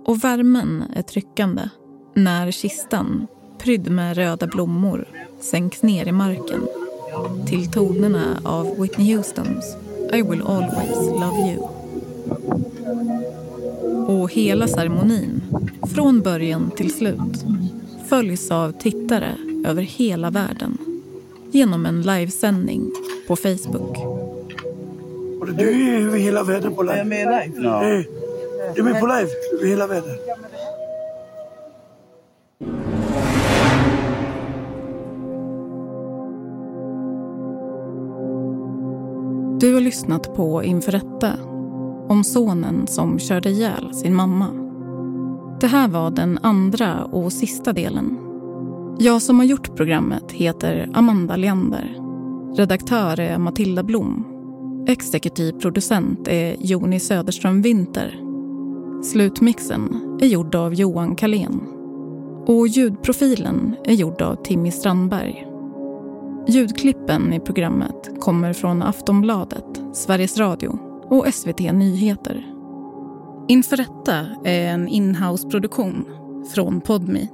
och 0.05 0.24
värmen 0.24 0.84
är 0.95 1.01
tryckande 1.01 1.70
när 2.16 2.51
kistan, 2.51 3.28
prydd 3.59 3.91
med 3.91 4.18
röda 4.18 4.47
blommor, 4.47 5.07
sänks 5.39 5.84
ner 5.84 6.07
i 6.07 6.11
marken 6.11 6.68
till 7.47 7.72
tonerna 7.72 8.39
av 8.43 8.76
Whitney 8.80 9.16
Houstons 9.16 9.78
I 10.14 10.22
will 10.22 10.41
always 10.41 10.97
love 10.97 11.51
you. 11.51 11.68
Och 14.07 14.32
hela 14.32 14.68
ceremonin, 14.68 15.41
från 15.95 16.22
början 16.22 16.72
till 16.72 16.93
slut 16.93 17.45
följs 18.07 18.51
av 18.51 18.72
tittare 18.72 19.38
över 19.66 19.82
hela 19.82 20.30
världen 20.30 20.78
genom 21.51 21.86
en 21.86 22.01
livesändning 22.01 22.91
på 23.28 23.36
Facebook. 23.36 23.97
Du 25.57 25.89
är 25.89 26.01
över 26.01 26.18
hela 26.18 26.43
världen 26.43 26.76
på 26.76 26.84
live. 26.84 27.22
Jag. 27.22 27.53
Ja. 27.64 28.03
Du 28.76 28.82
är 28.82 28.84
med 28.84 28.99
på 28.99 29.07
live 29.07 29.30
över 29.53 29.68
hela 29.68 29.88
världen. 29.88 30.18
Du 39.59 39.74
har 39.74 39.82
lyssnat 39.82 40.36
på 40.36 40.64
Inför 40.64 40.91
rätta 40.91 41.34
om 42.07 42.24
sonen 42.24 42.88
som 42.88 43.20
körde 43.20 43.49
ihjäl 43.49 43.93
sin 43.93 44.16
mamma. 44.16 44.47
Det 45.61 45.68
här 45.68 45.88
var 45.88 46.11
den 46.11 46.39
andra 46.41 47.05
och 47.05 47.34
sista 47.34 47.74
delen. 47.74 48.22
Jag 48.98 49.22
som 49.22 49.39
har 49.39 49.46
gjort 49.46 49.76
programmet 49.76 50.32
heter 50.32 50.89
Amanda 50.94 51.36
Leander. 51.36 51.98
Redaktör 52.56 53.20
är 53.20 53.38
Matilda 53.38 53.84
Blom. 53.84 54.26
Exekutiv 54.88 55.52
producent 55.52 56.28
är 56.28 56.56
Joni 56.60 57.00
Söderström 57.00 57.62
Winter. 57.62 58.20
Slutmixen 59.04 60.18
är 60.22 60.28
gjord 60.28 60.56
av 60.56 60.74
Johan 60.74 61.16
Kalén. 61.16 61.62
Och 62.46 62.68
ljudprofilen 62.68 63.76
är 63.86 63.94
gjord 63.94 64.22
av 64.22 64.36
Timmy 64.36 64.72
Strandberg. 64.72 65.48
Ljudklippen 66.48 67.34
i 67.34 67.39
programmet 67.39 68.10
kommer 68.20 68.54
från 68.54 68.82
Aftonbladet, 68.82 69.82
Sveriges 69.94 70.38
Radio 70.38 70.80
och 71.10 71.34
SVT 71.34 71.60
Nyheter. 71.60 72.46
Inför 73.48 73.78
rätta 73.78 74.16
är 74.44 74.68
en 74.68 74.88
inhouse-produktion 74.88 76.06
från 76.54 76.82
Podme. 76.82 77.28